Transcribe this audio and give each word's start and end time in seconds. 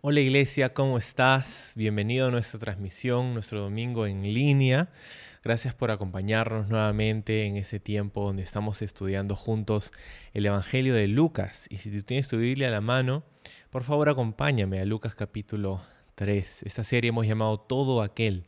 Hola 0.00 0.20
iglesia, 0.20 0.72
¿cómo 0.74 0.96
estás? 0.96 1.72
Bienvenido 1.74 2.28
a 2.28 2.30
nuestra 2.30 2.60
transmisión, 2.60 3.34
nuestro 3.34 3.60
domingo 3.60 4.06
en 4.06 4.22
línea. 4.22 4.90
Gracias 5.42 5.74
por 5.74 5.90
acompañarnos 5.90 6.68
nuevamente 6.68 7.46
en 7.46 7.56
ese 7.56 7.80
tiempo 7.80 8.22
donde 8.22 8.44
estamos 8.44 8.80
estudiando 8.80 9.34
juntos 9.34 9.92
el 10.34 10.46
Evangelio 10.46 10.94
de 10.94 11.08
Lucas. 11.08 11.66
Y 11.68 11.78
si 11.78 11.90
tú 11.90 12.04
tienes 12.04 12.28
tu 12.28 12.36
Biblia 12.36 12.68
a 12.68 12.70
la 12.70 12.80
mano, 12.80 13.24
por 13.70 13.82
favor 13.82 14.08
acompáñame 14.08 14.78
a 14.78 14.84
Lucas 14.84 15.16
capítulo 15.16 15.80
3. 16.14 16.62
Esta 16.62 16.84
serie 16.84 17.08
hemos 17.08 17.26
llamado 17.26 17.58
Todo 17.58 18.00
aquel. 18.00 18.44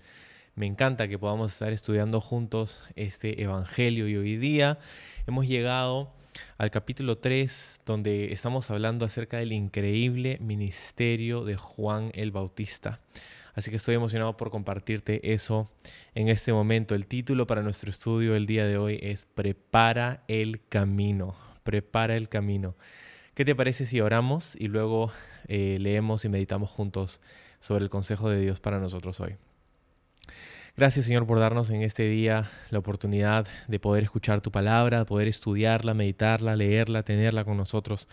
Me 0.55 0.67
encanta 0.67 1.09
que 1.09 1.19
podamos 1.19 1.53
estar 1.53 1.73
estudiando 1.73 2.21
juntos 2.21 2.85
este 2.95 3.43
Evangelio 3.43 4.07
y 4.07 4.17
hoy 4.17 4.37
día 4.37 4.79
hemos 5.27 5.49
llegado 5.49 6.13
al 6.59 6.71
capítulo 6.71 7.19
3 7.19 7.83
donde 7.87 8.33
estamos 8.33 8.71
hablando 8.71 9.05
acerca 9.05 9.39
del 9.39 9.53
increíble 9.53 10.39
ministerio 10.41 11.45
de 11.45 11.57
Juan 11.57 12.11
el 12.15 12.31
Bautista. 12.31 13.01
Así 13.55 13.71
que 13.71 13.77
estoy 13.77 13.95
emocionado 13.95 14.37
por 14.37 14.51
compartirte 14.51 15.33
eso 15.33 15.71
en 16.15 16.29
este 16.29 16.53
momento. 16.53 16.95
El 16.95 17.07
título 17.07 17.47
para 17.47 17.63
nuestro 17.63 17.91
estudio 17.91 18.37
el 18.37 18.47
día 18.47 18.65
de 18.65 18.79
hoy 18.79 18.99
es 19.03 19.27
Prepara 19.27 20.23
el 20.29 20.67
camino. 20.69 21.35
Prepara 21.65 22.17
el 22.17 22.29
camino. 22.29 22.77
¿Qué 23.35 23.45
te 23.45 23.55
parece 23.55 23.87
si 23.87 24.01
oramos 24.01 24.57
y 24.57 24.69
luego 24.69 25.11
eh, 25.49 25.79
leemos 25.81 26.25
y 26.25 26.29
meditamos 26.29 26.71
juntos 26.71 27.21
sobre 27.59 27.85
el 27.85 27.91
consejo 27.91 28.31
de 28.31 28.41
Dios 28.41 28.61
para 28.61 28.79
nosotros 28.79 29.21
hoy? 29.21 29.37
Gracias 30.81 31.05
Señor 31.05 31.27
por 31.27 31.39
darnos 31.39 31.69
en 31.69 31.83
este 31.83 32.05
día 32.05 32.51
la 32.71 32.79
oportunidad 32.79 33.47
de 33.69 33.79
poder 33.79 34.03
escuchar 34.03 34.41
tu 34.41 34.51
palabra, 34.51 35.05
poder 35.05 35.29
estudiarla, 35.29 35.93
meditarla, 35.93 36.57
leerla, 36.57 37.03
tenerla 37.03 37.45
con 37.45 37.59
nosotros. 37.59 38.09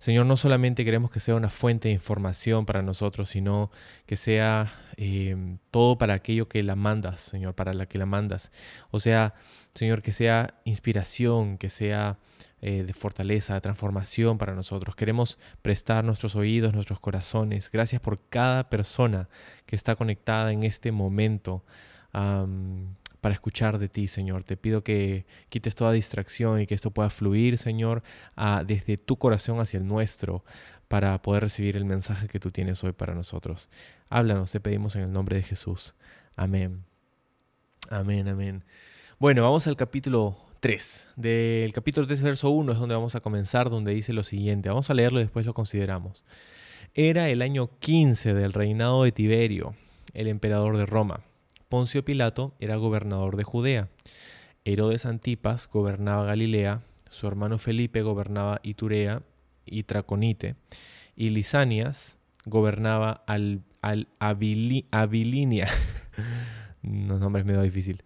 Señor, 0.00 0.26
no 0.26 0.36
solamente 0.36 0.84
queremos 0.84 1.12
que 1.12 1.20
sea 1.20 1.36
una 1.36 1.50
fuente 1.50 1.86
de 1.86 1.94
información 1.94 2.66
para 2.66 2.82
nosotros, 2.82 3.28
sino 3.28 3.70
que 4.06 4.16
sea 4.16 4.72
eh, 4.96 5.56
todo 5.70 5.98
para 5.98 6.14
aquello 6.14 6.48
que 6.48 6.64
la 6.64 6.74
mandas, 6.74 7.20
Señor, 7.20 7.54
para 7.54 7.74
la 7.74 7.86
que 7.86 7.96
la 7.96 8.06
mandas. 8.06 8.50
O 8.90 8.98
sea, 8.98 9.34
Señor, 9.74 10.02
que 10.02 10.12
sea 10.12 10.54
inspiración, 10.64 11.58
que 11.58 11.70
sea 11.70 12.18
eh, 12.60 12.82
de 12.82 12.92
fortaleza, 12.92 13.54
de 13.54 13.60
transformación 13.60 14.36
para 14.36 14.56
nosotros. 14.56 14.96
Queremos 14.96 15.38
prestar 15.62 16.02
nuestros 16.02 16.34
oídos, 16.34 16.74
nuestros 16.74 16.98
corazones. 16.98 17.70
Gracias 17.70 18.00
por 18.00 18.18
cada 18.28 18.68
persona 18.68 19.28
que 19.64 19.76
está 19.76 19.94
conectada 19.94 20.50
en 20.50 20.64
este 20.64 20.90
momento 20.90 21.62
para 22.12 23.34
escuchar 23.34 23.78
de 23.78 23.88
ti, 23.88 24.08
Señor. 24.08 24.44
Te 24.44 24.56
pido 24.56 24.82
que 24.82 25.26
quites 25.48 25.74
toda 25.74 25.92
distracción 25.92 26.60
y 26.60 26.66
que 26.66 26.74
esto 26.74 26.90
pueda 26.90 27.10
fluir, 27.10 27.58
Señor, 27.58 28.02
desde 28.66 28.96
tu 28.96 29.16
corazón 29.16 29.60
hacia 29.60 29.78
el 29.78 29.86
nuestro, 29.86 30.44
para 30.88 31.20
poder 31.22 31.44
recibir 31.44 31.76
el 31.76 31.84
mensaje 31.84 32.28
que 32.28 32.40
tú 32.40 32.50
tienes 32.50 32.82
hoy 32.82 32.92
para 32.92 33.14
nosotros. 33.14 33.68
Háblanos, 34.08 34.50
te 34.50 34.60
pedimos 34.60 34.96
en 34.96 35.02
el 35.02 35.12
nombre 35.12 35.36
de 35.36 35.42
Jesús. 35.42 35.94
Amén. 36.34 36.84
Amén, 37.90 38.26
amén. 38.28 38.64
Bueno, 39.18 39.42
vamos 39.42 39.66
al 39.66 39.76
capítulo 39.76 40.36
3. 40.60 41.08
Del 41.16 41.72
capítulo 41.72 42.06
3, 42.06 42.22
verso 42.22 42.50
1 42.50 42.72
es 42.72 42.78
donde 42.78 42.94
vamos 42.94 43.14
a 43.14 43.20
comenzar, 43.20 43.70
donde 43.70 43.94
dice 43.94 44.12
lo 44.12 44.22
siguiente. 44.22 44.68
Vamos 44.68 44.90
a 44.90 44.94
leerlo 44.94 45.20
y 45.20 45.24
después 45.24 45.46
lo 45.46 45.54
consideramos. 45.54 46.24
Era 46.94 47.28
el 47.28 47.42
año 47.42 47.70
15 47.78 48.34
del 48.34 48.52
reinado 48.52 49.04
de 49.04 49.12
Tiberio, 49.12 49.74
el 50.12 50.26
emperador 50.26 50.76
de 50.76 50.86
Roma. 50.86 51.20
Poncio 51.70 52.04
Pilato 52.04 52.52
era 52.58 52.74
gobernador 52.74 53.36
de 53.36 53.44
Judea. 53.44 53.90
Herodes 54.64 55.06
Antipas 55.06 55.68
gobernaba 55.68 56.24
Galilea. 56.24 56.82
Su 57.08 57.28
hermano 57.28 57.58
Felipe 57.58 58.02
gobernaba 58.02 58.58
Iturea 58.64 59.22
y 59.64 59.84
Traconite. 59.84 60.56
Y 61.14 61.30
Lisanias 61.30 62.18
gobernaba 62.44 63.22
al, 63.28 63.62
Abilinia. 64.18 65.68
Los 66.82 67.20
nombres 67.20 67.44
medio 67.44 67.62
difícil. 67.62 68.02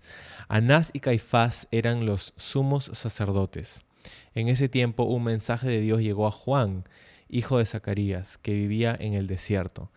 Anás 0.47 0.91
y 0.93 1.01
Caifás 1.01 1.67
eran 1.71 2.05
los 2.05 2.35
sumos 2.37 2.91
sacerdotes. 2.93 3.87
En 4.35 4.49
ese 4.49 4.69
tiempo 4.69 5.05
un 5.05 5.25
mensaje 5.25 5.69
de 5.69 5.81
Dios 5.81 6.03
llegó 6.03 6.27
a 6.27 6.33
Juan, 6.33 6.85
hijo 7.31 7.57
de 7.57 7.65
Zacarías, 7.65 8.37
que 8.37 8.53
vivía 8.53 8.95
en 9.01 9.15
el 9.15 9.27
desierto. 9.27 9.91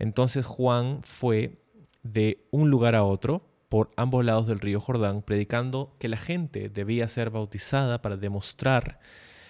Entonces 0.00 0.44
Juan 0.44 1.02
fue 1.04 1.61
de 2.02 2.46
un 2.50 2.70
lugar 2.70 2.94
a 2.94 3.04
otro 3.04 3.48
por 3.68 3.90
ambos 3.96 4.24
lados 4.24 4.46
del 4.46 4.60
río 4.60 4.80
Jordán, 4.80 5.22
predicando 5.22 5.96
que 5.98 6.08
la 6.08 6.18
gente 6.18 6.68
debía 6.68 7.08
ser 7.08 7.30
bautizada 7.30 8.02
para 8.02 8.16
demostrar 8.16 9.00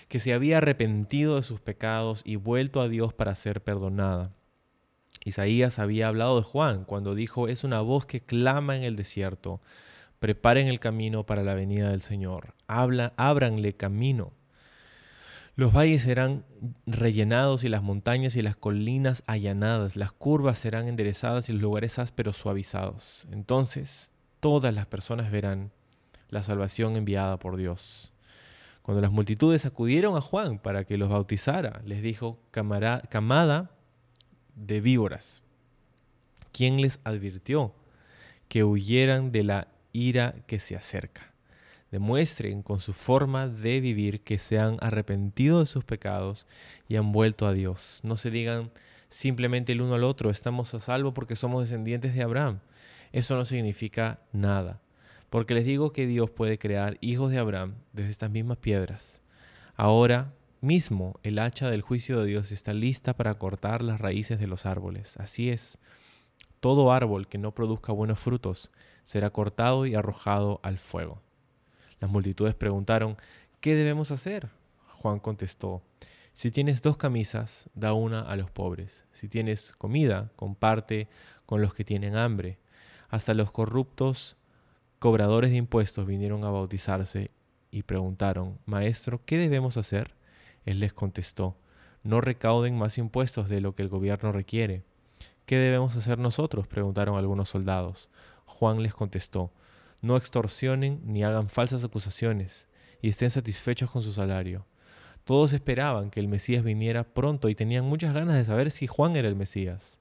que 0.09 0.21
se 0.21 0.33
había 0.33 0.59
arrepentido 0.59 1.37
de 1.37 1.43
sus 1.43 1.61
pecados 1.61 2.23
y 2.25 2.37
vuelto 2.37 2.81
a 2.81 2.89
Dios 2.89 3.13
para 3.15 3.35
ser 3.35 3.63
perdonada. 3.63 4.33
Isaías 5.25 5.79
había 5.79 6.09
hablado 6.09 6.37
de 6.37 6.45
Juan 6.45 6.85
cuando 6.85 7.15
dijo, 7.15 7.49
es 7.49 7.65
una 7.65 7.81
voz 7.81 8.07
que 8.07 8.21
clama 8.21 8.77
en 8.77 8.83
el 8.83 8.95
desierto, 8.95 9.61
preparen 10.19 10.69
el 10.69 10.81
camino 10.81 11.25
para 11.27 11.43
la 11.43 11.55
venida 11.55 11.91
del 11.91 12.03
Señor, 12.03 12.55
Habla, 12.69 13.13
ábranle 13.17 13.75
camino. 13.75 14.33
Los 15.55 15.75
valles 15.75 16.03
serán 16.03 16.47
rellenados 16.87 17.63
y 17.63 17.69
las 17.69 17.83
montañas 17.83 18.37
y 18.37 18.43
las 18.43 18.57
colinas 18.57 19.23
allanadas, 19.27 19.97
las 19.97 20.11
curvas 20.11 20.59
serán 20.59 20.89
enderezadas 20.89 21.51
y 21.51 21.53
los 21.53 21.61
lugares 21.61 21.99
ásperos 21.99 22.39
suavizados. 22.39 23.29
Entonces 23.31 24.11
todas 24.41 24.73
las 24.73 24.87
personas 24.87 25.31
verán 25.31 25.71
la 26.31 26.43
salvación 26.43 26.97
enviada 26.97 27.39
por 27.39 27.59
Dios. 27.59 28.15
Cuando 28.81 29.03
las 29.03 29.13
multitudes 29.13 29.67
acudieron 29.67 30.17
a 30.17 30.23
Juan 30.23 30.59
para 30.59 30.85
que 30.85 30.97
los 30.97 31.11
bautizara, 31.11 31.83
les 31.85 32.03
dijo, 32.03 32.39
camada 32.51 33.71
de 34.57 34.81
víboras, 34.81 35.43
¿quién 36.51 36.81
les 36.81 36.99
advirtió 37.05 37.75
que 38.49 38.65
huyeran 38.65 39.31
de 39.31 39.45
la 39.45 39.69
ira 39.93 40.35
que 40.47 40.59
se 40.59 40.77
acerca? 40.77 41.32
Demuestren 41.93 42.63
con 42.63 42.81
su 42.81 42.95
forma 42.95 43.47
de 43.47 43.81
vivir 43.81 44.23
que 44.23 44.39
se 44.39 44.59
han 44.59 44.79
arrepentido 44.81 45.61
de 45.61 45.67
sus 45.67 45.85
pecados 45.85 46.47
y 46.89 46.97
han 46.97 47.13
vuelto 47.13 47.47
a 47.47 47.53
Dios. 47.53 48.01
No 48.03 48.17
se 48.17 48.31
digan 48.31 48.73
simplemente 49.11 49.73
el 49.73 49.83
uno 49.83 49.95
al 49.95 50.05
otro, 50.05 50.31
estamos 50.31 50.73
a 50.73 50.81
salvo 50.81 51.13
porque 51.13 51.37
somos 51.37 51.63
descendientes 51.63 52.15
de 52.15 52.23
Abraham. 52.23 52.61
Eso 53.13 53.37
no 53.37 53.45
significa 53.45 54.21
nada, 54.33 54.81
porque 55.29 55.53
les 55.53 55.67
digo 55.67 55.93
que 55.93 56.07
Dios 56.07 56.31
puede 56.31 56.59
crear 56.59 56.97
hijos 57.03 57.31
de 57.31 57.39
Abraham 57.39 57.75
desde 57.93 58.11
estas 58.11 58.31
mismas 58.31 58.57
piedras. 58.57 59.21
Ahora 59.77 60.33
mismo 60.63 61.21
el 61.23 61.39
hacha 61.39 61.69
del 61.69 61.83
juicio 61.83 62.19
de 62.21 62.27
Dios 62.27 62.53
está 62.53 62.73
lista 62.73 63.15
para 63.15 63.35
cortar 63.35 63.83
las 63.83 64.01
raíces 64.01 64.41
de 64.41 64.47
los 64.47 64.65
árboles. 64.65 65.19
Así 65.19 65.51
es, 65.51 65.79
todo 66.61 66.91
árbol 66.91 67.29
que 67.29 67.37
no 67.37 67.53
produzca 67.53 67.93
buenos 67.93 68.19
frutos 68.19 68.73
será 69.03 69.29
cortado 69.29 69.85
y 69.85 69.95
arrojado 69.95 70.59
al 70.63 70.79
fuego. 70.79 71.21
Las 72.03 72.11
multitudes 72.11 72.57
preguntaron, 72.57 73.17
¿qué 73.61 73.77
debemos 73.77 74.11
hacer? 74.11 74.49
Juan 74.89 75.21
contestó, 75.21 75.83
si 76.33 76.51
tienes 76.51 76.83
dos 76.83 76.97
camisas, 76.97 77.71
da 77.75 77.93
una 77.93 78.23
a 78.23 78.35
los 78.35 78.51
pobres. 78.51 79.07
Si 79.13 79.29
tienes 79.29 79.73
comida, 79.79 80.33
comparte 80.35 81.07
con 81.47 81.63
los 81.63 81.75
que 81.75 81.85
tienen 81.85 82.17
hambre. 82.17 82.59
Hasta 83.09 83.35
los 83.35 83.53
corruptos 83.53 84.37
cobradores 84.99 85.53
de 85.53 85.59
impuestos 85.59 86.05
vinieron 86.05 86.45
a 86.45 86.51
bautizarse 86.51 87.31
y 87.71 87.85
preguntaron, 87.85 88.59
Maestro, 88.67 89.21
¿qué 89.25 89.39
debemos 89.39 89.77
hacer? 89.77 90.17
Él 90.65 90.81
les 90.81 90.93
contestó, 90.93 91.57
no 92.03 92.21
recauden 92.21 92.77
más 92.77 92.99
impuestos 92.99 93.49
de 93.49 93.61
lo 93.61 93.77
que 93.77 93.83
el 93.83 93.89
gobierno 93.89 94.33
requiere. 94.33 94.83
¿Qué 95.47 95.55
debemos 95.55 95.95
hacer 95.95 96.19
nosotros? 96.19 96.67
preguntaron 96.67 97.17
algunos 97.17 97.49
soldados. 97.49 98.09
Juan 98.45 98.83
les 98.83 98.93
contestó, 98.93 99.53
no 100.03 100.17
extorsionen 100.17 101.01
ni 101.05 101.25
hagan 101.25 101.49
falsas 101.49 101.85
acusaciones, 101.85 102.69
y 103.01 103.09
estén 103.09 103.31
satisfechos 103.31 103.91
con 103.91 104.03
su 104.03 104.13
salario. 104.13 104.67
Todos 105.25 105.53
esperaban 105.53 106.11
que 106.11 106.21
el 106.21 106.29
Mesías 106.29 106.65
viniera 106.65 107.05
pronto 107.05 107.49
y 107.49 107.55
tenían 107.55 107.85
muchas 107.85 108.13
ganas 108.13 108.35
de 108.35 108.45
saber 108.45 108.71
si 108.71 108.87
Juan 108.89 109.17
era 109.17 109.29
el 109.29 109.37
Mesías. 109.37 110.01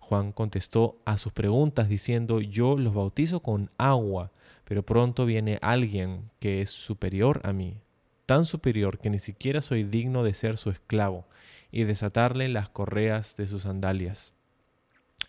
Juan 0.00 0.32
contestó 0.32 0.98
a 1.04 1.18
sus 1.18 1.32
preguntas 1.32 1.88
diciendo, 1.88 2.40
yo 2.40 2.78
los 2.78 2.94
bautizo 2.94 3.40
con 3.40 3.70
agua, 3.76 4.30
pero 4.64 4.82
pronto 4.82 5.26
viene 5.26 5.58
alguien 5.60 6.30
que 6.38 6.62
es 6.62 6.70
superior 6.70 7.40
a 7.44 7.52
mí, 7.52 7.80
tan 8.24 8.44
superior 8.44 8.98
que 8.98 9.10
ni 9.10 9.18
siquiera 9.18 9.60
soy 9.60 9.84
digno 9.84 10.22
de 10.22 10.32
ser 10.32 10.56
su 10.56 10.70
esclavo 10.70 11.26
y 11.70 11.84
desatarle 11.84 12.48
las 12.48 12.68
correas 12.68 13.36
de 13.36 13.46
sus 13.46 13.62
sandalias. 13.62 14.32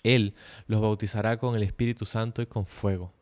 Él 0.04 0.36
los 0.68 0.80
bautizará 0.80 1.38
con 1.38 1.56
el 1.56 1.63
Espíritu 1.63 2.06
Santo 2.06 2.42
y 2.42 2.45
con 2.45 2.65
fuego. 2.65 3.16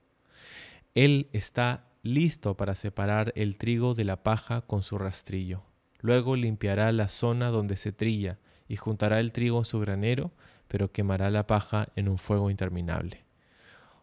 Él 0.95 1.27
está 1.33 1.89
listo 2.03 2.56
para 2.56 2.74
separar 2.74 3.33
el 3.36 3.57
trigo 3.57 3.95
de 3.95 4.06
la 4.06 4.24
paja 4.24 4.62
con 4.62 4.81
su 4.81 4.97
rastrillo. 4.97 5.63
Luego 6.00 6.38
limpiará 6.38 6.89
la 6.94 7.09
zona 7.09 7.50
donde 7.50 7.75
se 7.75 7.92
trilla 7.92 8.39
y 8.69 8.77
juntará 8.77 9.19
el 9.19 9.33
trigo 9.33 9.57
en 9.57 9.65
su 9.65 9.81
granero, 9.81 10.31
pero 10.69 10.94
quemará 10.94 11.30
la 11.31 11.47
paja 11.47 11.89
en 11.97 12.07
un 12.07 12.18
fuego 12.18 12.50
interminable. 12.50 13.25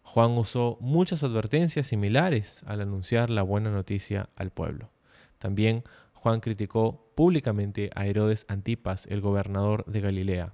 Juan 0.03 0.33
usó 0.37 0.77
muchas 0.83 1.23
advertencias 1.23 1.87
similares 1.87 2.63
al 2.67 2.83
anunciar 2.83 3.31
la 3.31 3.43
buena 3.43 3.71
noticia 3.71 4.29
al 4.37 4.51
pueblo. 4.51 4.91
También 5.39 5.85
Juan 6.13 6.41
criticó 6.41 7.11
públicamente 7.15 7.89
a 7.95 8.05
Herodes 8.05 8.45
Antipas, 8.49 9.07
el 9.07 9.23
gobernador 9.23 9.87
de 9.87 10.03
Galilea, 10.03 10.53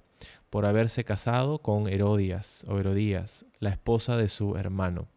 por 0.49 0.65
haberse 0.65 1.03
casado 1.03 1.59
con 1.59 1.89
Herodias 1.89 2.63
o 2.69 2.79
Herodías, 2.79 3.45
la 3.59 3.71
esposa 3.71 4.15
de 4.15 4.29
su 4.29 4.55
hermano, 4.55 5.09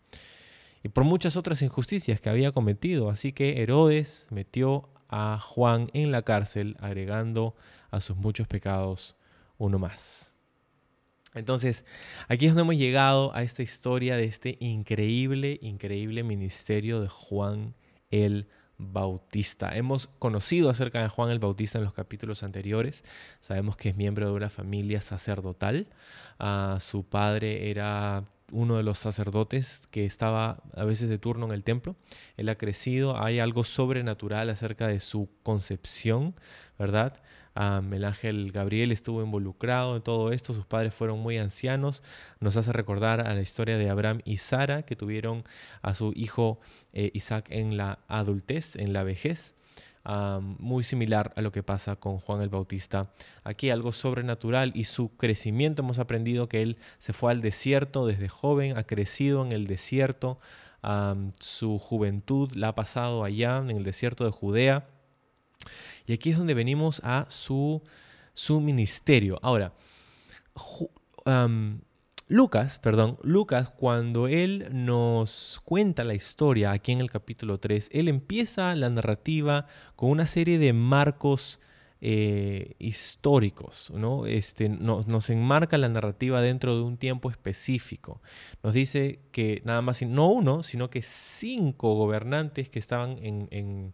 y 0.83 0.89
por 0.89 1.05
muchas 1.05 1.37
otras 1.37 1.63
injusticias 1.63 2.21
que 2.21 2.31
había 2.31 2.53
cometido. 2.53 3.11
Así 3.11 3.33
que 3.33 3.63
Herodes 3.63 4.27
metió 4.31 4.89
a 5.09 5.39
Juan 5.39 5.91
en 5.93 6.11
la 6.11 6.23
cárcel, 6.23 6.77
agregando 6.81 7.55
a 7.91 8.01
sus 8.01 8.17
muchos 8.17 8.49
pecados 8.49 9.17
uno 9.59 9.79
más. 9.79 10.33
Entonces, 11.35 11.87
aquí 12.29 12.47
es 12.47 12.53
donde 12.53 12.63
hemos 12.63 12.77
llegado 12.77 13.35
a 13.35 13.43
esta 13.43 13.63
historia 13.63 14.17
de 14.17 14.25
este 14.25 14.57
increíble, 14.61 15.59
increíble 15.63 16.23
ministerio 16.23 17.01
de 17.01 17.09
Juan 17.09 17.75
el 18.11 18.49
Bautista. 18.77 19.75
Hemos 19.77 20.07
conocido 20.07 20.69
acerca 20.69 21.01
de 21.01 21.09
Juan 21.09 21.31
el 21.31 21.39
Bautista 21.39 21.79
en 21.79 21.85
los 21.85 21.95
capítulos 21.95 22.43
anteriores. 22.43 23.05
Sabemos 23.41 23.77
que 23.77 23.91
es 23.91 23.97
miembro 23.97 24.27
de 24.27 24.33
una 24.33 24.51
familia 24.51 25.01
sacerdotal. 25.01 25.87
Ah, 26.39 26.79
su 26.81 27.05
padre 27.05 27.71
era 27.71 28.25
uno 28.53 28.77
de 28.77 28.83
los 28.83 28.99
sacerdotes 28.99 29.89
que 29.91 30.05
estaba 30.05 30.63
a 30.77 30.85
veces 30.85 31.09
de 31.09 31.19
turno 31.19 31.47
en 31.47 31.53
el 31.53 31.65
templo. 31.65 31.97
Él 32.37 32.49
ha 32.49 32.57
crecido, 32.57 33.21
hay 33.21 33.41
algo 33.41 33.65
sobrenatural 33.65 34.51
acerca 34.51 34.87
de 34.87 35.01
su 35.01 35.29
concepción, 35.43 36.35
¿verdad? 36.79 37.21
el 37.55 38.05
ángel 38.05 38.51
Gabriel 38.51 38.93
estuvo 38.93 39.23
involucrado 39.23 39.97
en 39.97 40.03
todo 40.03 40.33
esto, 40.33 40.55
sus 40.55 40.65
padres 40.65 40.95
fueron 40.95 41.19
muy 41.19 41.37
ancianos, 41.37 42.03
nos 42.41 42.57
hace 42.57 42.73
recordar 42.73 43.21
a 43.21 43.35
la 43.35 43.43
historia 43.43 43.77
de 43.77 43.91
Abraham 43.91 44.21
y 44.25 44.39
Sara, 44.39 44.83
que 44.83 44.97
tuvieron 44.97 45.45
a 45.83 45.95
su 45.95 46.13
hijo 46.15 46.61
eh, 46.93 47.11
Isaac 47.15 47.49
en 47.51 47.77
la 47.77 47.99
adultez, 48.09 48.77
en 48.77 48.93
la 48.93 49.03
vejez. 49.03 49.55
Muy 50.05 50.85
similar 50.85 51.33
a 51.37 51.43
lo 51.43 51.53
que 51.53 51.63
pasa 51.63 51.97
con 51.97 52.19
Juan 52.19 52.41
el 52.41 52.49
Bautista. 52.49 53.11
Aquí 53.45 53.71
algo 53.71 53.93
sobrenatural 53.93 54.73
y 54.75 54.85
su 54.85 55.17
crecimiento 55.17 55.83
hemos 55.83 55.99
aprendido 55.99 56.49
que 56.49 56.63
él 56.63 56.79
se 56.99 57.13
fue 57.13 57.33
al 57.33 57.41
desierto 57.41 58.07
desde 58.07 58.29
joven, 58.29 58.77
ha 58.77 58.85
crecido 58.85 59.45
en 59.45 59.53
el 59.53 59.67
desierto, 59.67 60.39
su 61.39 61.79
juventud 61.79 62.53
la 62.55 62.69
ha 62.69 62.75
pasado 62.75 63.23
allá 63.23 63.59
en 63.59 63.71
el 63.71 63.85
desierto 63.85 64.25
de 64.25 64.33
Judea 64.33 64.89
y 66.07 66.13
aquí 66.13 66.31
es 66.31 66.39
donde 66.39 66.55
venimos 66.55 67.01
a 67.05 67.27
su, 67.29 67.83
su 68.33 68.61
ministerio. 68.61 69.39
Ahora, 69.43 69.73
Lucas, 72.33 72.79
perdón, 72.79 73.19
Lucas, 73.23 73.69
cuando 73.69 74.27
él 74.27 74.67
nos 74.73 75.61
cuenta 75.67 76.03
la 76.03 76.15
historia 76.15 76.71
aquí 76.71 76.91
en 76.91 77.01
el 77.01 77.11
capítulo 77.11 77.61
3, 77.61 77.91
él 77.93 78.09
empieza 78.09 78.75
la 78.75 78.89
narrativa 78.89 79.67
con 79.97 80.09
una 80.09 80.27
serie 80.27 80.59
de 80.59 80.73
marcos 80.73 81.61
eh, 82.01 82.75
históricos, 82.79 83.93
¿no? 83.95 84.25
Este, 84.25 84.71
nos, 84.71 85.29
enmarca 85.29 85.77
la 85.77 85.91
narrativa 85.91 86.41
dentro 86.41 86.75
de 86.75 86.81
un 86.81 86.97
tiempo 86.97 87.31
específico. 87.31 88.23
Nos 88.63 88.73
dice 88.73 89.19
que 89.31 89.61
nada 89.67 89.83
más, 89.83 90.01
no 90.01 90.29
uno, 90.29 90.63
sino 90.63 90.89
que 90.89 91.03
cinco 91.03 91.95
gobernantes 91.97 92.71
que 92.71 92.79
estaban 92.79 93.19
en 93.21 93.93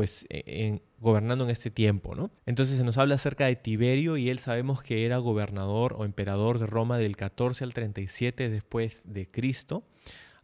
pues 0.00 0.24
e, 0.30 0.80
gobernando 0.98 1.44
en 1.44 1.50
este 1.50 1.70
tiempo, 1.70 2.14
¿no? 2.14 2.30
Entonces 2.46 2.78
se 2.78 2.84
nos 2.84 2.96
habla 2.96 3.16
acerca 3.16 3.44
de 3.44 3.54
Tiberio 3.54 4.16
y 4.16 4.30
él 4.30 4.38
sabemos 4.38 4.82
que 4.82 5.04
era 5.04 5.18
gobernador 5.18 5.94
o 5.98 6.06
emperador 6.06 6.58
de 6.58 6.64
Roma 6.64 6.96
del 6.96 7.18
14 7.18 7.64
al 7.64 7.74
37 7.74 8.48
después 8.48 9.02
de 9.12 9.30
Cristo. 9.30 9.84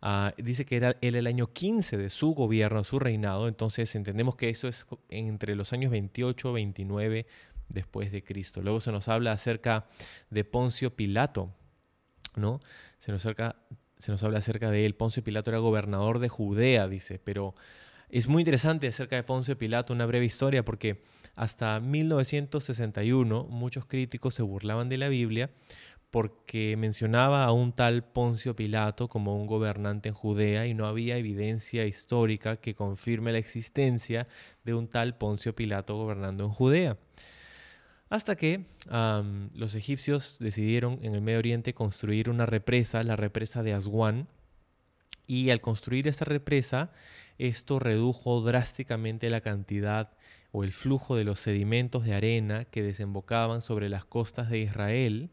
Ah, 0.02 0.34
dice 0.36 0.66
que 0.66 0.76
era 0.76 0.96
él 1.00 1.14
el 1.14 1.26
año 1.26 1.54
15 1.54 1.96
de 1.96 2.10
su 2.10 2.34
gobierno, 2.34 2.84
su 2.84 2.98
reinado, 2.98 3.48
entonces 3.48 3.94
entendemos 3.94 4.36
que 4.36 4.50
eso 4.50 4.68
es 4.68 4.84
entre 5.08 5.54
los 5.54 5.72
años 5.72 5.90
28 5.90 6.52
29 6.52 7.26
después 7.70 8.12
de 8.12 8.22
Cristo. 8.22 8.60
Luego 8.60 8.82
se 8.82 8.92
nos 8.92 9.08
habla 9.08 9.32
acerca 9.32 9.86
de 10.28 10.44
Poncio 10.44 10.94
Pilato, 10.94 11.50
¿no? 12.34 12.60
Se 12.98 13.10
nos, 13.10 13.22
se 13.22 14.12
nos 14.12 14.22
habla 14.22 14.40
acerca 14.40 14.70
de 14.70 14.84
él. 14.84 14.96
Poncio 14.96 15.24
Pilato 15.24 15.48
era 15.48 15.60
gobernador 15.60 16.18
de 16.18 16.28
Judea, 16.28 16.88
dice, 16.88 17.18
pero 17.18 17.54
es 18.08 18.28
muy 18.28 18.42
interesante 18.42 18.88
acerca 18.88 19.16
de 19.16 19.22
Poncio 19.22 19.58
Pilato, 19.58 19.92
una 19.92 20.06
breve 20.06 20.24
historia, 20.24 20.64
porque 20.64 21.02
hasta 21.34 21.80
1961 21.80 23.44
muchos 23.50 23.86
críticos 23.86 24.34
se 24.34 24.42
burlaban 24.42 24.88
de 24.88 24.98
la 24.98 25.08
Biblia 25.08 25.50
porque 26.10 26.76
mencionaba 26.78 27.44
a 27.44 27.52
un 27.52 27.72
tal 27.72 28.04
Poncio 28.04 28.56
Pilato 28.56 29.08
como 29.08 29.36
un 29.36 29.46
gobernante 29.46 30.08
en 30.08 30.14
Judea 30.14 30.66
y 30.66 30.72
no 30.72 30.86
había 30.86 31.18
evidencia 31.18 31.84
histórica 31.84 32.56
que 32.56 32.74
confirme 32.74 33.32
la 33.32 33.38
existencia 33.38 34.26
de 34.64 34.72
un 34.72 34.88
tal 34.88 35.18
Poncio 35.18 35.54
Pilato 35.54 35.96
gobernando 35.96 36.44
en 36.44 36.50
Judea. 36.50 36.96
Hasta 38.08 38.36
que 38.36 38.66
los 39.54 39.74
egipcios 39.74 40.38
decidieron 40.38 41.00
en 41.02 41.14
el 41.14 41.22
Medio 41.22 41.40
Oriente 41.40 41.74
construir 41.74 42.30
una 42.30 42.46
represa, 42.46 43.02
la 43.02 43.16
represa 43.16 43.62
de 43.64 43.74
Aswan, 43.74 44.28
y 45.26 45.50
al 45.50 45.60
construir 45.60 46.06
esta 46.06 46.24
represa, 46.24 46.92
esto 47.38 47.78
redujo 47.78 48.40
drásticamente 48.40 49.30
la 49.30 49.40
cantidad 49.40 50.10
o 50.52 50.64
el 50.64 50.72
flujo 50.72 51.16
de 51.16 51.24
los 51.24 51.40
sedimentos 51.40 52.04
de 52.04 52.14
arena 52.14 52.64
que 52.64 52.82
desembocaban 52.82 53.60
sobre 53.60 53.88
las 53.88 54.04
costas 54.04 54.50
de 54.50 54.58
Israel. 54.58 55.30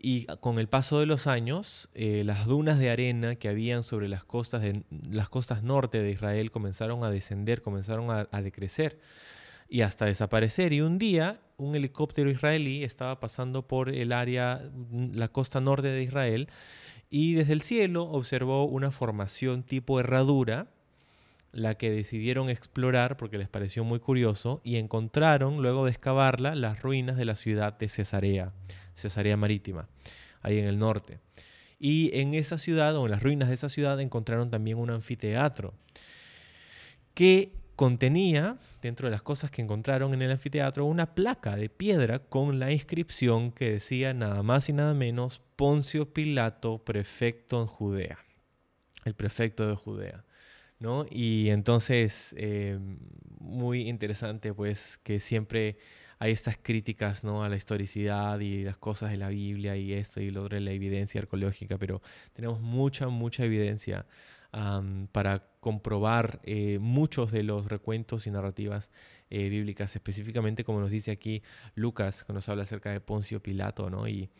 y 0.00 0.26
con 0.40 0.58
el 0.58 0.68
paso 0.68 1.00
de 1.00 1.06
los 1.06 1.26
años, 1.26 1.88
eh, 1.94 2.22
las 2.24 2.46
dunas 2.46 2.78
de 2.78 2.90
arena 2.90 3.36
que 3.36 3.48
habían 3.48 3.82
sobre 3.82 4.08
las 4.08 4.24
costas, 4.24 4.62
las 4.90 5.28
costas 5.28 5.62
norte 5.62 6.02
de 6.02 6.10
Israel 6.10 6.50
comenzaron 6.50 7.04
a 7.04 7.10
descender, 7.10 7.62
comenzaron 7.62 8.10
a, 8.10 8.28
a 8.30 8.42
decrecer 8.42 9.00
y 9.68 9.82
hasta 9.82 10.06
desaparecer. 10.06 10.72
Y 10.72 10.80
un 10.80 10.98
día 10.98 11.40
un 11.58 11.74
helicóptero 11.74 12.30
israelí 12.30 12.84
estaba 12.84 13.18
pasando 13.18 13.66
por 13.66 13.90
el 13.90 14.12
área, 14.12 14.62
la 14.92 15.28
costa 15.28 15.60
norte 15.60 15.88
de 15.88 16.02
Israel, 16.02 16.48
y 17.10 17.34
desde 17.34 17.52
el 17.54 17.62
cielo 17.62 18.04
observó 18.04 18.64
una 18.64 18.90
formación 18.90 19.62
tipo 19.62 20.00
herradura, 20.00 20.68
la 21.52 21.76
que 21.76 21.90
decidieron 21.90 22.50
explorar 22.50 23.16
porque 23.16 23.38
les 23.38 23.48
pareció 23.48 23.82
muy 23.82 24.00
curioso 24.00 24.60
y 24.64 24.76
encontraron, 24.76 25.62
luego 25.62 25.84
de 25.84 25.90
excavarla, 25.90 26.54
las 26.54 26.82
ruinas 26.82 27.16
de 27.16 27.24
la 27.24 27.36
ciudad 27.36 27.78
de 27.78 27.88
Cesarea, 27.88 28.52
Cesarea 28.94 29.36
Marítima, 29.36 29.88
ahí 30.42 30.58
en 30.58 30.66
el 30.66 30.78
norte. 30.78 31.20
Y 31.80 32.10
en 32.18 32.34
esa 32.34 32.58
ciudad, 32.58 32.96
o 32.96 33.06
en 33.06 33.12
las 33.12 33.22
ruinas 33.22 33.48
de 33.48 33.54
esa 33.54 33.68
ciudad, 33.68 33.98
encontraron 34.00 34.50
también 34.50 34.78
un 34.78 34.90
anfiteatro 34.90 35.74
que 37.14 37.57
contenía, 37.78 38.58
dentro 38.82 39.06
de 39.06 39.12
las 39.12 39.22
cosas 39.22 39.52
que 39.52 39.62
encontraron 39.62 40.12
en 40.12 40.20
el 40.20 40.32
anfiteatro, 40.32 40.84
una 40.84 41.14
placa 41.14 41.54
de 41.54 41.68
piedra 41.68 42.18
con 42.18 42.58
la 42.58 42.72
inscripción 42.72 43.52
que 43.52 43.70
decía 43.70 44.12
nada 44.12 44.42
más 44.42 44.68
y 44.68 44.72
nada 44.72 44.94
menos 44.94 45.40
Poncio 45.54 46.12
Pilato, 46.12 46.78
prefecto 46.78 47.60
en 47.60 47.68
Judea. 47.68 48.18
El 49.04 49.14
prefecto 49.14 49.68
de 49.68 49.76
Judea. 49.76 50.24
¿no? 50.80 51.06
Y 51.08 51.50
entonces, 51.50 52.34
eh, 52.36 52.80
muy 53.38 53.88
interesante, 53.88 54.52
pues, 54.52 54.98
que 54.98 55.20
siempre 55.20 55.78
hay 56.18 56.32
estas 56.32 56.58
críticas 56.60 57.22
¿no? 57.22 57.44
a 57.44 57.48
la 57.48 57.54
historicidad 57.54 58.40
y 58.40 58.64
las 58.64 58.76
cosas 58.76 59.12
de 59.12 59.18
la 59.18 59.28
Biblia 59.28 59.76
y 59.76 59.92
esto 59.92 60.20
y 60.20 60.32
lo 60.32 60.48
de 60.48 60.58
la 60.58 60.72
evidencia 60.72 61.20
arqueológica, 61.20 61.78
pero 61.78 62.02
tenemos 62.32 62.60
mucha, 62.60 63.06
mucha 63.06 63.44
evidencia 63.44 64.04
para 64.50 65.46
comprobar 65.60 66.40
eh, 66.44 66.78
muchos 66.80 67.32
de 67.32 67.42
los 67.42 67.66
recuentos 67.66 68.26
y 68.26 68.30
narrativas 68.30 68.90
eh, 69.30 69.48
bíblicas, 69.48 69.94
específicamente 69.94 70.64
como 70.64 70.80
nos 70.80 70.90
dice 70.90 71.10
aquí 71.10 71.42
Lucas, 71.74 72.24
que 72.24 72.32
nos 72.32 72.48
habla 72.48 72.62
acerca 72.62 72.90
de 72.90 73.00
Poncio 73.00 73.42
Pilato, 73.42 73.90
¿no? 73.90 74.08
Y, 74.08 74.30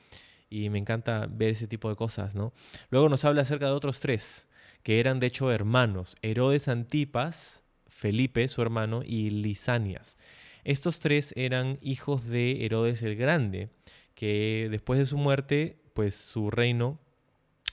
y 0.48 0.70
me 0.70 0.78
encanta 0.78 1.26
ver 1.30 1.50
ese 1.50 1.66
tipo 1.66 1.90
de 1.90 1.96
cosas, 1.96 2.34
¿no? 2.34 2.52
Luego 2.90 3.08
nos 3.08 3.24
habla 3.24 3.42
acerca 3.42 3.66
de 3.66 3.72
otros 3.72 4.00
tres, 4.00 4.48
que 4.82 5.00
eran 5.00 5.20
de 5.20 5.26
hecho 5.26 5.52
hermanos, 5.52 6.16
Herodes 6.22 6.68
Antipas, 6.68 7.64
Felipe, 7.86 8.48
su 8.48 8.62
hermano, 8.62 9.02
y 9.04 9.30
Lisanias. 9.30 10.16
Estos 10.64 10.98
tres 10.98 11.32
eran 11.36 11.78
hijos 11.82 12.26
de 12.26 12.64
Herodes 12.64 13.02
el 13.02 13.16
Grande, 13.16 13.70
que 14.14 14.68
después 14.70 14.98
de 14.98 15.06
su 15.06 15.18
muerte, 15.18 15.80
pues 15.94 16.14
su 16.14 16.50
reino 16.50 16.98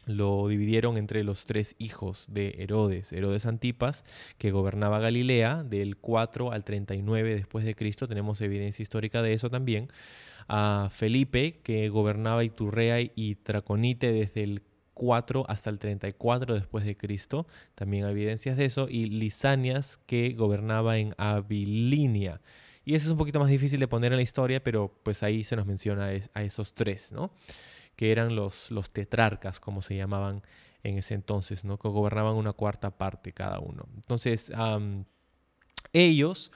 lo 0.06 0.48
dividieron 0.48 0.98
entre 0.98 1.24
los 1.24 1.46
tres 1.46 1.76
hijos 1.80 2.28
de 2.30 2.56
Herodes. 2.60 3.12
Herodes 3.14 3.46
Antipas, 3.46 4.04
que 4.38 4.52
gobernaba 4.52 5.00
Galilea 5.00 5.64
del 5.64 5.98
4 5.98 6.52
al 6.52 6.64
39 6.64 7.36
después 7.36 7.66
de 7.66 7.76
Cristo, 7.76 8.08
tenemos 8.08 8.42
evidencia 8.42 8.84
histórica 8.84 9.22
de 9.22 9.34
eso 9.34 9.50
también. 9.50 9.90
A 10.48 10.90
Felipe, 10.92 11.60
que 11.64 11.90
gobernaba 11.90 12.44
Iturrea 12.44 13.00
y 13.02 13.36
Traconite 13.36 14.12
desde 14.12 14.44
el 14.44 14.62
4 14.94 15.46
hasta 15.48 15.70
el 15.70 15.80
34 15.80 16.56
después 16.56 16.86
de 16.86 16.98
Cristo, 16.98 17.46
también 17.76 18.06
hay 18.06 18.12
evidencias 18.12 18.58
de 18.58 18.66
eso, 18.66 18.88
y 18.90 19.06
Lisanias 19.06 19.98
que 20.06 20.34
gobernaba 20.34 20.98
en 20.98 21.14
Abilinia. 21.18 22.42
Y 22.86 22.94
eso 22.94 23.08
es 23.08 23.12
un 23.12 23.18
poquito 23.18 23.40
más 23.40 23.50
difícil 23.50 23.80
de 23.80 23.88
poner 23.88 24.14
en 24.14 24.18
la 24.18 24.24
historia, 24.24 24.64
pero 24.64 24.94
pues 25.04 25.24
ahí 25.24 25.44
se 25.44 25.56
nos 25.56 25.66
menciona 25.66 26.12
a 26.34 26.44
esos 26.44 26.74
tres, 26.74 27.12
¿no? 27.12 27.32
Que 27.96 28.12
eran 28.12 28.36
los, 28.36 28.72
los 28.72 28.92
tetrarcas, 28.92 29.60
como 29.60 29.82
se 29.82 29.96
llamaban 29.96 30.44
en 30.84 30.98
ese 30.98 31.16
entonces, 31.16 31.66
¿no? 31.66 31.78
Que 31.78 31.88
gobernaban 31.88 32.36
una 32.36 32.54
cuarta 32.54 32.92
parte 32.92 33.34
cada 33.34 33.60
uno. 33.60 33.88
Entonces, 33.96 34.52
ellos 35.94 36.52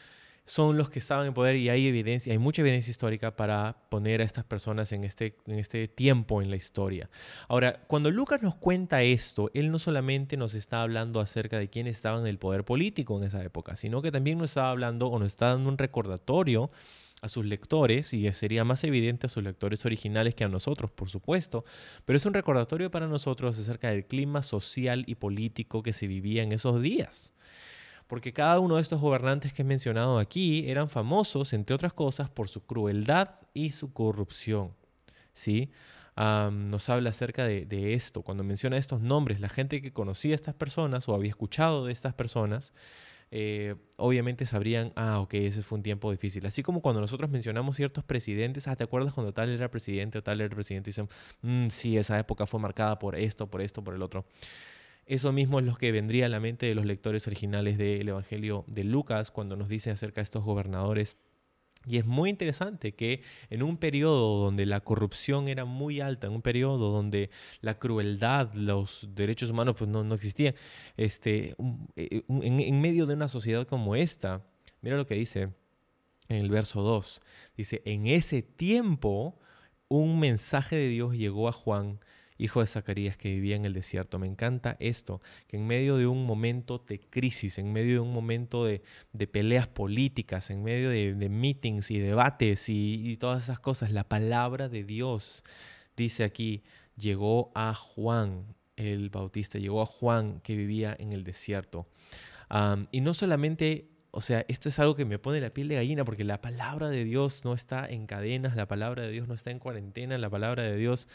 son 0.49 0.77
los 0.77 0.89
que 0.89 0.97
estaban 0.97 1.27
en 1.27 1.33
poder 1.33 1.55
y 1.57 1.69
hay 1.69 1.87
evidencia, 1.87 2.33
hay 2.33 2.39
mucha 2.39 2.63
evidencia 2.63 2.89
histórica 2.89 3.35
para 3.35 3.77
poner 3.89 4.21
a 4.21 4.23
estas 4.23 4.43
personas 4.43 4.91
en 4.91 5.03
este, 5.03 5.37
en 5.45 5.59
este 5.59 5.87
tiempo 5.87 6.41
en 6.41 6.49
la 6.49 6.55
historia. 6.55 7.09
Ahora, 7.47 7.83
cuando 7.85 8.09
Lucas 8.09 8.41
nos 8.41 8.55
cuenta 8.55 9.03
esto, 9.03 9.51
él 9.53 9.71
no 9.71 9.77
solamente 9.77 10.37
nos 10.37 10.55
está 10.55 10.81
hablando 10.81 11.19
acerca 11.19 11.59
de 11.59 11.69
quiénes 11.69 11.97
estaban 11.97 12.21
en 12.21 12.27
el 12.27 12.39
poder 12.39 12.65
político 12.65 13.15
en 13.17 13.25
esa 13.25 13.43
época, 13.43 13.75
sino 13.75 14.01
que 14.01 14.11
también 14.11 14.39
nos 14.39 14.51
está 14.51 14.71
hablando 14.71 15.07
o 15.07 15.19
nos 15.19 15.27
está 15.27 15.47
dando 15.47 15.69
un 15.69 15.77
recordatorio 15.77 16.71
a 17.21 17.29
sus 17.29 17.45
lectores, 17.45 18.13
y 18.13 18.31
sería 18.33 18.63
más 18.63 18.83
evidente 18.83 19.27
a 19.27 19.29
sus 19.29 19.43
lectores 19.43 19.85
originales 19.85 20.35
que 20.35 20.43
a 20.43 20.47
nosotros, 20.47 20.91
por 20.91 21.09
supuesto, 21.09 21.65
pero 22.05 22.17
es 22.17 22.25
un 22.25 22.33
recordatorio 22.33 22.91
para 22.91 23.07
nosotros 23.07 23.57
acerca 23.57 23.89
del 23.89 24.05
clima 24.05 24.41
social 24.41 25.03
y 25.07 25.15
político 25.15 25.83
que 25.83 25.93
se 25.93 26.07
vivía 26.07 26.43
en 26.43 26.51
esos 26.51 26.81
días 26.81 27.33
porque 28.07 28.33
cada 28.33 28.59
uno 28.59 28.77
de 28.77 28.81
estos 28.81 28.99
gobernantes 28.99 29.53
que 29.53 29.61
he 29.61 29.65
mencionado 29.65 30.17
aquí 30.17 30.67
eran 30.67 30.89
famosos, 30.89 31.53
entre 31.53 31.75
otras 31.75 31.93
cosas, 31.93 32.27
por 32.27 32.47
su 32.47 32.65
crueldad 32.65 33.35
y 33.53 33.69
su 33.69 33.93
corrupción. 33.93 34.73
¿sí? 35.35 35.69
nos 36.19 36.89
habla 36.89 37.11
acerca 37.11 37.45
de, 37.45 37.93
esto. 37.93 38.23
Cuando 38.23 38.43
menciona 38.43 38.77
estos 38.77 38.99
nombres, 38.99 39.39
la 39.39 39.47
gente 39.47 39.81
que 39.81 39.93
conocía 39.93 40.33
a 40.33 40.35
estas 40.35 40.53
personas 40.53 41.07
o 41.07 41.15
había 41.15 41.29
escuchado 41.29 41.85
de 41.85 41.93
estas 41.93 42.13
personas, 42.13 42.73
eh, 43.31 43.75
obviamente 43.97 44.45
sabrían, 44.45 44.91
ah, 44.95 45.19
ok, 45.19 45.33
ese 45.35 45.61
fue 45.61 45.77
un 45.77 45.83
tiempo 45.83 46.11
difícil. 46.11 46.45
Así 46.45 46.63
como 46.63 46.81
cuando 46.81 47.01
nosotros 47.01 47.29
mencionamos 47.29 47.75
ciertos 47.75 48.03
presidentes, 48.03 48.67
ah, 48.67 48.75
¿te 48.75 48.83
acuerdas 48.83 49.13
cuando 49.13 49.33
tal 49.33 49.49
era 49.49 49.69
presidente 49.69 50.17
o 50.17 50.23
tal 50.23 50.41
era 50.41 50.53
presidente? 50.53 50.89
Y 50.89 50.91
dicen, 50.91 51.09
mm, 51.41 51.67
sí, 51.67 51.97
esa 51.97 52.17
época 52.19 52.45
fue 52.45 52.59
marcada 52.59 52.97
por 52.99 53.15
esto, 53.15 53.47
por 53.47 53.61
esto, 53.61 53.83
por 53.83 53.93
el 53.95 54.01
otro. 54.01 54.25
Eso 55.05 55.31
mismo 55.31 55.59
es 55.59 55.65
lo 55.65 55.75
que 55.75 55.91
vendría 55.91 56.27
a 56.27 56.29
la 56.29 56.39
mente 56.39 56.67
de 56.67 56.75
los 56.75 56.85
lectores 56.85 57.25
originales 57.27 57.77
del 57.77 58.07
Evangelio 58.09 58.63
de 58.67 58.83
Lucas 58.83 59.31
cuando 59.31 59.55
nos 59.55 59.67
dice 59.67 59.89
acerca 59.91 60.21
de 60.21 60.23
estos 60.23 60.43
gobernadores. 60.43 61.17
Y 61.85 61.97
es 61.97 62.05
muy 62.05 62.29
interesante 62.29 62.93
que 62.93 63.23
en 63.49 63.63
un 63.63 63.77
periodo 63.77 64.43
donde 64.43 64.65
la 64.65 64.81
corrupción 64.81 65.47
era 65.47 65.65
muy 65.65 66.01
alta, 66.01 66.27
en 66.27 66.33
un 66.33 66.41
periodo 66.41 66.91
donde 66.91 67.29
la 67.61 67.79
crueldad, 67.79 68.53
los 68.53 69.07
derechos 69.15 69.49
humanos 69.49 69.75
pues 69.77 69.89
no, 69.89 70.13
existían, 70.13 70.55
este, 70.97 71.55
eh, 71.95 72.23
en, 72.27 72.59
en 72.59 72.81
medio 72.81 73.05
de 73.05 73.13
una 73.15 73.27
sociedad 73.27 73.65
como 73.65 73.95
esta, 73.95 74.45
mira 74.81 74.97
lo 74.97 75.07
que 75.07 75.15
dice 75.15 75.49
en 76.29 76.37
el 76.37 76.49
verso 76.49 76.81
2. 76.81 77.21
Dice, 77.57 77.81
en 77.85 78.07
ese 78.07 78.41
tiempo 78.41 79.39
un 79.87 80.19
mensaje 80.19 80.75
de 80.75 80.87
Dios 80.87 81.15
llegó 81.15 81.47
a 81.49 81.51
Juan 81.51 81.99
hijo 82.39 82.61
de 82.61 82.67
Zacarías, 82.67 83.17
que 83.17 83.29
vivía 83.29 83.55
en 83.55 83.65
el 83.65 83.73
desierto. 83.73 84.17
Me 84.17 84.25
encanta 84.25 84.77
esto, 84.79 85.21
que 85.45 85.57
en 85.57 85.67
medio 85.67 85.97
de 85.97 86.07
un 86.07 86.25
momento 86.25 86.83
de 86.87 86.99
crisis, 86.99 87.59
en 87.59 87.71
medio 87.71 87.95
de 87.95 87.99
un 87.99 88.13
momento 88.13 88.65
de, 88.65 88.81
peleas 89.31 89.67
políticas, 89.67 90.49
en 90.49 90.63
medio 90.63 90.89
de, 90.89 91.29
meetings 91.29 91.91
y 91.91 91.99
debates 91.99 92.69
y, 92.69 93.17
todas 93.17 93.43
esas 93.43 93.59
cosas, 93.59 93.91
la 93.91 94.05
palabra 94.05 94.69
de 94.69 94.83
Dios, 94.83 95.43
dice 95.95 96.23
aquí, 96.23 96.63
llegó 96.95 97.51
a 97.53 97.75
Juan 97.75 98.55
el 98.77 99.09
Bautista, 99.09 99.59
llegó 99.59 99.81
a 99.81 99.85
Juan 99.85 100.39
que 100.39 100.55
vivía 100.55 100.95
en 100.97 101.11
el 101.11 101.25
desierto. 101.25 101.87
y 102.91 103.01
no 103.01 103.13
solamente 103.13 103.89
o 104.11 104.21
sea, 104.21 104.43
esto 104.47 104.69
es 104.69 104.79
algo 104.79 104.95
que 104.95 105.05
me 105.05 105.19
pone 105.19 105.39
la 105.39 105.51
piel 105.51 105.67
de 105.67 105.75
gallina 105.75 106.03
porque 106.03 106.23
la 106.23 106.41
palabra 106.41 106.89
de 106.89 107.03
Dios 107.03 107.45
no 107.45 107.53
está 107.53 107.85
en 107.85 108.07
cadenas, 108.07 108.55
la 108.55 108.67
palabra 108.67 109.03
de 109.03 109.11
Dios 109.11 109.27
no 109.27 109.35
está 109.35 109.51
en 109.51 109.59
cuarentena, 109.59 110.17
la 110.17 110.29
palabra 110.29 110.63
de 110.63 110.75
Dios 110.77 111.07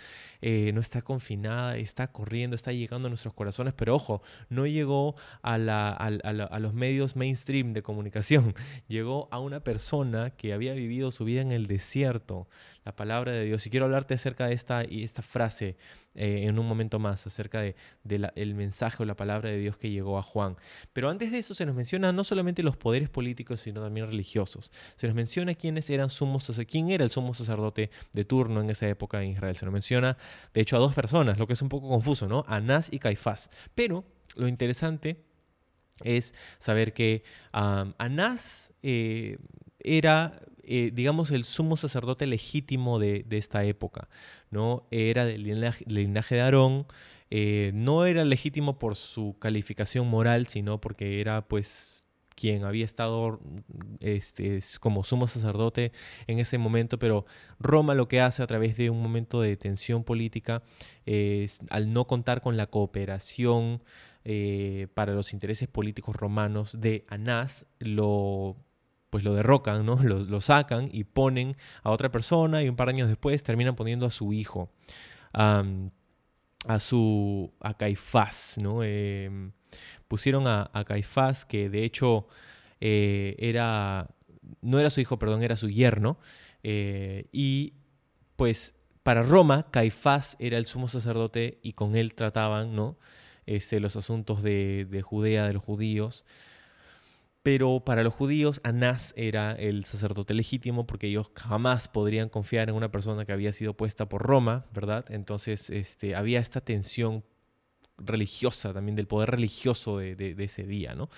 eh, 0.43 0.71
no 0.73 0.81
está 0.81 1.03
confinada, 1.03 1.77
está 1.77 2.13
corriendo, 2.13 2.55
está 2.55 2.73
llegando 2.73 3.07
a 3.07 3.11
nuestros 3.11 3.35
corazones, 3.35 3.75
pero 3.75 3.97
ojo, 3.97 4.23
no 4.49 4.67
llegó 4.67 5.17
a, 5.43 5.55
a 5.55 6.59
los 6.61 6.75
medios 6.75 7.17
mainstream 7.17 7.73
de 7.73 7.83
comunicación, 7.83 8.55
llegó 8.89 9.29
a 9.33 9.41
una 9.41 9.61
persona 9.61 10.31
que 10.31 10.53
había 10.53 10.75
vivido 10.75 11.11
su 11.11 11.25
vida 11.25 11.41
en 11.41 11.51
el 11.51 11.67
desierto, 11.67 12.47
la 12.85 12.95
palabra 12.95 13.33
de 13.33 13.45
Dios. 13.45 13.67
Y 13.67 13.71
quiero 13.71 13.87
hablarte 13.87 14.15
acerca 14.15 14.47
de 14.47 14.55
esta, 14.55 14.83
esta 14.83 15.23
frase 15.23 15.77
eh, 16.15 16.45
en 16.47 16.59
un 16.59 16.67
momento 16.67 16.99
más, 16.99 17.27
acerca 17.27 17.61
del 17.61 17.75
de, 18.05 18.55
mensaje 18.55 19.03
o 19.03 19.07
la 19.07 19.17
palabra 19.17 19.51
de 19.51 19.59
Dios 19.59 19.77
que 19.77 19.91
llegó 19.91 20.19
a 20.19 20.23
Juan. 20.23 20.57
Pero 20.93 21.09
antes 21.09 21.33
de 21.33 21.39
eso 21.39 21.55
se 21.55 21.65
nos 21.67 21.75
menciona 21.75 22.13
no 22.13 22.25
solamente 22.25 22.63
los 22.63 22.77
poderes 22.77 23.09
políticos, 23.09 23.61
sino 23.61 23.83
también 23.83 24.07
religiosos. 24.07 24.71
Se 24.97 25.07
nos 25.07 25.17
menciona 25.17 25.55
quiénes 25.55 25.89
eran 25.91 26.11
sumos, 26.11 26.51
quién 26.69 26.91
era 26.91 27.05
el 27.05 27.11
sumo 27.11 27.35
sacerdote 27.35 27.91
de 28.13 28.25
turno 28.25 28.61
en 28.61 28.71
esa 28.71 28.87
época 28.89 29.23
en 29.23 29.31
Israel. 29.31 29.57
Se 29.57 29.65
nos 29.65 29.73
menciona, 29.73 30.19
de 30.53 30.61
hecho, 30.61 30.77
a 30.77 30.81
dos 30.81 30.95
personas, 30.95 31.39
lo 31.39 31.47
que 31.47 31.55
es 31.55 31.63
un 31.63 31.69
poco 31.69 31.89
confuso, 31.89 32.29
¿no? 32.29 32.45
Anás 32.47 32.93
y 32.93 32.99
Caifás. 32.99 33.51
Pero 33.75 34.05
lo 34.37 34.47
interesante 34.47 35.25
es 36.03 36.35
saber 36.59 36.93
que 36.93 37.23
Anás 37.53 38.73
eh, 38.83 39.39
era 39.79 40.41
eh, 40.69 40.91
digamos, 40.93 41.31
el 41.31 41.45
sumo 41.45 41.77
sacerdote 41.77 42.27
legítimo 42.27 42.99
de, 42.99 43.25
esta 43.31 43.65
época, 43.65 44.09
¿no? 44.51 44.87
Era 44.91 45.25
del 45.27 45.43
linaje, 45.43 46.35
de 46.35 46.41
Aarón, 46.41 46.87
eh, 47.31 47.73
no 47.75 48.05
era 48.05 48.25
legítimo 48.25 48.79
por 48.79 48.97
su 48.97 49.37
calificación 49.39 50.09
moral, 50.09 50.47
sino 50.47 50.81
porque 50.81 51.21
era, 51.21 51.47
pues, 51.49 52.05
quien 52.35 52.65
había 52.65 52.85
estado 52.85 53.41
este, 54.01 54.59
como 54.81 55.05
sumo 55.05 55.27
sacerdote 55.27 55.93
en 56.27 56.39
ese 56.41 56.59
momento, 56.59 56.99
pero 56.99 57.27
Roma 57.59 57.95
lo 57.95 58.09
que 58.09 58.21
hace 58.21 58.43
a 58.43 58.47
través 58.47 58.77
de 58.77 58.91
un 58.91 59.03
momento 59.03 59.41
de 59.41 59.57
tensión 59.57 60.05
política, 60.05 60.63
es, 61.07 61.61
al 61.71 61.93
no 61.93 62.07
contar 62.07 62.43
con 62.43 62.57
la 62.57 62.67
cooperación 62.67 63.83
eh, 64.25 64.89
para 64.95 65.13
los 65.13 65.33
intereses 65.35 65.69
políticos 65.69 66.17
romanos 66.17 66.81
de 66.81 67.05
Anás, 67.09 67.67
lo 67.79 68.57
pues 69.15 69.23
lo 69.23 69.33
derrocan, 69.33 69.87
¿no? 69.87 69.97
Lo, 70.03 70.41
sacan 70.41 70.89
y 70.91 71.05
ponen 71.05 71.57
a 71.85 71.93
otra 71.93 72.11
persona 72.11 72.65
y 72.65 72.69
un 72.69 72.75
par 72.75 72.89
de 72.89 72.95
años 72.95 73.09
después 73.09 73.45
terminan 73.45 73.77
poniendo 73.77 74.07
a 74.07 74.11
su 74.11 74.33
hijo, 74.33 74.73
a 75.33 75.63
su, 76.81 77.53
a 77.61 77.75
Caifás, 77.75 78.57
¿no? 78.61 78.83
Em, 78.83 79.53
pusieron 80.09 80.49
a, 80.49 80.69
Caifás, 80.85 81.45
que 81.45 81.71
de 81.71 81.85
hecho 81.85 82.27
eh, 82.81 83.37
era, 83.39 84.09
no 84.63 84.81
era 84.81 84.91
su 84.91 85.01
hijo, 85.01 85.17
perdón, 85.17 85.45
era 85.45 85.57
su 85.57 85.71
yerno, 85.71 86.19
eh, 86.65 87.29
y 87.31 87.75
pues 88.35 88.75
para 89.05 89.23
Roma, 89.23 89.71
Caifás 89.71 90.37
era 90.41 90.59
el 90.59 90.67
sumo 90.67 90.89
sacerdote 90.89 91.61
y 91.63 91.75
con 91.75 91.95
él 91.95 92.15
trataban, 92.15 92.75
¿no? 92.75 92.99
Este, 93.47 93.79
los 93.79 93.95
asuntos 93.95 94.43
de, 94.43 94.89
de 94.91 95.03
Judea, 95.03 95.47
de 95.47 95.53
los 95.53 95.63
judíos. 95.63 96.25
Pero 97.45 97.81
para 97.85 98.03
los 98.03 98.15
judíos, 98.15 98.63
Anás 98.65 99.13
era 99.19 99.53
el 99.53 99.85
sacerdote 99.85 100.33
legítimo 100.33 100.87
porque 100.87 101.09
ellos 101.09 101.31
jamás 101.37 101.89
podrían 101.89 102.31
confiar 102.31 102.71
en 102.71 102.75
una 102.75 102.91
persona 102.91 103.27
que 103.27 103.35
había 103.35 103.53
sido 103.53 103.75
puesta 103.75 104.09
por 104.09 104.23
Roma, 104.23 104.65
¿verdad? 104.73 105.05
Entonces 105.11 105.69
este, 105.69 106.15
había 106.15 106.41
esta 106.41 106.63
tensión 106.63 107.23
religiosa 107.99 108.73
también, 108.73 108.97
del 108.97 109.07
poder 109.07 109.31
religioso 109.31 109.99
de, 109.99 110.35
ese 110.39 110.63
día, 110.63 110.95
¿no? 110.95 111.11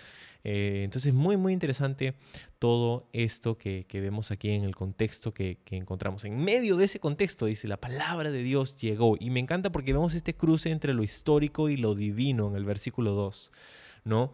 Eh, 0.42 0.82
entonces, 0.82 1.14
muy, 1.14 1.36
muy 1.36 1.52
interesante 1.52 2.14
todo 2.58 3.08
esto 3.12 3.56
que, 3.56 3.86
vemos 3.92 4.32
aquí 4.32 4.50
en 4.50 4.64
el 4.64 4.74
contexto 4.74 5.32
que, 5.32 5.58
que, 5.64 5.76
encontramos. 5.76 6.24
En 6.24 6.36
medio 6.42 6.76
de 6.76 6.86
ese 6.86 6.98
contexto, 6.98 7.46
dice, 7.46 7.68
la 7.68 7.80
palabra 7.80 8.32
de 8.32 8.42
Dios 8.42 8.76
llegó. 8.78 9.16
Y 9.20 9.30
me 9.30 9.38
encanta 9.38 9.70
porque 9.70 9.92
vemos 9.92 10.14
este 10.14 10.34
cruce 10.34 10.70
entre 10.70 10.92
lo 10.92 11.04
histórico 11.04 11.68
y 11.68 11.76
lo 11.76 11.94
divino 11.94 12.48
en 12.48 12.56
el 12.56 12.64
versículo 12.64 13.12
2. 13.12 13.52
¿no? 14.06 14.32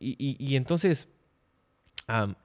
Y, 0.00 0.56
entonces, 0.56 1.08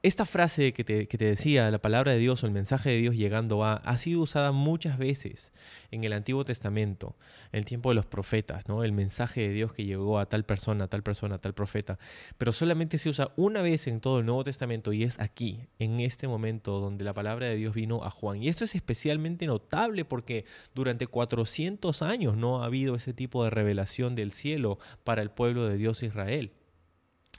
esta 0.04 0.26
frase 0.26 0.74
que 0.74 0.84
te, 0.84 1.26
decía, 1.26 1.72
la 1.72 1.80
palabra 1.80 2.12
de 2.12 2.20
Dios 2.20 2.44
o 2.44 2.46
el 2.46 2.52
mensaje 2.52 2.92
de 2.92 2.98
Dios 2.98 3.16
llegando 3.16 3.64
a, 3.64 3.76
ha 3.78 3.98
sido 3.98 4.22
usada 4.22 4.52
muchas 4.52 4.98
veces 4.98 5.54
en 5.90 6.04
el 6.04 6.14
Antiguo 6.14 6.46
Testamento, 6.46 7.16
en 7.52 7.60
el 7.60 7.66
tiempo 7.66 7.90
de 7.90 7.96
los 7.96 8.06
profetas, 8.06 8.68
¿no? 8.68 8.84
El 8.84 8.92
mensaje 8.92 9.42
de 9.42 9.50
Dios 9.50 9.74
que 9.74 9.86
llegó 9.86 10.20
a 10.20 10.28
tal 10.28 10.46
persona, 10.46 10.88
tal 10.88 11.02
persona, 11.02 11.40
tal 11.40 11.54
profeta. 11.54 11.98
Pero 12.38 12.54
solamente 12.54 12.98
se 12.98 13.10
usa 13.10 13.32
una 13.38 13.62
vez 13.62 13.88
en 13.88 14.02
todo 14.02 14.20
el 14.20 14.26
Nuevo 14.26 14.44
Testamento 14.44 14.94
y 14.94 15.04
es 15.04 15.20
aquí, 15.20 15.62
en 15.80 16.00
este 16.00 16.28
momento 16.28 16.80
donde 16.80 17.04
la 17.04 17.14
palabra 17.14 17.48
de 17.48 17.56
Dios 17.56 17.74
vino 17.74 18.04
a 18.04 18.12
Juan. 18.12 18.44
Y 18.44 18.50
esto 18.50 18.66
es 18.66 18.76
especialmente 18.76 19.48
notable 19.48 20.06
porque 20.06 20.46
durante 20.76 21.08
400 21.08 22.02
años 22.04 22.38
no 22.38 22.62
ha 22.62 22.66
habido 22.66 22.96
ese 22.96 23.14
tipo 23.14 23.44
de 23.44 23.50
revelación 23.50 24.14
del 24.14 24.32
cielo 24.32 24.78
para 25.04 25.24
el 25.24 25.32
pueblo 25.32 25.68
de 25.68 25.78
Dios 25.78 26.04
Israel. 26.04 26.52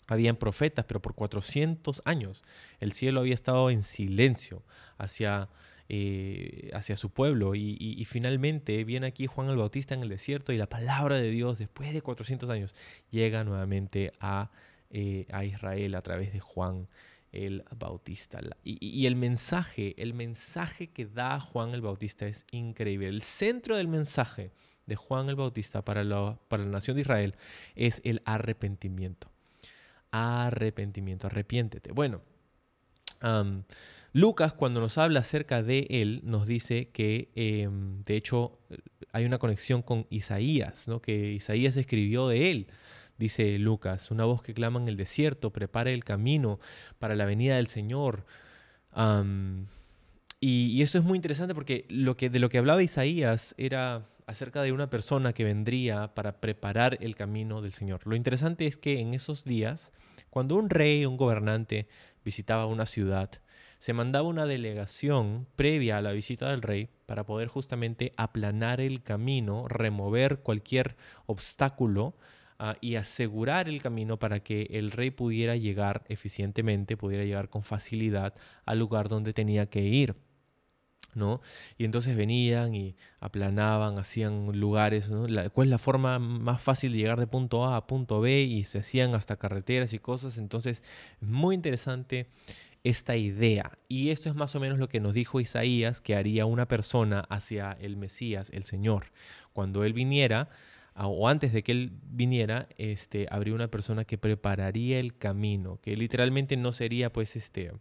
Habían 0.07 0.37
profetas, 0.37 0.85
pero 0.87 1.03
por 1.03 1.15
400 1.15 2.03
años 2.05 2.43
el 2.81 2.93
cielo 2.93 3.21
había 3.21 3.35
estado 3.35 3.71
en 3.71 3.83
silencio 3.83 4.63
hacia, 4.99 5.49
eh, 5.89 6.71
hacia 6.75 6.97
su 6.97 7.11
pueblo. 7.11 7.55
Y, 7.55 8.05
finalmente 8.07 8.85
viene 8.85 9.09
aquí 9.09 9.27
Juan 9.27 9.49
el 9.49 9.57
Bautista 9.57 9.95
en 9.95 10.03
el 10.03 10.09
desierto 10.09 10.53
y 10.53 10.59
la 10.59 10.69
palabra 10.69 11.17
de 11.17 11.31
Dios, 11.31 11.59
después 11.59 11.93
de 11.93 12.03
400 12.03 12.51
años, 12.51 12.75
llega 13.11 13.45
nuevamente 13.45 14.13
a, 14.21 14.51
eh, 14.91 15.27
a 15.33 15.45
Israel 15.45 15.95
a 15.95 16.03
través 16.03 16.33
de 16.33 16.41
Juan 16.41 16.89
el 17.33 17.65
Bautista. 17.77 18.41
Y, 18.63 19.07
el 19.07 19.17
mensaje, 19.17 19.95
el 19.99 20.15
mensaje 20.15 20.89
que 20.89 21.07
da 21.07 21.41
Juan 21.41 21.75
el 21.75 21.83
Bautista 21.83 22.27
es 22.27 22.47
increíble. 22.51 23.09
El 23.09 23.23
centro 23.23 23.77
del 23.77 23.89
mensaje 23.89 24.53
de 24.87 24.97
Juan 24.97 25.29
el 25.29 25.35
Bautista 25.35 25.85
para 25.85 26.03
para 26.49 26.65
la 26.65 26.71
nación 26.71 26.95
de 26.95 27.03
Israel 27.03 27.35
es 27.75 28.01
el 28.05 28.23
arrepentimiento 28.25 29.29
arrepentimiento, 30.17 31.27
arrepiéntete. 31.27 31.93
Bueno, 31.93 32.23
Lucas 34.13 34.53
cuando 34.53 34.81
nos 34.81 34.99
habla 34.99 35.21
acerca 35.21 35.63
de 35.63 35.87
él 35.91 36.21
nos 36.25 36.47
dice 36.47 36.89
que 36.91 37.31
em, 37.35 38.03
de 38.05 38.17
hecho 38.17 38.59
hay 39.13 39.25
una 39.25 39.39
conexión 39.39 39.83
con 39.83 40.07
Isaías, 40.11 40.89
¿no? 40.89 41.01
que 41.01 41.33
Isaías 41.33 41.77
escribió 41.77 42.29
de 42.29 42.51
él. 42.51 42.67
Dice 43.19 43.59
Lucas, 43.59 44.11
una 44.11 44.25
voz 44.25 44.43
que 44.43 44.53
clama 44.53 44.81
en 44.81 44.89
el 44.89 44.97
desierto, 44.97 45.51
prepare 45.51 45.95
el 45.95 46.05
camino 46.05 46.61
para 46.99 47.15
la 47.17 47.25
venida 47.25 47.57
del 47.57 47.67
Señor. 47.67 48.27
y, 50.41 50.67
y, 50.67 50.83
eso 50.83 50.99
es 50.99 51.05
muy 51.05 51.17
interesante 51.17 51.55
porque 51.55 51.87
lo 51.89 52.17
que, 52.17 52.29
de 52.29 52.39
lo 52.39 52.51
que 52.51 52.59
hablaba 52.59 52.83
Isaías 52.83 53.55
era 53.57 54.07
acerca 54.27 54.63
de 54.63 54.73
una 54.73 54.91
persona 54.91 55.33
que 55.33 55.45
vendría 55.45 56.15
para 56.15 56.41
preparar 56.41 56.99
el 57.01 57.15
camino 57.15 57.63
del 57.63 57.73
Señor. 57.73 58.07
Lo 58.07 58.17
interesante 58.17 58.67
es 58.67 58.77
que 58.77 59.01
en 59.01 59.15
esos 59.15 59.45
días, 59.45 59.93
cuando 60.37 60.57
un 60.57 60.69
rey, 60.69 61.07
un 61.07 61.17
gobernante 61.17 61.89
visitaba 62.23 62.67
una 62.67 62.85
ciudad, 62.85 63.31
se 63.79 63.95
mandaba 63.95 64.29
una 64.29 64.45
delegación 64.45 65.47
previa 65.57 65.97
a 65.97 66.03
la 66.03 66.13
visita 66.13 66.51
del 66.51 66.61
rey 66.61 66.91
para 67.07 67.25
poder 67.25 67.49
justamente 67.49 68.13
aplanar 68.19 68.83
el 68.83 69.03
camino, 69.03 69.67
remover 69.67 70.41
cualquier 70.41 70.95
obstáculo 71.25 72.19
ah, 72.59 72.77
y 72.83 72.97
asegurar 72.97 73.67
el 73.67 73.81
camino 73.81 74.19
para 74.19 74.41
que 74.41 74.69
el 74.73 74.91
rey 74.91 75.11
pudiera 75.11 75.57
llegar 75.57 76.05
eficientemente, 76.11 76.99
pudiera 76.99 77.25
llegar 77.25 77.49
con 77.49 77.63
facilidad 77.63 78.35
al 78.67 78.79
lugar 78.79 79.09
donde 79.09 79.33
tenía 79.33 79.71
que 79.71 79.85
ir. 79.85 80.17
¿No? 81.17 81.41
Y 81.79 81.85
entonces 81.85 82.17
venían 82.17 82.75
y 82.75 82.97
aplanaban, 83.21 83.99
hacían 83.99 84.59
lugares, 84.59 85.11
¿no? 85.11 85.27
¿Cuál 85.53 85.69
es 85.69 85.71
la 85.71 85.79
forma 85.79 86.19
más 86.19 86.63
fácil 86.63 86.93
de 86.93 86.99
llegar 86.99 87.19
de 87.19 87.27
punto 87.27 87.65
A 87.65 87.77
a 87.77 87.87
punto 87.87 88.21
B? 88.21 88.43
Y 88.43 88.65
se 88.65 88.79
hacían 88.79 89.15
hasta 89.15 89.37
carreteras 89.37 89.93
y 89.93 89.99
cosas. 89.99 90.39
Entonces, 90.39 90.83
es 91.21 91.29
muy 91.29 91.55
interesante 91.55 92.29
esta 92.85 93.17
idea. 93.17 93.79
Y 93.89 94.11
esto 94.11 94.29
es 94.29 94.37
más 94.37 94.55
o 94.55 94.61
menos 94.61 94.79
lo 94.79 94.89
que 94.89 95.01
nos 95.01 95.15
dijo 95.15 95.41
Isaías 95.41 96.01
que 96.01 96.15
haría 96.15 96.47
una 96.47 96.69
persona 96.69 97.21
hacia 97.29 97.73
el 97.81 97.97
Mesías, 97.97 98.51
el 98.53 98.65
Señor. 98.65 99.07
Cuando 99.53 99.85
Él 99.85 99.93
viniera, 99.93 100.51
o 100.95 101.29
antes 101.29 101.53
de 101.53 101.63
que 101.65 101.73
Él 101.73 101.93
viniera, 102.05 102.69
este, 102.79 103.27
habría 103.31 103.55
una 103.55 103.69
persona 103.69 104.05
que 104.05 104.19
prepararía 104.19 105.01
el 105.01 105.17
camino, 105.17 105.81
que 105.83 105.97
literalmente 105.97 106.57
no 106.57 106.73
sería 106.73 107.13
pues 107.13 107.35
este 107.35 107.73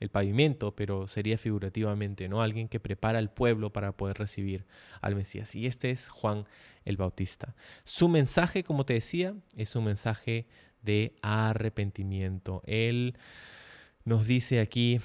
el 0.00 0.10
pavimento, 0.10 0.74
pero 0.74 1.06
sería 1.06 1.38
figurativamente, 1.38 2.28
¿no? 2.28 2.42
Alguien 2.42 2.68
que 2.68 2.80
prepara 2.80 3.18
al 3.18 3.30
pueblo 3.30 3.72
para 3.72 3.92
poder 3.92 4.18
recibir 4.18 4.66
al 5.00 5.14
Mesías. 5.14 5.54
Y 5.54 5.66
este 5.66 5.90
es 5.90 6.08
Juan 6.08 6.44
el 6.84 6.96
Bautista. 6.96 7.54
Su 7.84 8.08
mensaje, 8.08 8.62
como 8.62 8.84
te 8.84 8.94
decía, 8.94 9.34
es 9.56 9.74
un 9.76 9.84
mensaje 9.84 10.46
de 10.82 11.14
arrepentimiento. 11.22 12.62
Él 12.64 13.16
nos 14.04 14.26
dice 14.26 14.60
aquí 14.60 15.00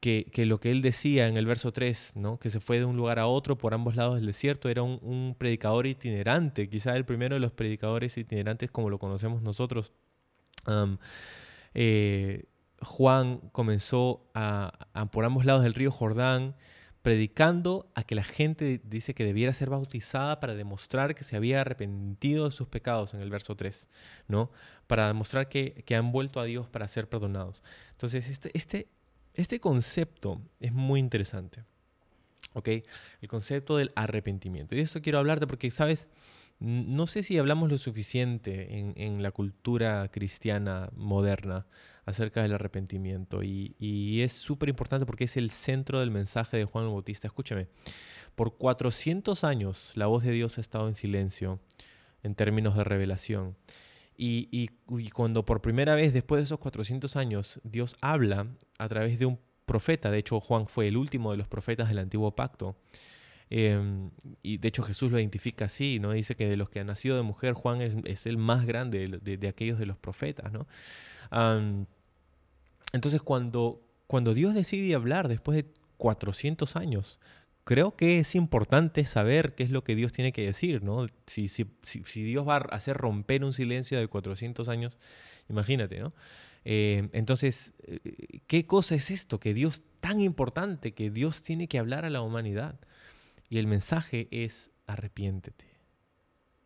que, 0.00 0.46
lo 0.46 0.60
que 0.60 0.70
él 0.70 0.82
decía 0.82 1.26
en 1.26 1.36
el 1.36 1.46
verso 1.46 1.72
3, 1.72 2.12
¿no? 2.14 2.38
que 2.38 2.50
se 2.50 2.60
fue 2.60 2.78
de 2.78 2.84
un 2.84 2.96
lugar 2.96 3.18
a 3.18 3.26
otro 3.26 3.56
por 3.58 3.74
ambos 3.74 3.96
lados 3.96 4.16
del 4.16 4.26
desierto, 4.26 4.68
era 4.68 4.82
un, 4.82 5.34
predicador 5.36 5.86
itinerante, 5.86 6.68
quizá 6.68 6.96
el 6.96 7.04
primero 7.04 7.34
de 7.34 7.40
los 7.40 7.52
predicadores 7.52 8.16
itinerantes 8.16 8.70
como 8.70 8.90
lo 8.90 8.98
conocemos 8.98 9.42
nosotros. 9.42 9.92
Eh, 11.74 12.44
Juan 12.80 13.38
comenzó 13.52 14.28
a, 14.34 14.72
por 15.12 15.24
ambos 15.24 15.44
lados 15.44 15.62
del 15.62 15.74
río 15.74 15.90
Jordán, 15.90 16.54
predicando 17.02 17.90
a 17.94 18.02
que 18.02 18.14
la 18.14 18.24
gente 18.24 18.80
dice 18.82 19.14
que 19.14 19.24
debiera 19.24 19.52
ser 19.52 19.68
bautizada 19.68 20.40
para 20.40 20.54
demostrar 20.54 21.14
que 21.14 21.22
se 21.22 21.36
había 21.36 21.60
arrepentido 21.60 22.46
de 22.46 22.50
sus 22.50 22.66
pecados 22.66 23.12
en 23.12 23.20
el 23.20 23.28
verso 23.28 23.56
3, 23.56 23.88
¿no? 24.26 24.50
Para 24.86 25.08
demostrar 25.08 25.48
que, 25.48 25.84
han 25.94 26.12
vuelto 26.12 26.40
a 26.40 26.44
Dios 26.44 26.68
para 26.68 26.88
ser 26.88 27.08
perdonados. 27.08 27.62
Entonces, 27.92 28.28
este, 28.28 28.50
este, 28.54 28.88
este 29.34 29.60
concepto 29.60 30.40
es 30.60 30.72
muy 30.72 30.98
interesante, 30.98 31.64
¿ok? 32.54 32.68
El 33.20 33.28
concepto 33.28 33.76
del 33.76 33.92
arrepentimiento. 33.96 34.74
Y 34.74 34.78
de 34.78 34.84
esto 34.84 35.02
quiero 35.02 35.18
hablarte 35.18 35.46
porque, 35.46 35.70
¿sabes? 35.70 36.08
No 36.64 37.06
sé 37.06 37.22
si 37.22 37.36
hablamos 37.36 37.70
lo 37.70 37.76
suficiente 37.76 38.78
en, 38.78 39.22
la 39.22 39.32
cultura 39.32 40.08
cristiana 40.08 40.88
moderna 40.96 41.66
acerca 42.06 42.40
del 42.40 42.54
arrepentimiento 42.54 43.42
y, 43.42 44.22
es 44.22 44.32
súper 44.32 44.70
importante 44.70 45.04
porque 45.04 45.24
es 45.24 45.36
el 45.36 45.50
centro 45.50 46.00
del 46.00 46.10
mensaje 46.10 46.56
de 46.56 46.64
Juan 46.64 46.86
el 46.86 46.90
Bautista. 46.90 47.26
Escúchame, 47.26 47.68
por 48.34 48.56
400 48.56 49.44
años 49.44 49.92
la 49.94 50.06
voz 50.06 50.22
de 50.22 50.32
Dios 50.32 50.56
ha 50.56 50.62
estado 50.62 50.88
en 50.88 50.94
silencio 50.94 51.60
en 52.22 52.34
términos 52.34 52.76
de 52.76 52.84
revelación. 52.84 53.58
Y, 54.16 54.48
y, 54.50 55.10
cuando 55.10 55.44
por 55.44 55.60
primera 55.60 55.94
vez 55.94 56.14
después 56.14 56.38
de 56.38 56.44
esos 56.44 56.60
400 56.60 57.14
años 57.16 57.60
Dios 57.62 57.98
habla 58.00 58.46
a 58.78 58.88
través 58.88 59.18
de 59.18 59.26
un 59.26 59.38
profeta, 59.66 60.10
de 60.10 60.16
hecho 60.16 60.40
Juan 60.40 60.66
fue 60.66 60.88
el 60.88 60.96
último 60.96 61.32
de 61.32 61.36
los 61.36 61.48
profetas 61.48 61.90
del 61.90 61.98
antiguo 61.98 62.34
pacto, 62.34 62.74
Em, 63.50 64.10
y 64.42 64.58
de 64.58 64.68
hecho 64.68 64.82
Jesús 64.82 65.12
lo 65.12 65.18
identifica 65.18 65.66
así, 65.66 65.98
¿no? 66.00 66.12
Dice 66.12 66.34
que 66.34 66.48
de 66.48 66.56
los 66.56 66.70
que 66.70 66.80
han 66.80 66.86
nacido 66.86 67.16
de 67.16 67.22
mujer, 67.22 67.52
Juan 67.52 67.80
es, 68.04 68.26
el 68.26 68.36
más 68.36 68.66
grande 68.66 69.20
de, 69.22 69.48
aquellos 69.48 69.78
de 69.78 69.86
los 69.86 69.96
profetas, 69.96 70.52
¿no? 70.52 70.66
entonces 72.92 73.20
cuando, 73.22 73.82
cuando 74.06 74.34
Dios 74.34 74.54
decide 74.54 74.94
hablar 74.94 75.26
después 75.26 75.56
de 75.56 75.66
400 75.96 76.76
años, 76.76 77.18
creo 77.64 77.96
que 77.96 78.20
es 78.20 78.34
importante 78.34 79.04
saber 79.06 79.54
qué 79.54 79.64
es 79.64 79.70
lo 79.70 79.82
que 79.82 79.96
Dios 79.96 80.12
tiene 80.12 80.32
que 80.32 80.42
decir, 80.42 80.82
¿no? 80.82 81.06
Si, 81.26 81.48
si, 81.48 81.66
si, 81.82 82.22
Dios 82.22 82.46
va 82.46 82.56
a 82.56 82.58
hacer 82.58 82.96
romper 82.96 83.42
un 83.44 83.52
silencio 83.52 83.98
de 83.98 84.06
400 84.06 84.68
años, 84.68 84.98
imagínate, 85.48 85.98
¿no? 85.98 86.12
Eh, 86.64 87.08
entonces, 87.12 87.74
eh, 87.82 88.40
¿qué 88.46 88.66
cosa 88.66 88.94
es 88.94 89.10
esto? 89.10 89.40
Que 89.40 89.54
Dios 89.54 89.82
tan 90.00 90.20
importante, 90.20 90.92
que 90.92 91.10
Dios 91.10 91.42
tiene 91.42 91.68
que 91.68 91.78
hablar 91.78 92.04
a 92.04 92.10
la 92.10 92.20
humanidad. 92.22 92.78
Y 93.54 93.58
el 93.58 93.68
mensaje 93.68 94.26
es 94.32 94.72
arrepiéntete, 94.88 95.66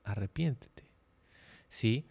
arrepiéntete. 0.04 0.84
¿Sí? 1.68 2.08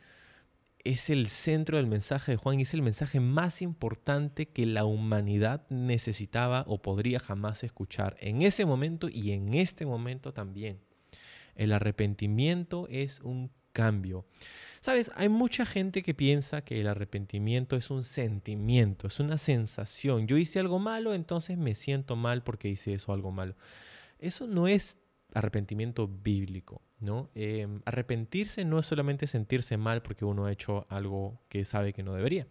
Es 0.83 1.09
el 1.09 1.29
centro 1.29 1.77
del 1.77 1.87
mensaje 1.87 2.33
de 2.33 2.37
Juan 2.37 2.59
y 2.59 2.61
es 2.61 2.75
el 2.75 2.83
mensaje 2.83 3.19
más 3.19 3.63
importante 3.63 4.49
que 4.49 4.67
la 4.67 4.85
humanidad 4.85 5.65
necesitaba 5.71 6.63
o 6.67 6.79
podría 6.79 7.19
jamás 7.19 7.63
escuchar 7.63 8.17
en 8.19 8.43
ese 8.43 8.65
momento 8.65 9.09
y 9.09 9.31
en 9.31 9.55
este 9.55 9.87
momento 9.87 10.31
también. 10.31 10.79
El 11.55 11.71
arrepentimiento 11.71 12.87
es 12.91 13.19
un 13.21 13.49
cambio. 13.73 14.27
Sabes, 14.81 15.09
hay 15.15 15.27
mucha 15.27 15.65
gente 15.65 16.03
que 16.03 16.13
piensa 16.13 16.63
que 16.63 16.79
el 16.79 16.87
arrepentimiento 16.87 17.77
es 17.77 17.89
un 17.89 18.03
sentimiento, 18.03 19.07
es 19.07 19.19
una 19.19 19.39
sensación. 19.39 20.27
Yo 20.27 20.37
hice 20.37 20.59
algo 20.59 20.77
malo, 20.77 21.15
entonces 21.15 21.57
me 21.57 21.73
siento 21.73 22.15
mal 22.15 22.43
porque 22.43 22.69
hice 22.69 22.93
eso 22.93 23.11
algo 23.11 23.31
malo. 23.31 23.55
Eso 24.19 24.47
no 24.47 24.67
es 24.67 24.97
arrepentimiento 25.33 26.07
bíblico, 26.07 26.81
¿no? 26.99 27.29
Em, 27.35 27.81
arrepentirse 27.85 28.65
no 28.65 28.79
es 28.79 28.85
solamente 28.85 29.27
sentirse 29.27 29.77
mal 29.77 30.01
porque 30.01 30.25
uno 30.25 30.45
ha 30.45 30.51
hecho 30.51 30.85
algo 30.89 31.39
que 31.49 31.65
sabe 31.65 31.93
que 31.93 32.03
no 32.03 32.13
debería. 32.13 32.47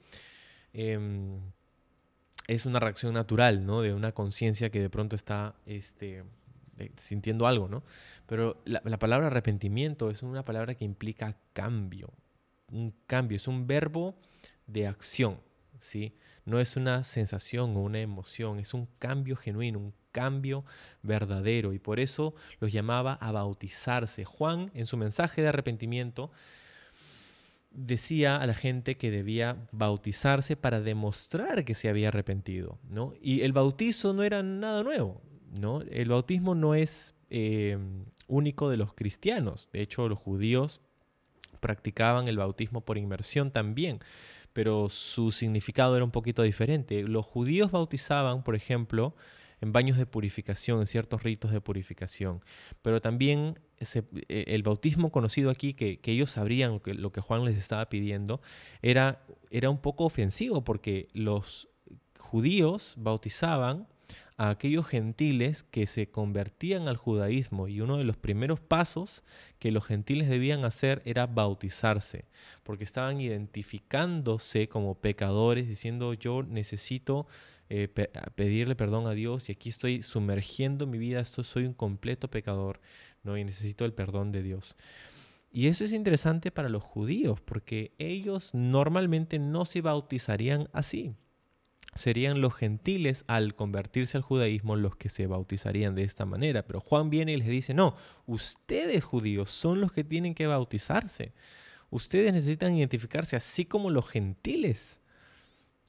Em, 0.72 1.40
es 2.46 2.66
una 2.66 2.78
reacción 2.78 3.14
natural, 3.14 3.66
¿no? 3.66 3.82
De 3.82 3.92
una 3.92 4.12
conciencia 4.12 4.70
que 4.70 4.80
de 4.80 4.90
pronto 4.90 5.16
está 5.16 5.56
este, 5.66 6.24
eh, 6.78 6.92
sintiendo 6.96 7.46
algo, 7.46 7.68
¿no? 7.68 7.82
Pero 8.26 8.62
la, 8.64 8.82
la, 8.84 8.98
palabra 8.98 9.28
arrepentimiento 9.28 10.10
es 10.10 10.22
una 10.22 10.44
palabra 10.44 10.74
que 10.74 10.84
implica 10.84 11.36
cambio. 11.52 12.12
Un 12.70 12.94
cambio, 13.06 13.36
es 13.36 13.48
un 13.48 13.66
verbo 13.66 14.16
de 14.66 14.86
acción, 14.86 15.40
¿sí? 15.80 16.14
No 16.44 16.60
es 16.60 16.76
una 16.76 17.04
sensación 17.04 17.76
o 17.76 17.80
una 17.80 18.00
emoción, 18.00 18.58
es 18.60 18.74
un 18.74 18.86
cambio 18.98 19.36
genuino, 19.36 19.78
un 19.78 19.94
cambio 20.16 20.64
verdadero 21.02 21.74
y 21.74 21.78
por 21.78 22.00
eso 22.00 22.34
los 22.58 22.72
llamaba 22.72 23.18
a 23.20 23.32
bautizarse. 23.32 24.24
Juan 24.24 24.70
en 24.72 24.86
su 24.86 24.96
mensaje 24.96 25.42
de 25.42 25.48
arrepentimiento 25.48 26.30
decía 27.70 28.38
a 28.38 28.46
la 28.46 28.54
gente 28.54 28.96
que 28.96 29.10
debía 29.10 29.58
bautizarse 29.72 30.56
para 30.56 30.80
demostrar 30.80 31.66
que 31.66 31.74
se 31.74 31.90
había 31.90 32.08
arrepentido, 32.08 32.78
¿no? 32.88 33.12
Y 33.20 33.42
el 33.42 33.52
bautizo 33.52 34.14
no 34.14 34.22
era 34.22 34.42
nada 34.42 34.82
nuevo, 34.82 35.20
¿no? 35.60 35.82
El 35.82 36.08
bautismo 36.08 36.54
no 36.54 36.74
es 36.74 37.14
eh, 37.28 37.76
único 38.26 38.70
de 38.70 38.78
los 38.78 38.94
cristianos. 38.94 39.68
De 39.70 39.82
hecho, 39.82 40.08
los 40.08 40.18
judíos 40.18 40.80
practicaban 41.60 42.28
el 42.28 42.38
bautismo 42.38 42.80
por 42.80 42.96
inmersión 42.96 43.50
también, 43.50 44.00
pero 44.54 44.88
su 44.88 45.30
significado 45.30 45.96
era 45.96 46.04
un 46.04 46.10
poquito 46.10 46.42
diferente. 46.42 47.02
Los 47.02 47.26
judíos 47.26 47.70
bautizaban, 47.70 48.42
por 48.42 48.54
ejemplo, 48.54 49.14
en 49.60 49.72
baños 49.72 49.96
de 49.96 50.06
purificación, 50.06 50.80
en 50.80 50.86
ciertos 50.86 51.22
ritos 51.22 51.50
de 51.50 51.60
purificación, 51.60 52.42
pero 52.82 53.00
también 53.00 53.58
e, 53.78 54.44
el 54.48 54.62
bautismo 54.62 55.10
conocido 55.10 55.50
aquí, 55.50 55.74
que, 55.74 56.00
ellos 56.04 56.30
sabrían 56.30 56.80
que, 56.80 56.94
lo 56.94 57.12
que 57.12 57.20
Juan 57.20 57.44
les 57.44 57.56
estaba 57.56 57.88
pidiendo, 57.88 58.40
era, 58.82 59.24
era 59.50 59.70
un 59.70 59.78
poco 59.78 60.04
ofensivo 60.04 60.64
porque 60.64 61.08
los 61.12 61.68
judíos 62.18 62.94
bautizaban 62.98 63.86
a 64.36 64.50
aquellos 64.50 64.86
gentiles 64.86 65.62
que 65.62 65.86
se 65.86 66.10
convertían 66.10 66.88
al 66.88 66.96
judaísmo 66.96 67.68
y 67.68 67.80
uno 67.80 67.96
de 67.96 68.04
los 68.04 68.16
primeros 68.16 68.60
pasos 68.60 69.24
que 69.58 69.70
los 69.70 69.84
gentiles 69.84 70.28
debían 70.28 70.64
hacer 70.64 71.00
era 71.06 71.26
bautizarse, 71.26 72.26
porque 72.62 72.84
estaban 72.84 73.20
identificándose 73.20 74.68
como 74.68 75.00
pecadores, 75.00 75.66
diciendo 75.68 76.12
yo 76.12 76.42
necesito 76.42 77.26
eh, 77.70 77.88
pedirle 78.34 78.76
perdón 78.76 79.06
a 79.06 79.12
Dios 79.12 79.48
y 79.48 79.52
aquí 79.52 79.70
estoy 79.70 80.02
sumergiendo 80.02 80.86
mi 80.86 80.98
vida, 80.98 81.20
esto 81.20 81.42
soy 81.42 81.64
un 81.64 81.74
completo 81.74 82.28
pecador, 82.28 82.80
¿no? 83.22 83.38
y 83.38 83.44
necesito 83.44 83.86
el 83.86 83.94
perdón 83.94 84.32
de 84.32 84.42
Dios. 84.42 84.76
Y 85.50 85.68
eso 85.68 85.84
es 85.84 85.92
interesante 85.92 86.50
para 86.50 86.68
los 86.68 86.82
judíos, 86.82 87.40
porque 87.40 87.94
ellos 87.98 88.50
normalmente 88.52 89.38
no 89.38 89.64
se 89.64 89.80
bautizarían 89.80 90.68
así 90.74 91.14
serían 91.94 92.40
los 92.40 92.54
gentiles 92.54 93.24
al 93.26 93.54
convertirse 93.54 94.16
al 94.16 94.22
judaísmo 94.22 94.76
los 94.76 94.96
que 94.96 95.08
se 95.08 95.26
bautizarían 95.26 95.94
de 95.94 96.02
esta 96.02 96.26
manera. 96.26 96.64
Pero 96.66 96.80
Juan 96.80 97.10
viene 97.10 97.32
y 97.32 97.36
les 97.36 97.48
dice, 97.48 97.74
no, 97.74 97.96
ustedes 98.26 99.04
judíos 99.04 99.50
son 99.50 99.80
los 99.80 99.92
que 99.92 100.04
tienen 100.04 100.34
que 100.34 100.46
bautizarse. 100.46 101.32
Ustedes 101.90 102.32
necesitan 102.32 102.76
identificarse 102.76 103.36
así 103.36 103.64
como 103.64 103.90
los 103.90 104.08
gentiles, 104.08 105.00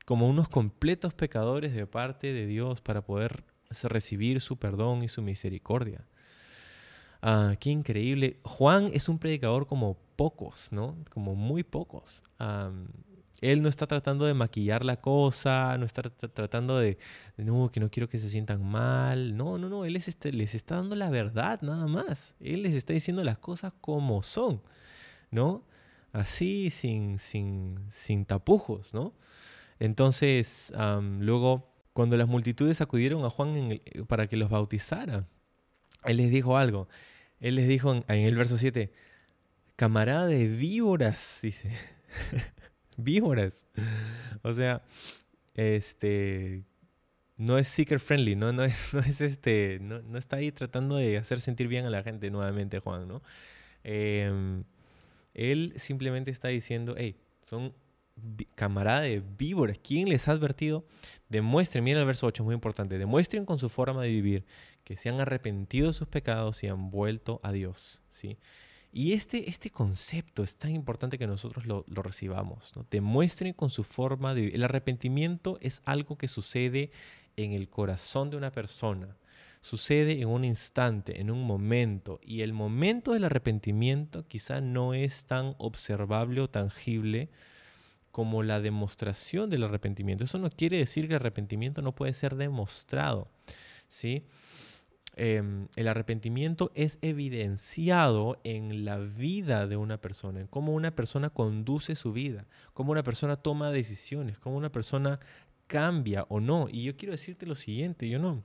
como 0.05 0.29
unos 0.29 0.47
completos 0.47 1.13
pecadores 1.13 1.73
de 1.73 1.87
parte 1.87 2.31
de 2.31 2.45
Dios 2.45 2.79
para 2.81 3.01
poder 3.01 3.43
recibir 3.83 4.39
su 4.39 4.57
perdón 4.57 5.03
y 5.03 5.09
su 5.09 5.21
misericordia. 5.21 6.05
Ah, 7.21 7.55
qué 7.59 7.71
increíble. 7.71 8.39
Juan 8.43 8.91
es 8.93 9.09
un 9.09 9.19
predicador 9.19 9.67
como 9.67 9.97
pocos, 10.15 10.71
¿no? 10.71 10.95
Como 11.09 11.35
muy 11.35 11.63
pocos. 11.63 12.23
Él 13.41 13.61
no 13.61 13.69
está 13.69 13.85
tratando 13.85 14.25
de 14.25 14.33
maquillar 14.33 14.83
la 14.83 14.99
cosa, 14.99 15.77
no 15.77 15.85
está 15.85 16.03
tratando 16.03 16.79
de, 16.79 16.97
no, 17.37 17.69
que 17.71 17.79
no 17.79 17.91
quiero 17.91 18.09
que 18.09 18.17
se 18.17 18.29
sientan 18.29 18.63
mal. 18.65 19.37
No, 19.37 19.57
no, 19.57 19.69
no, 19.69 19.85
Él 19.85 19.93
les, 19.93 20.07
este, 20.07 20.33
les 20.33 20.55
está 20.55 20.75
dando 20.75 20.95
la 20.95 21.09
verdad 21.09 21.61
nada 21.61 21.87
más. 21.87 22.35
Él 22.39 22.63
les 22.63 22.73
está 22.73 22.93
diciendo 22.93 23.23
las 23.23 23.37
cosas 23.37 23.73
como 23.79 24.23
son, 24.23 24.61
¿no? 25.29 25.63
Así, 26.13 26.71
sin, 26.71 27.19
sin, 27.19 27.75
sin 27.91 28.25
tapujos, 28.25 28.93
¿no? 28.93 29.13
Entonces, 29.79 30.73
luego, 31.19 31.71
cuando 31.93 32.17
las 32.17 32.27
multitudes 32.27 32.81
acudieron 32.81 33.23
a 33.23 33.29
Juan 33.29 33.79
para 34.07 34.27
que 34.27 34.37
los 34.37 34.49
bautizara, 34.49 35.27
Él 36.05 36.17
les 36.17 36.31
dijo 36.31 36.57
algo. 36.57 36.87
Él 37.39 37.55
les 37.55 37.67
dijo 37.67 37.93
en, 37.93 38.03
en 38.07 38.25
el 38.25 38.35
verso 38.35 38.57
7, 38.57 38.91
camarada 39.75 40.25
de 40.25 40.47
víboras, 40.47 41.39
dice. 41.43 41.71
víboras. 43.03 43.65
O 44.41 44.53
sea, 44.53 44.83
este 45.55 46.63
no 47.37 47.59
es 47.59 47.67
seeker 47.67 47.99
friendly, 47.99 48.35
no, 48.35 48.51
no 48.51 48.63
es, 48.63 48.89
no 48.93 48.99
es 48.99 49.21
este, 49.21 49.79
no, 49.81 50.17
está 50.17 50.37
ahí 50.37 50.51
tratando 50.51 50.95
de 50.97 51.17
hacer 51.17 51.39
sentir 51.39 51.67
bien 51.67 51.85
a 51.85 51.89
la 51.89 52.03
gente 52.03 52.29
nuevamente, 52.29 52.79
Juan, 52.79 53.07
¿no? 53.07 53.21
Em, 53.83 54.63
él 55.33 55.73
simplemente 55.77 56.31
está 56.31 56.47
diciendo, 56.49 56.95
hey, 56.97 57.15
son 57.41 57.73
camarada 58.55 59.01
de 59.01 59.21
víboras. 59.37 59.77
¿Quién 59.77 60.09
les 60.09 60.27
ha 60.27 60.31
advertido? 60.31 60.83
Demuestren, 61.29 61.83
miren 61.83 62.01
el 62.01 62.07
verso 62.07 62.25
8, 62.25 62.41
es 62.41 62.45
muy 62.45 62.55
importante, 62.55 62.97
demuestren 62.97 63.45
con 63.45 63.59
su 63.59 63.69
forma 63.69 64.01
de 64.01 64.09
vivir 64.09 64.45
que 64.83 64.97
se 64.97 65.09
han 65.09 65.21
arrepentido 65.21 65.87
de 65.87 65.93
sus 65.93 66.07
pecados 66.07 66.63
y 66.63 66.67
han 66.67 66.89
vuelto 66.89 67.39
a 67.43 67.51
Dios, 67.51 68.01
¿sí? 68.09 68.37
Y 68.97 69.13
este, 69.13 69.47
este 69.47 69.69
concepto 69.69 70.41
es 70.41 70.55
tan 70.55 70.71
importante 70.71 71.19
que 71.19 71.27
nosotros 71.27 71.67
lo, 71.67 71.83
recibamos. 72.01 72.73
Demuestren 72.89 73.53
con 73.53 73.69
su 73.69 73.83
forma 73.83 74.33
de... 74.33 74.47
El 74.47 74.63
arrepentimiento 74.63 75.59
es 75.61 75.83
algo 75.85 76.17
que 76.17 76.27
sucede 76.27 76.89
en 77.35 77.51
el 77.51 77.69
corazón 77.69 78.31
de 78.31 78.37
una 78.37 78.51
persona. 78.51 79.15
Sucede 79.61 80.19
en 80.19 80.27
un 80.29 80.43
instante, 80.43 81.21
en 81.21 81.29
un 81.29 81.43
momento. 81.43 82.19
Y 82.23 82.41
el 82.41 82.53
momento 82.53 83.13
del 83.13 83.25
arrepentimiento 83.25 84.27
quizá 84.27 84.61
no 84.61 84.95
es 84.95 85.25
tan 85.25 85.53
observable 85.59 86.41
o 86.41 86.49
tangible 86.49 87.29
como 88.11 88.41
la 88.41 88.61
demostración 88.61 89.51
del 89.51 89.65
arrepentimiento. 89.65 90.23
Eso 90.23 90.39
no 90.39 90.49
quiere 90.49 90.79
decir 90.79 91.07
que 91.07 91.13
el 91.13 91.21
arrepentimiento 91.21 91.83
no 91.83 91.93
puede 91.93 92.13
ser 92.13 92.35
demostrado. 92.35 93.29
¿sí? 93.87 94.25
Em, 95.19 95.67
el 95.75 95.87
arrepentimiento 95.87 96.71
es 96.75 96.99
evidenciado 97.01 98.39
en 98.43 98.85
la 98.85 98.99
vida 98.99 99.65
de 99.65 99.75
una 99.75 99.99
persona, 99.99 100.41
en 100.41 100.45
cómo 100.45 100.75
una 100.75 100.95
persona 100.95 101.31
conduce 101.31 101.95
su 101.95 102.13
vida, 102.13 102.45
cómo 102.75 102.91
una 102.91 103.01
persona 103.01 103.35
toma 103.35 103.71
decisiones, 103.71 104.37
cómo 104.37 104.57
una 104.57 104.71
persona 104.71 105.19
cambia 105.65 106.27
o 106.29 106.39
no. 106.39 106.67
Y 106.71 106.83
yo 106.83 106.95
quiero 106.97 107.13
decirte 107.13 107.47
lo 107.47 107.55
siguiente, 107.55 108.07
yo 108.07 108.19
no, 108.19 108.43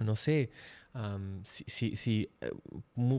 no 0.00 0.16
sé 0.16 0.50
si, 1.44 2.30
eh, 2.40 2.50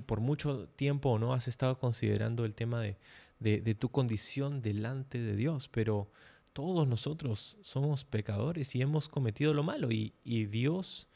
por 0.06 0.20
mucho 0.20 0.68
tiempo 0.76 1.12
o 1.12 1.20
no 1.20 1.34
has 1.34 1.48
estado 1.48 1.80
considerando 1.80 2.44
el 2.44 2.54
tema 2.54 2.82
de, 2.82 3.76
tu 3.76 3.92
condición 3.92 4.62
delante 4.62 5.22
de 5.22 5.38
Dios, 5.38 5.70
pero 5.70 6.12
todos 6.52 6.86
nosotros 6.86 7.58
somos 7.62 8.04
pecadores 8.04 8.76
y 8.76 8.82
hemos 8.82 9.08
cometido 9.08 9.54
lo 9.54 9.64
malo 9.64 9.90
y 9.90 10.12
Dios 10.48 11.08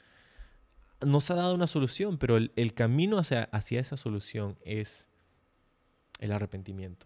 nos 1.05 1.29
ha 1.31 1.35
dado 1.35 1.53
una 1.53 1.67
solución, 1.67 2.17
pero 2.17 2.37
el, 2.37 2.73
camino 2.73 3.17
hacia, 3.17 3.43
hacia, 3.45 3.79
esa 3.79 3.97
solución 3.97 4.57
es 4.63 5.07
el 6.19 6.31
arrepentimiento, 6.31 7.05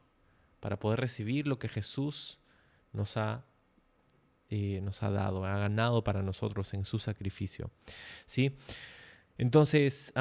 para 0.59 0.79
poder 0.79 0.99
recibir 0.99 1.47
lo 1.47 1.59
que 1.59 1.67
Jesús 1.67 2.39
nos 2.93 3.17
ha, 3.17 3.43
eh, 4.49 4.79
nos 4.81 5.03
ha 5.03 5.09
dado, 5.09 5.45
ha 5.45 5.57
ganado 5.57 6.03
para 6.03 6.21
nosotros 6.21 6.73
en 6.73 6.85
su 6.85 6.99
sacrificio. 6.99 7.69
¿sí? 8.25 8.55
Entonces, 9.37 10.13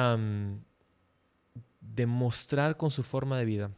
demostrar 1.79 2.77
con 2.77 2.91
su 2.91 3.03
forma 3.03 3.37
de 3.37 3.45
vida 3.45 3.71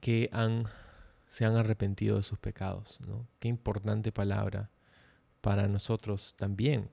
que 0.00 0.28
han, 0.32 0.64
se 1.26 1.44
han 1.44 1.56
arrepentido 1.56 2.16
de 2.16 2.22
sus 2.22 2.38
pecados. 2.38 2.98
¿no? 3.06 3.26
Qué 3.38 3.48
importante 3.48 4.12
palabra 4.12 4.70
para 5.40 5.68
nosotros 5.68 6.34
también. 6.36 6.90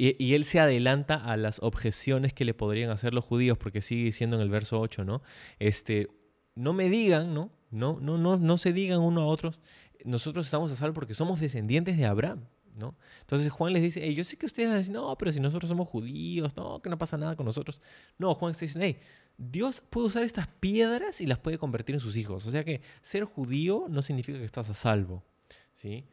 Y, 0.00 0.34
él 0.34 0.44
se 0.44 0.60
adelanta 0.60 1.16
a 1.16 1.36
las 1.36 1.60
objeciones 1.60 2.32
que 2.32 2.44
le 2.44 2.54
podrían 2.54 2.90
hacer 2.90 3.12
los 3.12 3.24
judíos, 3.24 3.58
porque 3.58 3.82
sigue 3.82 4.04
diciendo 4.04 4.36
en 4.36 4.42
el 4.42 4.48
verso 4.48 4.78
8, 4.78 5.04
¿no? 5.04 5.22
Este, 5.58 6.08
no 6.54 6.72
me 6.72 6.88
digan, 6.88 7.34
¿no? 7.34 7.50
No, 7.72 7.98
no, 8.00 8.16
no, 8.16 8.36
no 8.36 8.58
se 8.58 8.72
digan 8.72 9.00
uno 9.00 9.22
a 9.22 9.26
otros, 9.26 9.58
nosotros 10.04 10.46
estamos 10.46 10.70
a 10.70 10.76
salvo 10.76 10.94
porque 10.94 11.14
somos 11.14 11.40
descendientes 11.40 11.96
de 11.96 12.06
Abraham, 12.06 12.44
¿no? 12.76 12.96
Entonces 13.22 13.50
Juan 13.50 13.72
les 13.72 13.82
dice, 13.82 14.14
yo 14.14 14.22
sé 14.22 14.36
que 14.36 14.46
ustedes 14.46 14.68
van 14.68 14.76
a 14.76 14.78
decir, 14.78 14.94
no, 14.94 15.18
pero 15.18 15.32
si 15.32 15.40
nosotros 15.40 15.68
somos 15.68 15.88
judíos, 15.88 16.56
no, 16.56 16.80
que 16.80 16.88
no 16.88 16.96
pasa 16.96 17.18
nada 17.18 17.34
con 17.34 17.44
nosotros. 17.44 17.82
No, 18.18 18.32
Juan 18.34 18.52
está 18.52 18.66
diciendo, 18.66 18.86
hey, 18.86 18.98
Dios 19.36 19.80
puede 19.80 20.06
usar 20.06 20.22
estas 20.22 20.46
piedras 20.46 21.20
y 21.20 21.26
las 21.26 21.40
puede 21.40 21.58
convertir 21.58 21.96
en 21.96 22.00
sus 22.00 22.16
hijos. 22.16 22.46
O 22.46 22.52
sea 22.52 22.64
que 22.64 22.82
ser 23.02 23.24
judío 23.24 23.86
no 23.88 24.00
significa 24.02 24.38
que 24.38 24.44
estás 24.44 24.70
a 24.70 24.74
salvo, 24.74 25.24
¿sí? 25.72 26.06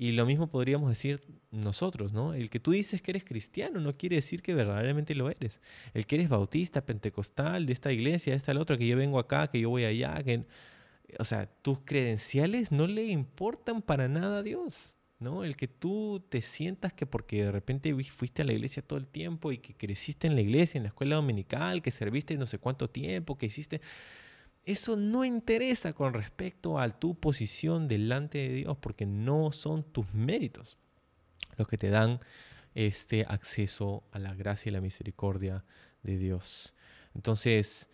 Y 0.00 0.12
lo 0.12 0.24
mismo 0.24 0.46
podríamos 0.46 0.88
decir 0.88 1.20
nosotros, 1.50 2.14
¿no? 2.14 2.32
El 2.32 2.48
que 2.48 2.58
tú 2.58 2.70
dices 2.70 3.02
que 3.02 3.10
eres 3.10 3.22
cristiano 3.22 3.80
no 3.80 3.98
quiere 3.98 4.16
decir 4.16 4.40
que 4.40 4.54
verdaderamente 4.54 5.14
lo 5.14 5.28
eres. 5.28 5.60
El 5.92 6.06
que 6.06 6.14
eres 6.14 6.30
bautista, 6.30 6.86
pentecostal, 6.86 7.66
de 7.66 7.74
esta 7.74 7.92
iglesia, 7.92 8.32
de 8.32 8.38
esta 8.38 8.54
la 8.54 8.62
otra, 8.62 8.78
que 8.78 8.86
yo 8.86 8.96
vengo 8.96 9.18
acá, 9.18 9.48
que 9.48 9.60
yo 9.60 9.68
voy 9.68 9.84
allá, 9.84 10.22
que... 10.22 10.46
O 11.18 11.26
sea, 11.26 11.50
tus 11.60 11.80
credenciales 11.80 12.72
no 12.72 12.86
le 12.86 13.04
importan 13.08 13.82
para 13.82 14.08
nada 14.08 14.38
a 14.38 14.42
Dios, 14.42 14.96
¿no? 15.18 15.44
El 15.44 15.54
que 15.54 15.68
tú 15.68 16.24
te 16.30 16.40
sientas 16.40 16.94
que 16.94 17.04
porque 17.04 17.44
de 17.44 17.52
repente 17.52 17.94
fuiste 18.04 18.40
a 18.40 18.46
la 18.46 18.54
iglesia 18.54 18.80
todo 18.80 18.98
el 18.98 19.06
tiempo 19.06 19.52
y 19.52 19.58
que 19.58 19.74
creciste 19.74 20.26
en 20.26 20.34
la 20.34 20.40
iglesia, 20.40 20.78
en 20.78 20.84
la 20.84 20.88
escuela 20.88 21.16
dominical, 21.16 21.82
que 21.82 21.90
serviste 21.90 22.38
no 22.38 22.46
sé 22.46 22.56
cuánto 22.56 22.88
tiempo, 22.88 23.36
que 23.36 23.44
hiciste 23.44 23.82
eso 24.64 24.96
no 24.96 25.24
interesa 25.24 25.92
con 25.92 26.14
respecto 26.14 26.78
a 26.78 26.88
tu 26.90 27.14
posición 27.14 27.88
delante 27.88 28.38
de 28.38 28.54
Dios 28.54 28.76
porque 28.78 29.06
no 29.06 29.52
son 29.52 29.82
tus 29.82 30.12
méritos 30.14 30.78
los 31.56 31.68
que 31.68 31.78
te 31.78 31.90
dan 31.90 32.20
este 32.74 33.26
acceso 33.28 34.04
a 34.12 34.18
la 34.18 34.34
gracia 34.34 34.70
y 34.70 34.72
la 34.72 34.80
misericordia 34.80 35.64
de 36.02 36.16
Dios. 36.16 36.74
Entonces, 37.14 37.90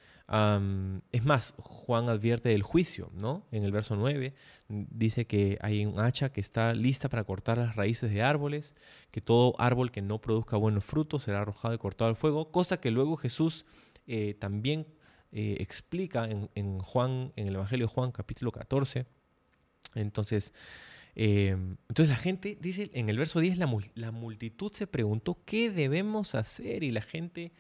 es 1.13 1.25
más, 1.25 1.55
Juan 1.59 2.09
advierte 2.09 2.49
del 2.49 2.63
juicio, 2.63 3.11
¿no? 3.15 3.47
En 3.53 3.65
el 3.65 3.73
verso 3.73 3.97
9 3.97 4.35
dice 4.69 5.27
que 5.27 5.59
hay 5.61 5.87
un 5.87 6.01
hacha 6.01 6.31
que 6.31 6.41
está 6.41 6.75
lista 6.75 7.09
para 7.09 7.25
cortar 7.25 7.59
las 7.59 7.77
raíces 7.77 8.13
de 8.13 8.23
árboles, 8.23 8.75
que 9.11 9.21
todo 9.21 9.55
árbol 9.61 9.93
que 9.93 10.03
no 10.03 10.21
produzca 10.21 10.57
buenos 10.57 10.85
frutos 10.85 11.23
será 11.23 11.43
arrojado 11.43 11.75
y 11.75 11.79
cortado 11.79 12.09
al 12.09 12.17
fuego, 12.17 12.51
cosa 12.51 12.81
que 12.81 12.91
luego 12.91 13.17
Jesús 13.17 13.67
eh, 14.07 14.35
también 14.35 14.87
eh, 15.33 15.57
explica 15.61 16.25
en, 16.25 16.79
Juan, 16.79 17.33
en 17.37 17.49
el 17.49 17.55
Evangelio 17.55 17.87
de 17.87 17.93
Juan, 17.93 18.13
capítulo 18.13 18.53
14. 18.53 19.07
Entonces, 19.95 20.53
em, 21.15 21.77
entonces 21.89 22.09
la 22.11 22.17
gente, 22.17 22.57
dice 22.61 22.91
en 22.95 23.09
el 23.09 23.19
verso 23.19 23.41
10, 23.41 23.59
la, 23.59 24.11
multitud 24.11 24.73
se 24.73 24.87
preguntó 24.87 25.39
qué 25.45 25.71
debemos 25.71 26.35
hacer 26.35 26.83
y 26.83 26.91
la 26.91 27.03
gente 27.03 27.53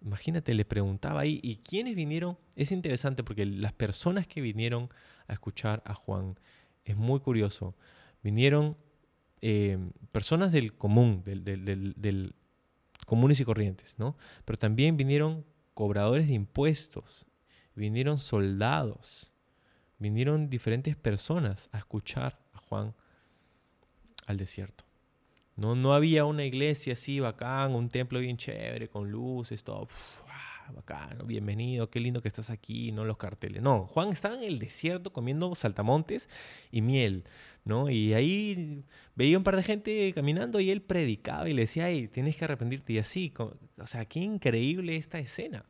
Imagínate, 0.00 0.54
le 0.54 0.64
preguntaba 0.64 1.22
ahí, 1.22 1.40
¿y 1.42 1.56
quiénes 1.56 1.96
vinieron? 1.96 2.38
Es 2.54 2.70
interesante 2.70 3.24
porque 3.24 3.44
las 3.44 3.72
personas 3.72 4.28
que 4.28 4.40
vinieron 4.40 4.90
a 5.26 5.32
escuchar 5.32 5.82
a 5.84 5.94
Juan, 5.94 6.38
es 6.84 6.96
muy 6.96 7.18
curioso, 7.18 7.74
vinieron 8.22 8.76
eh, 9.40 9.76
personas 10.12 10.52
del 10.52 10.74
común, 10.74 11.22
del, 11.24 12.34
comunes 13.06 13.40
y 13.40 13.44
corrientes, 13.44 13.96
¿no? 13.98 14.16
Pero 14.44 14.58
también 14.58 14.96
vinieron 14.96 15.44
cobradores 15.78 16.26
de 16.26 16.34
impuestos, 16.34 17.24
vinieron 17.76 18.18
soldados, 18.18 19.32
vinieron 20.00 20.50
diferentes 20.50 20.96
personas 20.96 21.68
a 21.70 21.78
escuchar 21.78 22.36
a 22.52 22.58
Juan 22.58 22.96
al 24.26 24.38
desierto. 24.38 24.82
No, 25.54 25.76
no 25.76 25.94
había 25.94 26.24
una 26.24 26.44
iglesia 26.44 26.94
así 26.94 27.20
bacán, 27.20 27.76
un 27.76 27.90
templo 27.90 28.18
bien 28.18 28.36
chévere, 28.36 28.88
con 28.88 29.08
luces, 29.08 29.62
todo. 29.62 29.86
Ah, 30.68 30.72
bacán, 30.72 31.26
bienvenido, 31.26 31.88
qué 31.88 31.98
lindo 31.98 32.20
que 32.20 32.28
estás 32.28 32.50
aquí, 32.50 32.92
no 32.92 33.06
los 33.06 33.16
carteles. 33.16 33.62
No, 33.62 33.86
Juan 33.86 34.10
estaba 34.10 34.34
en 34.34 34.42
el 34.42 34.58
desierto 34.58 35.14
comiendo 35.14 35.54
saltamontes 35.54 36.28
y 36.70 36.82
miel, 36.82 37.24
¿no? 37.64 37.88
Y 37.88 38.12
ahí 38.12 38.84
veía 39.14 39.38
un 39.38 39.44
par 39.44 39.56
de 39.56 39.62
gente 39.62 40.12
caminando 40.12 40.60
y 40.60 40.70
él 40.70 40.82
predicaba 40.82 41.48
y 41.48 41.54
le 41.54 41.62
decía, 41.62 41.88
hey, 41.88 42.08
tienes 42.12 42.36
que 42.36 42.44
arrepentirte. 42.44 42.92
Y 42.92 42.98
así, 42.98 43.32
o 43.38 43.86
sea, 43.86 44.04
qué 44.04 44.20
increíble 44.20 44.96
esta 44.96 45.18
escena. 45.18 45.64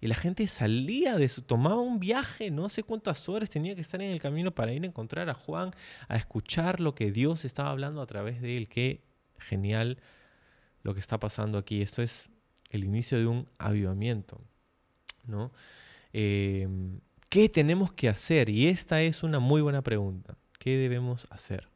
Y 0.00 0.06
la 0.06 0.14
gente 0.14 0.46
salía 0.46 1.16
de 1.16 1.28
su, 1.28 1.42
tomaba 1.42 1.80
un 1.80 1.98
viaje, 1.98 2.52
no 2.52 2.68
sé 2.68 2.84
cuántas 2.84 3.28
horas 3.28 3.50
tenía 3.50 3.74
que 3.74 3.80
estar 3.80 4.00
en 4.00 4.12
el 4.12 4.20
camino 4.20 4.54
para 4.54 4.72
ir 4.72 4.84
a 4.84 4.86
encontrar 4.86 5.28
a 5.28 5.34
Juan, 5.34 5.72
a 6.06 6.16
escuchar 6.16 6.78
lo 6.78 6.94
que 6.94 7.10
Dios 7.10 7.44
estaba 7.44 7.70
hablando 7.70 8.00
a 8.00 8.06
través 8.06 8.40
de 8.40 8.56
él. 8.56 8.68
Qué 8.68 9.02
genial 9.38 9.98
lo 10.84 10.94
que 10.94 11.00
está 11.00 11.18
pasando 11.18 11.58
aquí. 11.58 11.82
Esto 11.82 12.00
es 12.00 12.30
el 12.70 12.84
inicio 12.84 13.18
de 13.18 13.26
un 13.26 13.48
avivamiento. 13.58 14.40
¿no? 15.26 15.52
Em, 16.12 17.00
¿Qué 17.28 17.48
tenemos 17.48 17.92
que 17.92 18.08
hacer? 18.08 18.48
Y 18.48 18.68
esta 18.68 19.02
es 19.02 19.22
una 19.22 19.40
muy 19.40 19.60
buena 19.60 19.82
pregunta. 19.82 20.36
¿Qué 20.58 20.76
debemos 20.76 21.26
hacer? 21.30 21.68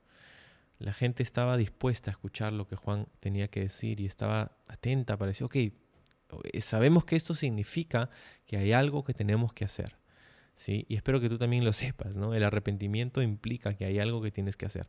La 0.79 0.93
gente 0.93 1.23
estaba 1.23 1.57
dispuesta 1.57 2.11
a 2.11 2.13
escuchar 2.13 2.53
lo 2.53 2.67
que 2.67 2.77
Juan 2.77 3.07
tenía 3.21 3.49
que 3.49 3.61
decir 3.61 4.01
y 4.01 4.07
estaba 4.07 4.57
atenta 4.67 5.19
para 5.19 5.31
decir, 5.31 5.45
ok, 5.45 5.57
eh, 5.57 6.61
sabemos 6.61 7.05
que 7.05 7.17
esto 7.17 7.35
significa 7.35 8.09
que 8.47 8.57
hay 8.57 8.73
algo 8.73 9.05
que 9.05 9.13
tenemos 9.13 9.53
que 9.53 9.65
hacer. 9.65 9.97
¿sí? 10.55 10.87
Y 10.89 10.97
espero 10.97 11.21
que 11.21 11.29
tú 11.29 11.37
también 11.37 11.65
lo 11.65 11.73
sepas, 11.75 12.17
¿no? 12.17 12.35
El 12.35 12.45
arrepentimiento 12.45 13.23
implica 13.23 13.75
que 13.75 13.85
hay 13.85 13.99
algo 13.99 14.23
que 14.23 14.31
tienes 14.31 14.57
que 14.57 14.67
hacer. 14.67 14.89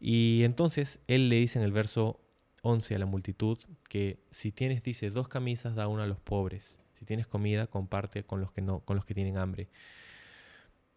Y 0.00 0.42
entonces 0.44 1.00
él 1.06 1.28
le 1.28 1.36
dice 1.36 1.58
en 1.58 1.64
el 1.64 1.72
verso 1.72 2.20
11 2.62 2.94
a 2.94 2.98
la 2.98 3.06
multitud 3.06 3.58
que 3.88 4.24
si 4.30 4.52
tienes, 4.52 4.82
dice, 4.82 5.10
dos 5.10 5.28
camisas, 5.28 5.74
da 5.74 5.88
una 5.88 6.04
a 6.04 6.06
los 6.06 6.20
pobres. 6.20 6.80
Si 6.94 7.04
tienes 7.04 7.26
comida, 7.26 7.66
comparte 7.66 8.24
con 8.24 8.40
los 8.40 8.52
que, 8.52 8.62
no, 8.62 8.80
con 8.80 8.96
los 8.96 9.04
que 9.04 9.14
tienen 9.14 9.36
hambre. 9.36 9.68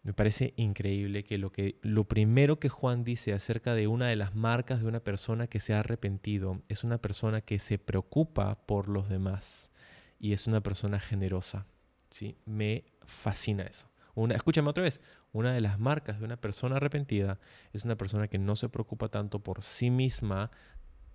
Me 0.02 0.12
parece 0.12 0.54
increíble 0.56 1.24
que 1.24 1.36
lo, 1.36 1.50
que 1.50 1.80
lo 1.82 2.04
primero 2.04 2.60
que 2.60 2.68
Juan 2.68 3.02
dice 3.02 3.32
acerca 3.32 3.74
de 3.74 3.88
una 3.88 4.08
de 4.08 4.14
las 4.14 4.36
marcas 4.36 4.80
de 4.80 4.86
una 4.86 5.00
persona 5.00 5.48
que 5.48 5.58
se 5.58 5.74
ha 5.74 5.80
arrepentido 5.80 6.62
es 6.68 6.84
una 6.84 6.98
persona 6.98 7.40
que 7.40 7.58
se 7.58 7.78
preocupa 7.78 8.66
por 8.66 8.88
los 8.88 9.08
demás 9.08 9.72
y 10.20 10.32
es 10.32 10.46
una 10.46 10.60
persona 10.60 11.00
generosa. 11.00 11.66
¿sí? 12.10 12.38
Me 12.44 12.84
fascina 13.04 13.64
eso. 13.64 13.90
Una, 14.14 14.34
escúchame 14.34 14.70
otra 14.70 14.84
vez, 14.84 15.00
una 15.32 15.52
de 15.52 15.60
las 15.60 15.78
marcas 15.78 16.20
de 16.20 16.24
una 16.24 16.36
persona 16.38 16.76
arrepentida 16.76 17.38
es 17.72 17.84
una 17.84 17.96
persona 17.96 18.28
que 18.28 18.38
no 18.38 18.56
se 18.56 18.68
preocupa 18.68 19.08
tanto 19.08 19.40
por 19.40 19.62
sí 19.62 19.90
misma, 19.90 20.50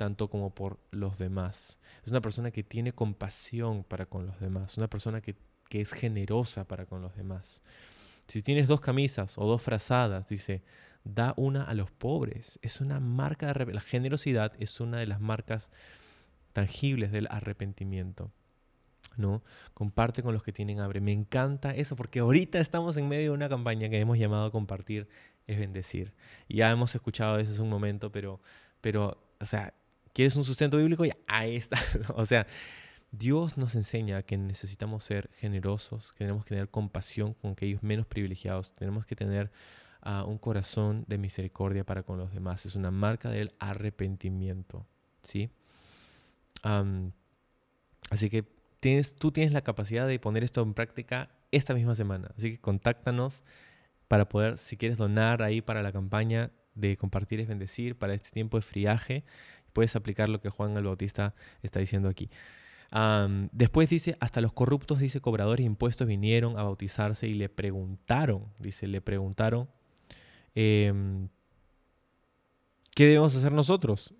tanto 0.01 0.31
como 0.31 0.49
por 0.49 0.79
los 0.89 1.19
demás. 1.19 1.79
Es 2.03 2.09
una 2.09 2.21
persona 2.21 2.49
que 2.49 2.63
tiene 2.63 2.91
compasión 2.91 3.83
para 3.83 4.07
con 4.07 4.25
los 4.25 4.39
demás, 4.39 4.75
una 4.79 4.87
persona 4.87 5.21
que, 5.21 5.35
es 5.69 5.93
generosa 5.93 6.67
para 6.67 6.87
con 6.87 7.03
los 7.03 7.15
demás. 7.15 7.61
Si 8.25 8.41
tienes 8.41 8.67
dos 8.67 8.81
camisas 8.81 9.37
o 9.37 9.45
dos 9.45 9.61
frazadas, 9.61 10.27
dice, 10.27 10.63
da 11.03 11.35
una 11.37 11.65
a 11.65 11.75
los 11.75 11.91
pobres. 11.91 12.57
Es 12.63 12.81
una 12.81 12.99
marca 12.99 13.53
de 13.53 13.73
la 13.73 13.79
generosidad 13.79 14.53
es 14.57 14.79
una 14.79 14.97
de 14.97 15.05
las 15.05 15.21
marcas 15.21 15.69
tangibles 16.51 17.11
del 17.11 17.27
arrepentimiento. 17.29 18.31
¿no? 19.17 19.43
Comparte 19.75 20.23
con 20.23 20.33
los 20.33 20.41
que 20.41 20.51
tienen 20.51 20.79
hambre. 20.79 20.99
Me 20.99 21.11
encanta 21.11 21.75
eso 21.75 21.95
porque 21.95 22.21
ahorita 22.21 22.57
estamos 22.57 22.97
en 22.97 23.07
medio 23.07 23.25
de 23.25 23.37
una 23.37 23.49
campaña 23.49 23.87
que 23.87 23.99
hemos 23.99 24.17
llamado 24.17 24.51
compartir 24.51 25.07
es 25.45 25.59
bendecir. 25.59 26.15
Ya 26.49 26.71
hemos 26.71 26.95
escuchado 26.95 27.37
eso 27.37 27.51
hace 27.51 27.61
un 27.61 27.69
momento, 27.69 28.11
pero, 28.11 28.41
pero, 28.81 29.23
o 29.39 29.45
sea, 29.45 29.75
¿quieres 30.13 30.36
un 30.36 30.43
sustento 30.43 30.78
bíblico? 30.78 31.06
Ya, 31.06 31.17
ahí 31.28 31.56
está. 31.56 31.78
o 32.15 32.26
sea, 32.26 32.47
Dios 33.12 33.58
nos 33.58 33.76
enseña 33.76 34.24
que 34.24 34.38
necesitamos 34.38 35.04
ser 35.04 35.30
generosos, 35.36 36.12
que 36.13 36.19
tenemos 36.19 36.45
que 36.45 36.50
tener 36.50 36.69
compasión 36.69 37.34
con 37.34 37.52
aquellos 37.52 37.84
menos 37.84 38.08
privilegiados, 38.08 38.74
tenemos 38.74 39.06
que 39.06 39.15
tener 39.15 39.52
ah, 40.02 40.24
un 40.26 40.38
corazón 40.38 41.04
de 41.08 41.17
misericordia 41.17 41.84
para 41.84 42.04
con 42.04 42.17
los 42.17 42.34
demás. 42.34 42.65
Es 42.65 42.76
una 42.76 42.91
marca 42.91 43.30
del 43.30 43.54
arrepentimiento, 43.60 44.86
¿sí? 45.21 45.50
así 48.12 48.30
que 48.30 48.45
tú 49.17 49.32
tienes 49.32 49.52
la 49.52 49.62
capacidad 49.62 50.08
de 50.08 50.19
poner 50.19 50.43
esto 50.43 50.62
en 50.62 50.76
práctica 50.76 51.32
esta 51.52 51.74
misma 51.74 51.95
semana. 51.95 52.32
Así 52.38 52.52
que 52.52 52.60
contáctanos 52.60 53.43
para 54.08 54.30
poder, 54.30 54.58
si 54.58 54.78
quieres 54.78 54.97
donar 54.97 55.41
ahí 55.41 55.62
para 55.62 55.82
la 55.82 55.91
campaña 55.91 56.52
de 56.76 56.97
compartir 56.97 57.39
es 57.39 57.47
bendecir, 57.47 57.97
para 57.97 58.13
este 58.13 58.30
tiempo 58.30 58.58
de 58.58 58.62
friaje, 58.62 59.24
puedes 59.73 59.95
aplicar 59.95 60.29
lo 60.29 60.41
que 60.41 60.49
Juan 60.49 60.75
el 60.77 60.84
Bautista 60.84 61.34
está 61.62 61.79
diciendo 61.79 62.10
aquí. 62.10 62.29
después 63.51 63.89
dice, 63.89 64.17
hasta 64.19 64.41
los 64.41 64.53
corruptos, 64.53 64.99
dice, 64.99 65.21
cobradores 65.21 65.63
de 65.63 65.67
impuestos 65.67 66.07
vinieron 66.07 66.57
a 66.57 66.63
bautizarse 66.63 67.27
y 67.27 67.34
le 67.34 67.49
preguntaron, 67.49 68.45
dice, 68.60 68.88
le 68.88 69.01
preguntaron, 69.01 69.69
em, 70.55 71.29
¿qué 72.93 73.05
debemos 73.05 73.36
hacer 73.36 73.51
nosotros? 73.53 74.13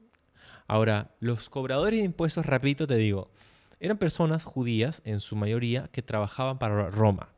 Ahora, 0.68 1.12
los 1.20 1.50
cobradores 1.50 2.00
de 2.00 2.06
impuestos, 2.06 2.46
rapidito 2.46 2.88
te 2.88 2.96
digo, 2.96 3.30
eran 3.82 3.98
personas 3.98 4.46
judías, 4.46 5.02
en 5.06 5.20
su 5.20 5.36
mayoría, 5.36 5.90
que 5.92 6.02
trabajaban 6.02 6.60
para 6.60 6.90
Roma. 6.92 7.30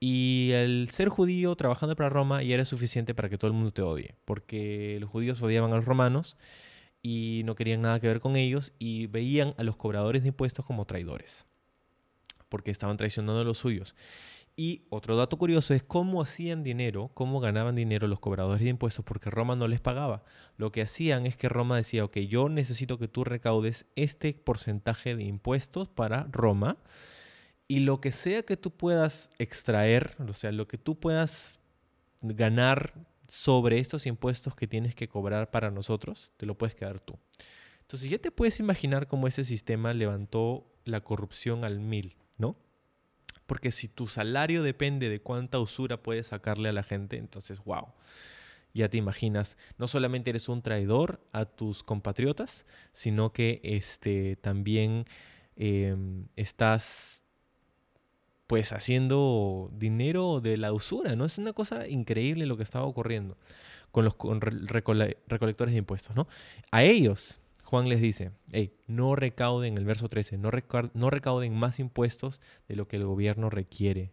Y 0.00 0.50
el 0.52 0.88
ser 0.90 1.08
judío 1.08 1.54
trabajando 1.54 1.96
para 1.96 2.08
Roma 2.08 2.42
ya 2.42 2.54
era 2.54 2.64
suficiente 2.64 3.14
para 3.14 3.28
que 3.28 3.38
todo 3.38 3.48
el 3.48 3.54
mundo 3.54 3.72
te 3.72 3.82
odie, 3.82 4.14
porque 4.24 4.98
los 5.00 5.10
judíos 5.10 5.40
odiaban 5.42 5.72
a 5.72 5.76
los 5.76 5.84
romanos 5.84 6.36
y 7.08 7.42
no 7.44 7.54
querían 7.54 7.82
nada 7.82 8.00
que 8.00 8.08
ver 8.08 8.18
con 8.18 8.34
ellos 8.34 8.72
y 8.80 9.06
veían 9.06 9.54
a 9.58 9.62
los 9.62 9.76
cobradores 9.76 10.22
de 10.22 10.28
impuestos 10.30 10.66
como 10.66 10.86
traidores, 10.86 11.46
porque 12.48 12.72
estaban 12.72 12.96
traicionando 12.96 13.42
a 13.42 13.44
los 13.44 13.58
suyos. 13.58 13.94
Y 14.56 14.86
otro 14.88 15.16
dato 15.16 15.38
curioso 15.38 15.72
es 15.72 15.84
cómo 15.84 16.20
hacían 16.20 16.64
dinero, 16.64 17.12
cómo 17.14 17.38
ganaban 17.38 17.76
dinero 17.76 18.08
los 18.08 18.18
cobradores 18.18 18.60
de 18.60 18.70
impuestos, 18.70 19.04
porque 19.04 19.30
Roma 19.30 19.54
no 19.54 19.68
les 19.68 19.80
pagaba. 19.80 20.24
Lo 20.56 20.72
que 20.72 20.82
hacían 20.82 21.26
es 21.26 21.36
que 21.36 21.48
Roma 21.48 21.76
decía, 21.76 22.04
ok, 22.04 22.16
yo 22.18 22.48
necesito 22.48 22.98
que 22.98 23.06
tú 23.06 23.22
recaudes 23.22 23.86
este 23.94 24.34
porcentaje 24.34 25.14
de 25.14 25.22
impuestos 25.22 25.88
para 25.88 26.26
Roma, 26.32 26.76
y 27.68 27.80
lo 27.80 28.00
que 28.00 28.10
sea 28.10 28.42
que 28.42 28.56
tú 28.56 28.72
puedas 28.72 29.30
extraer, 29.38 30.16
o 30.28 30.32
sea, 30.32 30.50
lo 30.50 30.66
que 30.66 30.76
tú 30.76 30.98
puedas 30.98 31.60
ganar 32.22 32.94
sobre 33.28 33.78
estos 33.78 34.06
impuestos 34.06 34.54
que 34.54 34.66
tienes 34.66 34.94
que 34.94 35.08
cobrar 35.08 35.50
para 35.50 35.70
nosotros, 35.70 36.32
te 36.36 36.46
lo 36.46 36.56
puedes 36.56 36.74
quedar 36.74 37.00
tú. 37.00 37.18
Entonces 37.82 38.10
ya 38.10 38.18
te 38.18 38.30
puedes 38.30 38.58
imaginar 38.58 39.06
cómo 39.06 39.28
ese 39.28 39.44
sistema 39.44 39.94
levantó 39.94 40.66
la 40.84 41.02
corrupción 41.02 41.64
al 41.64 41.80
mil, 41.80 42.16
¿no? 42.38 42.56
Porque 43.46 43.70
si 43.70 43.88
tu 43.88 44.06
salario 44.06 44.62
depende 44.62 45.08
de 45.08 45.20
cuánta 45.20 45.60
usura 45.60 46.02
puedes 46.02 46.28
sacarle 46.28 46.68
a 46.68 46.72
la 46.72 46.82
gente, 46.82 47.16
entonces, 47.16 47.62
wow. 47.64 47.88
Ya 48.74 48.90
te 48.90 48.98
imaginas, 48.98 49.56
no 49.78 49.88
solamente 49.88 50.30
eres 50.30 50.48
un 50.48 50.60
traidor 50.60 51.20
a 51.32 51.46
tus 51.46 51.82
compatriotas, 51.82 52.66
sino 52.92 53.32
que 53.32 53.60
este, 53.62 54.36
también 54.36 55.06
em, 55.56 56.26
estás 56.36 57.25
pues 58.46 58.72
haciendo 58.72 59.70
dinero 59.72 60.40
de 60.40 60.56
la 60.56 60.72
usura, 60.72 61.16
¿no? 61.16 61.24
Es 61.24 61.38
una 61.38 61.52
cosa 61.52 61.88
increíble 61.88 62.46
lo 62.46 62.56
que 62.56 62.62
estaba 62.62 62.84
ocurriendo 62.84 63.36
con 63.90 64.04
los 64.04 64.14
recolectores 65.26 65.72
de 65.72 65.78
impuestos, 65.78 66.14
¿no? 66.14 66.28
A 66.70 66.82
ellos 66.82 67.40
Juan 67.66 67.88
les 67.88 68.00
dice, 68.00 68.30
hey, 68.52 68.76
no 68.86 69.16
recauden, 69.16 69.76
el 69.76 69.84
verso 69.84 70.08
13, 70.08 70.38
no, 70.38 70.50
no 70.94 71.10
recauden 71.10 71.52
más 71.56 71.80
impuestos 71.80 72.40
de 72.68 72.76
lo 72.76 72.86
que 72.86 72.96
el 72.96 73.04
gobierno 73.04 73.50
requiere. 73.50 74.12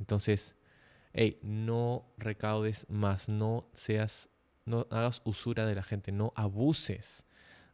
Entonces, 0.00 0.56
hey, 1.12 1.38
no 1.42 2.04
recaudes 2.16 2.90
más, 2.90 3.28
no 3.28 3.68
seas, 3.72 4.30
no 4.64 4.88
hagas 4.90 5.22
usura 5.24 5.66
de 5.66 5.76
la 5.76 5.84
gente, 5.84 6.10
no 6.10 6.32
abuses 6.34 7.26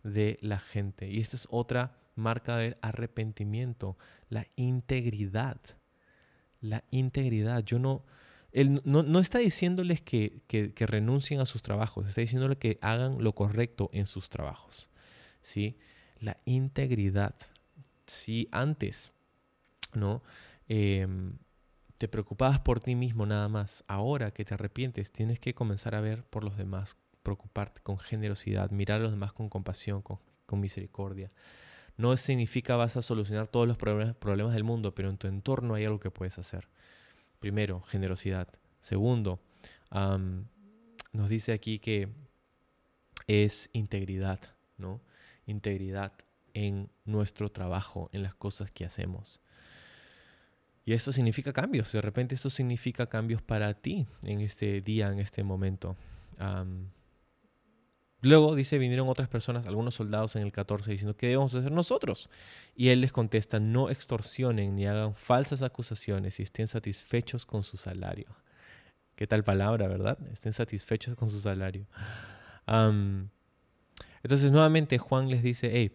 de 0.02 0.38
la 0.42 0.58
gente. 0.58 1.08
Y 1.08 1.20
esta 1.20 1.36
es 1.36 1.48
otra 1.50 1.96
marca 2.14 2.56
del 2.56 2.76
arrepentimiento, 2.80 3.96
la 4.28 4.46
integridad. 4.56 5.60
La 6.60 6.84
integridad. 6.90 7.62
Yo 7.64 7.78
no, 7.78 8.04
él 8.52 8.80
no, 8.84 9.20
está 9.20 9.38
diciéndoles 9.38 10.00
que, 10.00 10.42
que, 10.46 10.86
renuncien 10.86 11.40
a 11.40 11.46
sus 11.46 11.62
trabajos, 11.62 12.06
está 12.06 12.20
diciéndoles 12.20 12.58
que 12.58 12.78
hagan 12.80 13.22
lo 13.22 13.34
correcto 13.34 13.90
en 13.92 14.06
sus 14.06 14.28
trabajos. 14.28 14.88
¿sí? 15.42 15.76
La 16.20 16.38
integridad. 16.44 17.34
Si 18.06 18.48
antes 18.52 19.14
¿no? 19.96 20.22
Em, 20.68 21.38
te 21.98 22.08
preocupabas 22.08 22.60
por 22.60 22.80
ti 22.80 22.94
mismo 22.94 23.26
nada 23.26 23.48
más, 23.48 23.84
ahora 23.86 24.32
que 24.32 24.44
te 24.44 24.54
arrepientes, 24.54 25.12
tienes 25.12 25.38
que 25.40 25.54
comenzar 25.54 25.94
a 25.94 26.00
ver 26.00 26.24
por 26.24 26.44
los 26.44 26.56
demás, 26.56 26.96
preocuparte 27.22 27.80
con 27.82 27.98
generosidad, 27.98 28.70
mirar 28.70 29.00
a 29.00 29.04
los 29.04 29.12
demás 29.12 29.32
con 29.32 29.48
compasión, 29.48 30.02
con, 30.02 30.18
misericordia. 30.60 31.32
No 31.96 32.16
significa 32.16 32.76
vas 32.76 32.96
a 32.96 33.02
solucionar 33.02 33.46
todos 33.46 33.68
los 33.68 33.76
problemas, 33.76 34.54
del 34.54 34.64
mundo, 34.64 34.94
pero 34.94 35.10
en 35.10 35.16
tu 35.16 35.26
entorno 35.28 35.74
hay 35.74 35.84
algo 35.84 36.00
que 36.00 36.10
puedes 36.10 36.38
hacer. 36.38 36.68
Primero, 37.38 37.80
generosidad. 37.82 38.48
Segundo, 38.80 39.40
nos 41.12 41.28
dice 41.28 41.52
aquí 41.52 41.78
que 41.78 42.08
es 43.26 43.70
integridad, 43.72 44.40
¿no? 44.76 45.00
Integridad 45.46 46.12
en 46.52 46.90
nuestro 47.04 47.50
trabajo, 47.50 48.10
en 48.12 48.22
las 48.22 48.34
cosas 48.34 48.70
que 48.70 48.84
hacemos. 48.84 49.40
Y 50.84 50.92
esto 50.92 51.12
significa 51.12 51.52
cambios. 51.52 51.92
De 51.92 52.00
repente 52.02 52.34
esto 52.34 52.50
significa 52.50 53.06
cambios 53.06 53.40
para 53.40 53.72
ti 53.74 54.06
en 54.24 54.40
este 54.40 54.80
día, 54.80 55.08
en 55.08 55.18
este 55.18 55.42
momento. 55.42 55.96
Luego 58.24 58.54
dice, 58.54 58.78
vinieron 58.78 59.08
otras 59.08 59.28
personas, 59.28 59.66
algunos 59.66 59.94
soldados 59.94 60.36
en 60.36 60.42
el 60.42 60.52
14, 60.52 60.90
diciendo, 60.90 61.16
¿qué 61.16 61.26
debemos 61.28 61.54
hacer 61.54 61.72
nosotros? 61.72 62.30
Y 62.74 62.88
él 62.88 63.00
les 63.00 63.12
contesta, 63.12 63.60
no 63.60 63.90
extorsionen 63.90 64.74
ni 64.74 64.86
hagan 64.86 65.14
falsas 65.14 65.62
acusaciones 65.62 66.40
y 66.40 66.42
estén 66.42 66.66
satisfechos 66.66 67.46
con 67.46 67.62
su 67.62 67.76
salario. 67.76 68.36
¿Qué 69.16 69.26
tal 69.26 69.44
palabra, 69.44 69.86
verdad? 69.88 70.18
Estén 70.32 70.52
satisfechos 70.52 71.14
con 71.16 71.30
su 71.30 71.40
salario. 71.40 71.86
entonces 74.22 74.50
nuevamente 74.50 74.98
Juan 74.98 75.28
les 75.28 75.42
dice, 75.42 75.70
hey, 75.72 75.92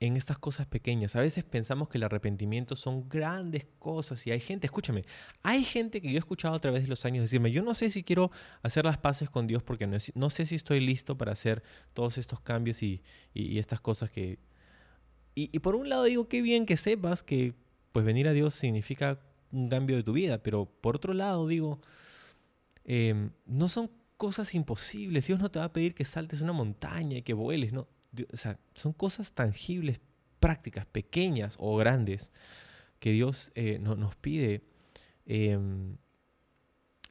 en 0.00 0.16
estas 0.16 0.38
cosas 0.38 0.66
pequeñas. 0.66 1.16
A 1.16 1.20
veces 1.20 1.44
pensamos 1.44 1.88
que 1.88 1.98
el 1.98 2.04
arrepentimiento 2.04 2.76
son 2.76 3.08
grandes 3.08 3.66
cosas 3.78 4.26
y 4.26 4.30
hay 4.30 4.40
gente, 4.40 4.66
escúchame, 4.66 5.04
hay 5.42 5.64
gente 5.64 6.00
que 6.00 6.10
yo 6.10 6.16
he 6.16 6.18
escuchado 6.18 6.54
a 6.54 6.58
través 6.58 6.82
de 6.82 6.88
los 6.88 7.04
años 7.04 7.22
decirme, 7.22 7.52
yo 7.52 7.62
no 7.62 7.74
sé 7.74 7.90
si 7.90 8.02
quiero 8.02 8.30
hacer 8.62 8.84
las 8.84 8.98
paces 8.98 9.30
con 9.30 9.46
Dios 9.46 9.62
porque 9.62 9.86
no, 9.86 10.30
sé 10.30 10.46
si 10.46 10.54
estoy 10.54 10.80
listo 10.80 11.16
para 11.16 11.32
hacer 11.32 11.62
todos 11.92 12.18
estos 12.18 12.40
cambios 12.40 12.82
y, 12.82 13.02
estas 13.34 13.80
cosas 13.80 14.10
que... 14.10 14.38
Y, 15.36 15.58
por 15.58 15.74
un 15.74 15.88
lado 15.88 16.04
digo, 16.04 16.28
qué 16.28 16.42
bien 16.42 16.64
que 16.64 16.76
sepas 16.76 17.22
que 17.22 17.54
pues 17.90 18.04
venir 18.04 18.28
a 18.28 18.32
Dios 18.32 18.54
significa 18.54 19.20
un 19.50 19.68
cambio 19.68 19.96
de 19.96 20.02
tu 20.02 20.12
vida, 20.12 20.42
pero 20.42 20.66
por 20.66 20.96
otro 20.96 21.12
lado 21.12 21.46
digo, 21.48 21.80
em, 22.84 23.30
no 23.46 23.68
son 23.68 23.90
cosas 24.16 24.54
imposibles. 24.54 25.26
Dios 25.26 25.40
no 25.40 25.50
te 25.50 25.58
va 25.58 25.66
a 25.66 25.72
pedir 25.72 25.94
que 25.94 26.04
saltes 26.04 26.40
una 26.40 26.52
montaña 26.52 27.18
y 27.18 27.22
que 27.22 27.34
vueles, 27.34 27.72
no 27.72 27.88
son 28.74 28.92
cosas 28.92 29.32
tangibles, 29.32 30.00
prácticas, 30.40 30.86
pequeñas 30.86 31.56
o 31.58 31.76
grandes, 31.76 32.30
que 32.98 33.12
Dios 33.12 33.52
eh, 33.54 33.78
nos 33.78 34.16
pide 34.16 34.62
em, 35.26 35.96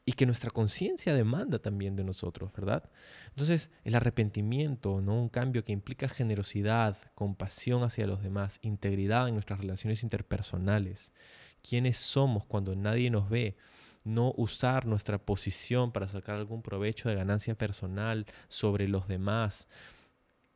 y 0.06 0.14
que 0.14 0.26
nuestra 0.26 0.50
conciencia 0.50 1.16
demanda 1.16 1.60
también 1.60 1.96
de 1.96 2.04
nosotros, 2.04 2.52
¿verdad? 2.54 2.90
Entonces, 3.30 3.70
el 3.84 3.96
arrepentimiento, 3.96 5.02
¿no? 5.02 5.22
Un 5.22 5.30
cambio 5.30 5.64
que 5.64 5.72
implica 5.72 6.10
generosidad, 6.10 6.98
compasión 7.16 7.84
hacia 7.84 8.08
los 8.08 8.22
demás, 8.22 8.60
integridad 8.62 9.28
en 9.28 9.36
nuestras 9.36 9.60
relaciones 9.60 10.04
interpersonales, 10.04 11.14
quiénes 11.62 11.98
somos 11.98 12.46
cuando 12.46 12.76
nadie 12.76 13.10
nos 13.10 13.30
ve, 13.30 13.56
no 14.04 14.34
usar 14.36 14.86
nuestra 14.86 15.18
posición 15.18 15.92
para 15.92 16.08
sacar 16.08 16.36
algún 16.36 16.62
provecho 16.62 17.08
de 17.08 17.16
ganancia 17.16 17.56
personal 17.56 18.26
sobre 18.50 18.88
los 18.90 19.08
demás, 19.08 19.68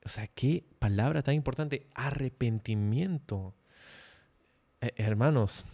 o 0.08 0.10
sea, 0.10 0.26
qué 0.28 0.64
palabra 0.80 1.22
tan 1.22 1.36
importante, 1.36 1.86
arrepentimiento. 1.94 3.54
Eh, 4.80 4.94
hermanos, 4.96 5.66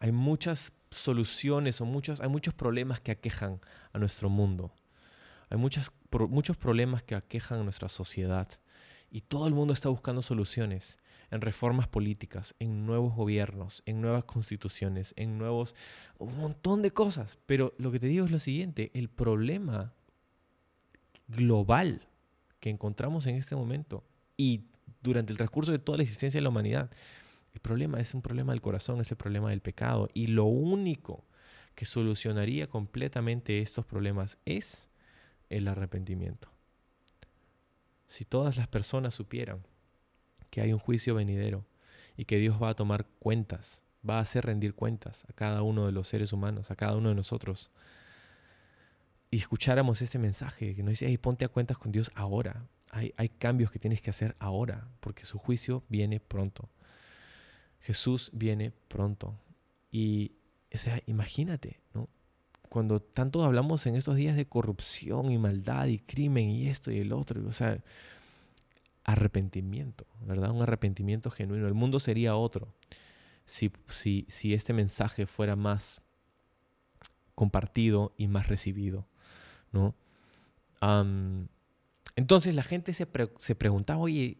hay 0.00 0.12
muchas 0.12 0.74
soluciones 0.90 1.80
o 1.80 1.86
muchos, 1.86 2.20
hay 2.20 2.28
muchos 2.28 2.52
problemas 2.52 3.00
que 3.00 3.12
aquejan 3.12 3.62
a 3.94 3.98
nuestro 3.98 4.28
mundo. 4.28 4.74
Hay 5.48 5.56
muchos 5.56 6.56
problemas 6.58 7.02
que 7.02 7.14
aquejan 7.14 7.60
a 7.60 7.64
nuestra 7.64 7.88
sociedad. 7.88 8.48
Y 9.10 9.22
todo 9.22 9.46
el 9.46 9.54
mundo 9.54 9.72
está 9.72 9.88
buscando 9.88 10.20
soluciones 10.20 10.98
en 11.30 11.40
reformas 11.40 11.88
políticas, 11.88 12.54
en 12.58 12.84
nuevos 12.84 13.14
gobiernos, 13.14 13.82
en 13.86 14.02
nuevas 14.02 14.24
constituciones, 14.24 15.14
en 15.16 15.38
nuevos... 15.38 15.74
un 16.18 16.36
montón 16.36 16.82
de 16.82 16.90
cosas. 16.90 17.38
Pero 17.46 17.72
lo 17.78 17.90
que 17.90 18.00
te 18.00 18.06
digo 18.06 18.26
es 18.26 18.30
lo 18.30 18.38
siguiente, 18.38 18.90
el 18.92 19.08
problema 19.08 19.94
global 21.28 22.06
que 22.64 22.70
encontramos 22.70 23.26
en 23.26 23.36
este 23.36 23.54
momento 23.54 24.02
y 24.38 24.64
durante 25.02 25.34
el 25.34 25.36
transcurso 25.36 25.70
de 25.70 25.78
toda 25.78 25.98
la 25.98 26.02
existencia 26.02 26.38
de 26.38 26.42
la 26.42 26.48
humanidad. 26.48 26.90
El 27.52 27.60
problema 27.60 28.00
es 28.00 28.14
un 28.14 28.22
problema 28.22 28.54
del 28.54 28.62
corazón, 28.62 29.02
es 29.02 29.10
el 29.10 29.18
problema 29.18 29.50
del 29.50 29.60
pecado. 29.60 30.08
Y 30.14 30.28
lo 30.28 30.46
único 30.46 31.26
que 31.74 31.84
solucionaría 31.84 32.66
completamente 32.66 33.60
estos 33.60 33.84
problemas 33.84 34.38
es 34.46 34.88
el 35.50 35.68
arrepentimiento. 35.68 36.48
Si 38.08 38.24
todas 38.24 38.56
las 38.56 38.66
personas 38.66 39.12
supieran 39.12 39.60
que 40.48 40.62
hay 40.62 40.72
un 40.72 40.78
juicio 40.78 41.14
venidero 41.14 41.66
y 42.16 42.24
que 42.24 42.38
Dios 42.38 42.62
va 42.62 42.70
a 42.70 42.76
tomar 42.76 43.04
cuentas, 43.18 43.82
va 44.08 44.16
a 44.16 44.22
hacer 44.22 44.46
rendir 44.46 44.72
cuentas 44.72 45.26
a 45.28 45.34
cada 45.34 45.60
uno 45.60 45.84
de 45.84 45.92
los 45.92 46.08
seres 46.08 46.32
humanos, 46.32 46.70
a 46.70 46.76
cada 46.76 46.96
uno 46.96 47.10
de 47.10 47.14
nosotros, 47.14 47.70
y 49.34 49.38
escucháramos 49.38 50.00
este 50.00 50.20
mensaje 50.20 50.76
que 50.76 50.84
nos 50.84 50.90
dice, 50.90 51.06
hey, 51.08 51.18
ponte 51.18 51.44
a 51.44 51.48
cuentas 51.48 51.76
con 51.76 51.90
Dios 51.90 52.12
ahora. 52.14 52.68
Hay, 52.92 53.12
hay 53.16 53.28
cambios 53.28 53.72
que 53.72 53.80
tienes 53.80 54.00
que 54.00 54.10
hacer 54.10 54.36
ahora, 54.38 54.86
porque 55.00 55.24
su 55.24 55.38
juicio 55.38 55.82
viene 55.88 56.20
pronto. 56.20 56.68
Jesús 57.80 58.30
viene 58.32 58.70
pronto. 58.86 59.34
Y, 59.90 60.36
o 60.72 60.78
sea, 60.78 61.02
imagínate, 61.06 61.80
¿no? 61.94 62.08
Cuando 62.68 63.00
tanto 63.00 63.42
hablamos 63.42 63.84
en 63.88 63.96
estos 63.96 64.14
días 64.14 64.36
de 64.36 64.46
corrupción 64.46 65.32
y 65.32 65.38
maldad 65.38 65.86
y 65.86 65.98
crimen 65.98 66.50
y 66.50 66.68
esto 66.68 66.92
y 66.92 67.00
el 67.00 67.12
otro, 67.12 67.44
o 67.44 67.52
sea, 67.52 67.82
arrepentimiento, 69.02 70.06
¿verdad? 70.20 70.52
Un 70.52 70.62
arrepentimiento 70.62 71.32
genuino. 71.32 71.66
El 71.66 71.74
mundo 71.74 71.98
sería 71.98 72.36
otro 72.36 72.72
si, 73.46 73.72
si, 73.88 74.26
si 74.28 74.54
este 74.54 74.72
mensaje 74.72 75.26
fuera 75.26 75.56
más 75.56 76.02
compartido 77.34 78.14
y 78.16 78.28
más 78.28 78.46
recibido. 78.46 79.08
¿No? 79.74 79.94
entonces 82.16 82.54
la 82.54 82.62
gente 82.62 82.92
se, 82.92 83.06
preguntaba, 83.06 84.00
oye, 84.00 84.38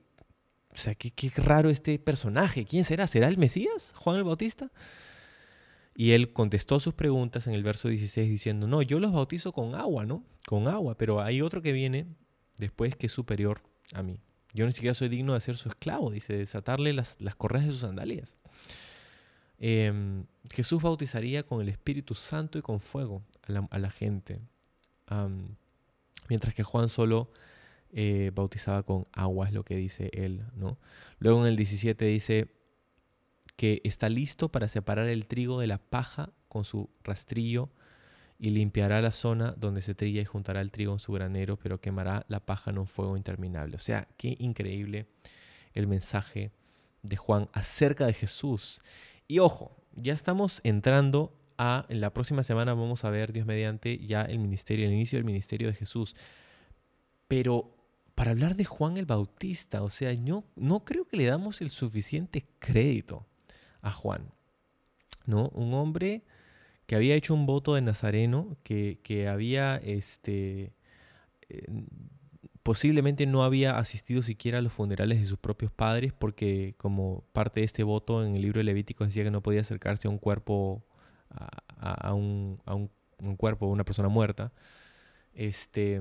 o 0.71 0.77
sea, 0.77 0.95
qué, 0.95 1.33
raro 1.37 1.71
este 1.71 1.99
personaje, 1.99 2.67
¿quién 2.67 2.85
será? 2.85 3.07
¿Será 3.07 3.29
el 3.29 3.39
Mesías, 3.39 3.95
Juan 3.97 4.19
el 4.19 4.25
Bautista? 4.25 4.71
Y 5.95 6.13
él 6.13 6.33
contestó 6.33 6.81
sus 6.81 6.93
preguntas 6.93 7.47
en 7.47 7.55
el 7.55 7.63
verso 7.63 7.89
16 7.89 8.29
diciendo, 8.29 8.67
no, 8.67 8.83
yo 8.83 9.01
los 9.01 9.13
bautizo 9.13 9.53
con 9.53 9.75
agua, 9.75 10.05
¿no? 10.05 10.25
Con 10.47 10.69
agua, 10.69 10.97
pero 10.99 11.23
hay 11.23 11.41
otro 11.41 11.63
que 11.63 11.73
viene 11.73 12.07
después 12.59 12.97
que 12.97 13.07
es 13.07 13.13
superior 13.13 13.63
a 13.95 14.03
mí. 14.03 14.21
Yo 14.53 14.67
ni 14.67 14.73
siquiera 14.73 14.95
soy 14.95 15.09
digno 15.09 15.35
de 15.35 15.41
ser 15.41 15.57
su 15.57 15.69
esclavo, 15.69 16.11
dice, 16.11 16.37
desatarle 16.37 16.93
las, 16.93 17.17
las 17.21 17.37
correas 17.37 17.67
de 17.67 17.73
sus 17.73 17.81
sandalias. 17.81 18.37
Em, 19.59 20.27
Jesús 20.51 20.83
bautizaría 20.83 21.45
con 21.45 21.61
el 21.63 21.69
Espíritu 21.69 22.15
Santo 22.15 22.59
y 22.59 22.63
con 22.63 22.81
fuego 22.81 23.23
a 23.71 23.79
la 23.79 23.91
gente 23.91 24.41
mientras 26.29 26.55
que 26.55 26.63
Juan 26.63 26.89
solo 26.89 27.31
eh, 27.93 28.33
bautizaba 28.35 28.83
con 28.83 29.05
agua, 29.13 29.47
es 29.47 29.53
lo 29.53 29.65
que 29.65 29.77
dice 29.77 30.11
él. 30.13 30.45
¿no? 30.55 30.79
Luego 31.19 31.43
en 31.43 31.49
el 31.49 31.57
17 31.57 32.05
dice 32.05 32.49
que 33.57 33.81
está 33.85 34.09
listo 34.09 34.51
para 34.51 34.69
separar 34.69 35.09
el 35.09 35.27
trigo 35.27 35.61
de 35.61 35.69
la 35.69 35.79
paja 35.79 36.31
con 36.49 36.65
su 36.65 36.91
rastrillo 37.05 37.71
y 38.39 38.51
limpiará 38.51 39.01
la 39.01 39.13
zona 39.13 39.55
donde 39.57 39.81
se 39.81 39.95
trilla 39.95 40.21
y 40.21 40.25
juntará 40.25 40.61
el 40.61 40.73
trigo 40.73 40.93
en 40.93 40.99
su 40.99 41.13
granero, 41.13 41.57
pero 41.57 41.81
quemará 41.81 42.27
la 42.29 42.41
paja 42.41 42.71
en 42.71 42.79
un 42.79 42.87
fuego 42.87 43.17
interminable. 43.17 43.77
O 43.77 43.81
sea, 43.81 44.09
qué 44.17 44.37
increíble 44.39 45.07
el 45.73 45.87
mensaje 45.87 46.51
de 47.03 47.17
Juan 47.17 47.49
acerca 47.53 48.07
de 48.07 48.13
Jesús. 48.13 48.81
Y 49.29 49.39
ojo, 49.39 49.77
ya 49.95 50.13
estamos 50.13 50.61
entrando 50.65 51.33
en 51.59 52.01
la 52.01 52.13
próxima 52.13 52.43
semana 52.43 52.75
vamos 52.75 53.05
a 53.05 53.11
ver, 53.11 53.33
Dios 53.33 53.47
mediante, 53.47 53.99
ya 53.99 54.23
el 54.23 54.39
ministerio, 54.39 54.87
el 54.87 54.93
inicio 54.93 55.19
del 55.19 55.25
ministerio 55.25 55.69
de 55.69 55.75
Jesús. 55.75 56.17
Pero 57.29 57.75
para 58.15 58.31
hablar 58.31 58.57
de 58.57 58.65
Juan 58.65 58.97
el 58.97 59.07
Bautista, 59.07 59.83
o 59.83 59.91
sea, 59.91 60.13
yo 60.13 60.45
no 60.57 60.85
creo 60.85 61.07
que 61.07 61.17
le 61.17 61.27
damos 61.27 61.61
el 61.61 61.71
suficiente 61.71 62.45
crédito 62.59 63.27
a 63.83 63.91
Juan, 63.91 64.31
¿no? 65.27 65.49
Un 65.51 65.75
hombre 65.75 66.23
que 66.87 66.97
había 66.97 67.15
hecho 67.15 67.35
un 67.35 67.47
voto 67.47 67.75
de 67.75 67.83
Nazareno, 67.83 68.57
que, 68.63 69.29
había 69.29 69.77
este, 69.77 70.73
posiblemente 72.63 73.27
no 73.27 73.45
había 73.45 73.79
asistido 73.79 74.23
siquiera 74.23 74.59
a 74.59 74.63
los 74.63 74.73
funerales 74.73 75.21
de 75.21 75.27
sus 75.27 75.39
propios 75.39 75.71
padres 75.71 76.13
porque 76.13 76.75
como 76.79 77.25
parte 77.33 77.61
de 77.61 77.67
este 77.67 77.83
voto 77.83 78.25
en 78.25 78.35
el 78.35 78.43
libro 78.43 78.59
de 78.59 78.65
Levítico 78.65 79.05
decía 79.05 79.23
que 79.23 79.31
no 79.31 79.43
podía 79.43 79.61
acercarse 79.61 80.09
a 80.09 80.11
un 80.11 80.19
cuerpo, 80.19 80.83
a, 81.79 82.15
un, 82.15 82.61
a 82.65 82.75
un, 82.75 82.91
un, 83.19 83.37
cuerpo, 83.37 83.67
una 83.67 83.85
persona 83.85 84.09
muerta. 84.09 84.53
Este, 85.35 86.01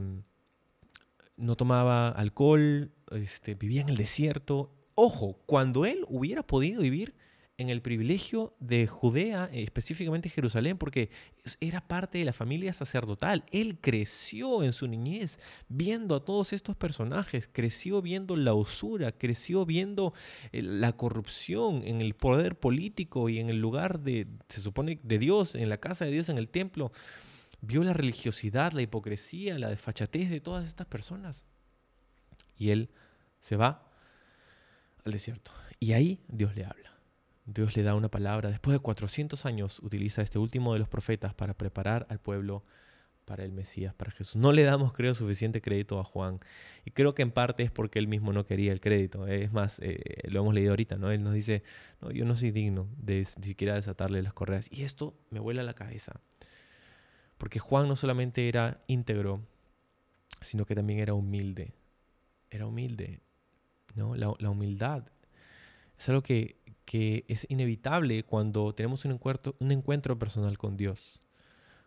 no 1.38 1.56
tomaba 1.56 2.10
alcohol, 2.10 2.92
este, 3.12 3.56
vivía 3.56 3.82
en 3.82 3.90
el 3.90 3.98
desierto. 3.98 4.72
Ojo, 4.96 5.40
cuando 5.46 5.86
él 5.86 6.06
hubiera 6.08 6.44
podido 6.44 6.82
vivir 6.82 7.16
en 7.58 7.70
el 7.70 7.82
privilegio 7.82 8.56
de 8.60 8.88
Judea, 8.88 9.48
específicamente 9.54 10.30
Jerusalén, 10.30 10.78
porque 10.78 11.12
era 11.60 11.88
parte 11.88 12.18
de 12.18 12.26
la 12.26 12.34
familia 12.34 12.74
sacerdotal. 12.74 13.44
Él 13.52 13.78
creció 13.80 14.64
en 14.64 14.74
su 14.74 14.88
niñez 14.88 15.40
viendo 15.70 16.16
a 16.16 16.26
todos 16.26 16.52
estos 16.52 16.76
personajes, 16.76 17.48
creció 17.52 18.02
viendo 18.02 18.36
la 18.36 18.56
usura, 18.56 19.12
creció 19.12 19.66
viendo 19.66 20.14
eh, 20.52 20.64
la 20.64 20.94
corrupción 20.94 21.84
en 21.86 22.02
el 22.02 22.16
poder 22.16 22.58
político 22.58 23.30
y 23.30 23.40
en 23.40 23.50
el 23.50 23.60
lugar 23.60 24.00
de, 24.00 24.28
se 24.50 24.62
supone, 24.62 25.00
de 25.04 25.20
Dios, 25.20 25.54
en 25.54 25.70
la 25.70 25.78
casa 25.78 26.06
de 26.06 26.12
Dios, 26.12 26.30
en 26.30 26.40
el 26.40 26.50
templo. 26.50 26.92
Vio 27.62 27.84
la 27.84 27.94
religiosidad, 27.94 28.74
la 28.74 28.82
hipocresía, 28.82 29.60
la 29.60 29.70
desfachatez 29.70 30.30
de 30.30 30.42
todas 30.42 30.68
estas 30.68 30.88
personas. 30.88 31.46
Y 32.58 32.72
él 32.72 32.90
se 33.40 33.56
va 33.58 33.92
al 35.06 35.12
desierto. 35.12 35.52
Y 35.80 35.94
ahí 35.94 36.20
Dios 36.28 36.56
le 36.56 36.66
habla. 36.66 36.93
Dios 37.46 37.76
le 37.76 37.84
da 37.84 37.96
una 37.96 38.10
palabra. 38.10 38.50
Después 38.50 38.74
de 38.74 38.80
400 38.80 39.46
años 39.46 39.80
utiliza 39.80 40.22
este 40.22 40.40
último 40.40 40.74
de 40.74 40.80
los 40.80 40.88
profetas 40.88 41.34
para 41.34 41.54
preparar 41.54 42.06
al 42.10 42.20
pueblo 42.20 42.64
para 43.26 43.44
el 43.44 43.52
Mesías, 43.52 43.94
para 43.94 44.12
Jesús. 44.12 44.36
No 44.36 44.52
le 44.52 44.64
damos, 44.64 44.94
creo, 44.94 45.14
suficiente 45.16 45.62
crédito 45.62 46.00
a 46.00 46.04
Juan. 46.04 46.40
Y 46.86 46.92
creo 46.92 47.16
que 47.16 47.22
en 47.22 47.32
parte 47.32 47.64
es 47.64 47.72
porque 47.72 48.00
él 48.00 48.08
mismo 48.08 48.34
no 48.34 48.46
quería 48.46 48.72
el 48.72 48.82
crédito. 48.82 49.28
Es 49.28 49.52
más, 49.52 49.80
eh, 49.80 50.00
lo 50.30 50.42
hemos 50.42 50.54
leído 50.54 50.72
ahorita, 50.72 50.96
¿no? 50.96 51.12
Él 51.12 51.24
nos 51.24 51.34
dice, 51.34 51.64
no, 52.02 52.12
yo 52.12 52.26
no 52.26 52.36
soy 52.36 52.52
digno 52.52 52.88
de 52.98 53.24
siquiera 53.26 53.76
desatarle 53.76 54.22
las 54.22 54.34
correas. 54.34 54.68
Y 54.72 54.84
esto 54.84 55.14
me 55.30 55.40
vuela 55.40 55.64
la 55.64 55.74
cabeza. 55.74 56.20
Porque 57.38 57.60
Juan 57.60 57.88
no 57.88 57.96
solamente 57.96 58.48
era 58.48 58.82
íntegro, 58.88 59.42
sino 60.42 60.66
que 60.66 60.76
también 60.76 61.00
era 61.00 61.14
humilde. 61.14 61.74
Era 62.50 62.68
humilde, 62.68 63.22
¿no? 63.96 64.16
La 64.16 64.50
humildad 64.50 65.06
es 66.04 66.10
algo 66.10 66.22
que 66.22 66.64
que 66.86 67.26
es 67.28 67.46
inevitable 67.50 68.24
cuando 68.24 68.74
tenemos 68.74 69.06
un 69.06 69.12
encuentro, 69.14 69.56
un 69.60 69.72
encuentro 69.72 70.18
personal 70.20 70.58
con 70.58 70.78
Dios. 70.78 71.22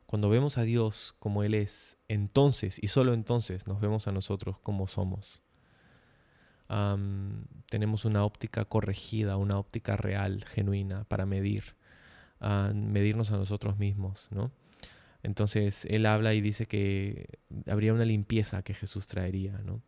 Cuando 0.06 0.28
vemos 0.28 0.56
a 0.56 0.62
Dios 0.62 1.14
como 1.18 1.42
Él 1.42 1.54
es, 1.54 1.98
entonces 2.08 2.78
y 2.82 2.88
solo 2.88 3.12
entonces 3.12 3.66
nos 3.66 3.80
vemos 3.80 4.06
a 4.06 4.12
nosotros 4.12 4.58
como 4.58 4.86
somos. 4.86 5.42
tenemos 7.70 8.04
una 8.04 8.24
óptica 8.24 8.64
corregida, 8.64 9.36
una 9.36 9.58
óptica 9.58 9.96
real, 9.96 10.44
genuina, 10.44 11.04
para 11.04 11.26
medir, 11.26 11.76
medirnos 12.74 13.30
a 13.32 13.36
nosotros 13.36 13.78
mismos, 13.78 14.28
¿no? 14.30 14.50
Entonces 15.22 15.84
Él 15.86 16.06
habla 16.06 16.34
y 16.34 16.40
dice 16.40 16.66
que 16.66 17.38
habría 17.66 17.92
una 17.92 18.04
limpieza 18.04 18.62
que 18.62 18.74
Jesús 18.74 19.06
traería, 19.06 19.58
¿no? 19.58 19.82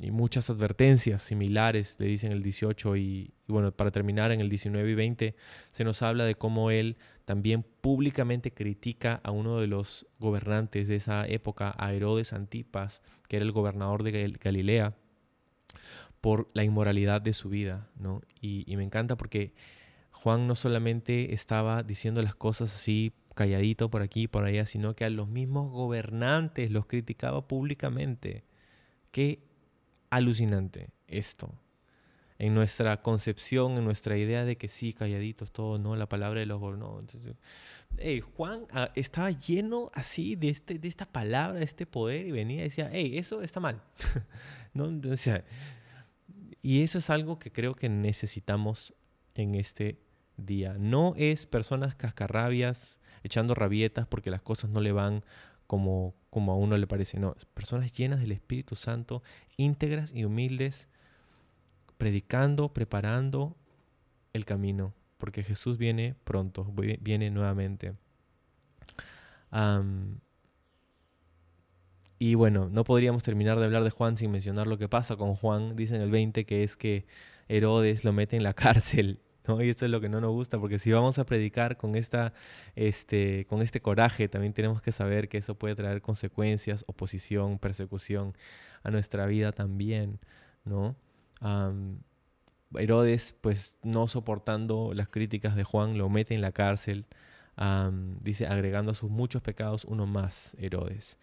Y 0.00 0.10
muchas 0.10 0.50
advertencias 0.50 1.22
similares, 1.22 1.96
le 1.98 2.06
dicen 2.06 2.32
el 2.32 2.42
18 2.42 2.96
y, 2.96 3.34
bueno, 3.46 3.72
para 3.72 3.90
terminar 3.90 4.30
en 4.30 4.40
el 4.40 4.48
19 4.50 4.90
y 4.90 4.94
20 4.94 5.36
se 5.70 5.84
nos 5.84 6.02
habla 6.02 6.24
de 6.24 6.34
cómo 6.34 6.70
él 6.70 6.98
también 7.24 7.64
públicamente 7.80 8.52
critica 8.52 9.20
a 9.24 9.30
uno 9.30 9.58
de 9.58 9.66
los 9.66 10.06
gobernantes 10.18 10.88
de 10.88 10.96
esa 10.96 11.26
época, 11.26 11.74
a 11.78 11.94
Herodes 11.94 12.32
Antipas, 12.32 13.00
que 13.28 13.36
era 13.36 13.44
el 13.44 13.52
gobernador 13.52 14.02
de 14.02 14.36
Galilea, 14.42 14.94
por 16.20 16.50
la 16.54 16.64
inmoralidad 16.64 17.22
de 17.22 17.32
su 17.32 17.48
vida, 17.48 17.88
¿no? 17.96 18.20
Y, 18.40 18.64
me 18.76 18.84
encanta 18.84 19.16
porque 19.16 19.54
Juan 20.10 20.46
no 20.46 20.54
solamente 20.54 21.32
estaba 21.32 21.82
diciendo 21.82 22.20
las 22.20 22.34
cosas 22.34 22.74
así 22.74 23.12
calladito 23.34 23.90
por 23.90 24.02
aquí 24.02 24.22
y 24.22 24.28
por 24.28 24.44
allá, 24.44 24.66
sino 24.66 24.96
que 24.96 25.04
a 25.04 25.10
los 25.10 25.28
mismos 25.28 25.70
gobernantes 25.70 26.70
los 26.70 26.86
criticaba 26.86 27.46
públicamente. 27.46 28.44
Qué 29.12 29.45
alucinante 30.16 30.90
esto. 31.06 31.52
En 32.38 32.54
nuestra 32.54 33.00
concepción, 33.00 33.78
en 33.78 33.84
nuestra 33.84 34.18
idea 34.18 34.44
de 34.44 34.56
que 34.56 34.68
sí, 34.68 34.92
calladitos, 34.92 35.52
todo, 35.52 35.78
no, 35.78 35.96
la 35.96 36.06
palabra 36.06 36.40
de 36.40 36.46
los 36.46 36.60
no. 36.60 37.02
hey, 37.96 38.22
Juan 38.36 38.66
ah, 38.72 38.90
estaba 38.94 39.30
lleno 39.30 39.90
así 39.94 40.36
de, 40.36 40.50
este, 40.50 40.78
de 40.78 40.88
esta 40.88 41.06
palabra, 41.06 41.58
de 41.58 41.64
este 41.64 41.86
poder, 41.86 42.26
y 42.26 42.32
venía 42.32 42.60
y 42.60 42.64
decía, 42.64 42.90
hey, 42.92 43.16
eso 43.16 43.40
está 43.40 43.60
mal. 43.60 43.80
¿No? 44.74 44.90
y 46.60 46.82
eso 46.82 46.98
es 46.98 47.08
algo 47.08 47.38
que 47.38 47.50
creo 47.50 47.74
que 47.74 47.88
necesitamos 47.88 48.94
en 49.34 49.54
este 49.54 49.98
día. 50.36 50.76
No 50.78 51.14
es 51.16 51.46
personas 51.46 51.94
cascarrabias 51.94 53.00
echando 53.22 53.54
rabietas 53.54 54.06
porque 54.06 54.30
las 54.30 54.42
cosas 54.42 54.68
no 54.68 54.80
le 54.80 54.92
van 54.92 55.24
como, 55.66 56.14
como 56.36 56.52
a 56.52 56.54
uno 56.54 56.76
le 56.76 56.86
parece. 56.86 57.18
No, 57.18 57.34
personas 57.54 57.92
llenas 57.92 58.20
del 58.20 58.30
Espíritu 58.30 58.76
Santo, 58.76 59.22
íntegras 59.56 60.12
y 60.14 60.26
humildes, 60.26 60.90
predicando, 61.96 62.74
preparando 62.74 63.56
el 64.34 64.44
camino, 64.44 64.92
porque 65.16 65.42
Jesús 65.42 65.78
viene 65.78 66.14
pronto, 66.24 66.70
viene 67.00 67.30
nuevamente. 67.30 67.94
y 72.18 72.34
bueno, 72.34 72.68
no 72.68 72.84
podríamos 72.84 73.22
terminar 73.22 73.58
de 73.58 73.64
hablar 73.64 73.84
de 73.84 73.88
Juan 73.88 74.18
sin 74.18 74.30
mencionar 74.30 74.66
lo 74.66 74.76
que 74.76 74.90
pasa 74.90 75.16
con 75.16 75.36
Juan. 75.36 75.74
Dice 75.74 75.96
en 75.96 76.02
el 76.02 76.10
20 76.10 76.44
que 76.44 76.64
es 76.64 76.76
que 76.76 77.06
Herodes 77.48 78.04
lo 78.04 78.12
mete 78.12 78.36
en 78.36 78.42
la 78.42 78.52
cárcel 78.52 79.20
y 79.60 79.68
esto 79.68 79.84
es 79.84 79.90
lo 79.90 80.00
que 80.00 80.08
no 80.08 80.20
nos 80.20 80.32
gusta, 80.32 80.58
porque 80.58 80.78
si 80.78 80.90
vamos 80.92 81.18
a 81.18 81.26
predicar 81.26 81.76
con, 81.76 81.94
esta, 81.94 82.32
este, 82.74 83.46
con 83.46 83.62
este 83.62 83.80
coraje, 83.80 84.28
también 84.28 84.52
tenemos 84.52 84.82
que 84.82 84.92
saber 84.92 85.28
que 85.28 85.38
eso 85.38 85.54
puede 85.54 85.74
traer 85.74 86.02
consecuencias, 86.02 86.84
oposición, 86.88 87.58
persecución 87.58 88.34
a 88.82 88.90
nuestra 88.90 89.26
vida 89.26 89.52
también, 89.52 90.18
¿no? 90.64 90.96
Herodes, 92.74 93.34
pues 93.40 93.78
no 93.82 94.08
soportando 94.08 94.92
las 94.94 95.08
críticas 95.08 95.54
de 95.54 95.64
Juan, 95.64 95.96
lo 95.96 96.08
mete 96.08 96.34
en 96.34 96.40
la 96.40 96.52
cárcel, 96.52 97.06
dice, 98.20 98.46
agregando 98.46 98.92
a 98.92 98.94
sus 98.94 99.10
muchos 99.10 99.42
pecados 99.42 99.84
uno 99.84 100.06
más, 100.06 100.56
Herodes. 100.58 101.18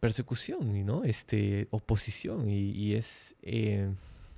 persecución, 0.00 0.84
¿no? 0.84 1.04
Este, 1.04 1.68
oposición, 1.70 2.48
y, 2.50 2.94
es, 2.94 3.34
eh, 3.42 3.92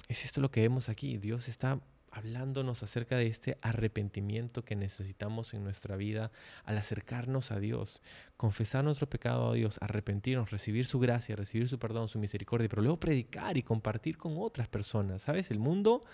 es 0.09 0.25
esto 0.25 0.41
lo 0.41 0.51
que 0.51 0.61
vemos 0.61 0.89
aquí. 0.89 1.19
Dios 1.19 1.49
está 1.49 1.81
hablándonos 2.17 2.83
acerca 2.83 3.19
de 3.19 3.27
este 3.27 3.59
arrepentimiento 3.61 4.65
que 4.65 4.75
necesitamos 4.75 5.53
en 5.53 5.63
nuestra 5.63 5.97
vida 5.97 6.33
al 6.65 6.79
acercarnos 6.79 7.53
a 7.53 7.61
Dios, 7.61 8.03
confesar 8.39 8.85
nuestro 8.85 9.07
pecado 9.07 9.51
a 9.51 9.55
Dios, 9.55 9.77
arrepentirnos, 9.83 10.51
recibir 10.51 10.87
su 10.87 10.99
gracia, 10.99 11.37
recibir 11.37 11.69
su 11.69 11.79
perdón, 11.79 12.09
su 12.09 12.19
misericordia, 12.19 12.71
pero 12.71 12.81
luego 12.81 12.99
predicar 12.99 13.59
y 13.59 13.63
compartir 13.63 14.17
con 14.17 14.35
otras 14.39 14.67
personas. 14.67 15.21
¿Sabes? 15.23 15.51
El 15.51 15.59
mundo, 15.59 16.05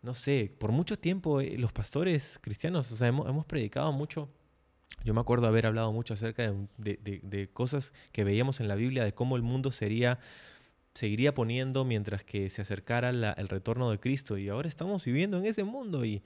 no 0.00 0.14
sé, 0.14 0.50
por 0.58 0.72
mucho 0.72 0.98
tiempo 0.98 1.42
eh, 1.42 1.58
los 1.58 1.72
pastores 1.72 2.38
cristianos, 2.40 2.90
o 2.90 2.96
sea, 2.96 3.08
hemos, 3.08 3.44
predicado 3.44 3.92
mucho. 3.92 4.30
Yo 5.04 5.12
me 5.12 5.20
acuerdo 5.20 5.46
haber 5.46 5.66
hablado 5.66 5.92
mucho 5.92 6.14
acerca 6.14 6.50
de 6.78 7.50
cosas 7.52 7.92
que 8.12 8.24
veíamos 8.24 8.60
en 8.60 8.68
la 8.68 8.74
Biblia, 8.74 9.04
de 9.04 9.12
cómo 9.12 9.36
el 9.36 9.42
mundo 9.42 9.70
sería 9.72 10.18
seguiría 10.98 11.32
poniendo 11.32 11.84
mientras 11.84 12.24
que 12.24 12.50
se 12.50 12.62
acercara 12.62 13.10
el 13.10 13.48
retorno 13.48 13.90
de 13.90 14.00
Cristo. 14.00 14.36
Y 14.36 14.48
ahora 14.48 14.66
estamos 14.66 15.04
viviendo 15.04 15.38
en 15.38 15.46
ese 15.46 15.62
mundo 15.62 16.04
y, 16.04 16.24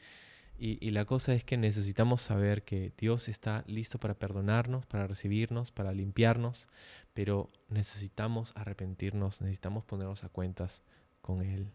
y, 0.59 0.91
la 0.93 1.05
cosa 1.05 1.35
es 1.35 1.45
que 1.45 1.59
necesitamos 1.59 2.23
saber 2.23 2.63
que 2.63 2.93
Dios 2.97 3.29
está 3.29 3.65
listo 3.67 3.99
para 3.99 4.15
perdonarnos, 4.15 4.87
para 4.87 5.07
recibirnos, 5.07 5.73
para 5.73 5.93
limpiarnos, 5.93 6.69
pero 7.13 7.51
necesitamos 7.69 8.53
arrepentirnos, 8.57 9.43
necesitamos 9.43 9.85
ponernos 9.85 10.25
a 10.25 10.31
cuentas 10.31 10.83
con 11.21 11.43
Él. 11.43 11.69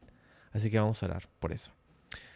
Así 0.51 0.71
que 0.71 0.79
vamos 0.79 1.03
a 1.03 1.05
orar 1.05 1.29
por 1.39 1.51
eso. 1.51 1.73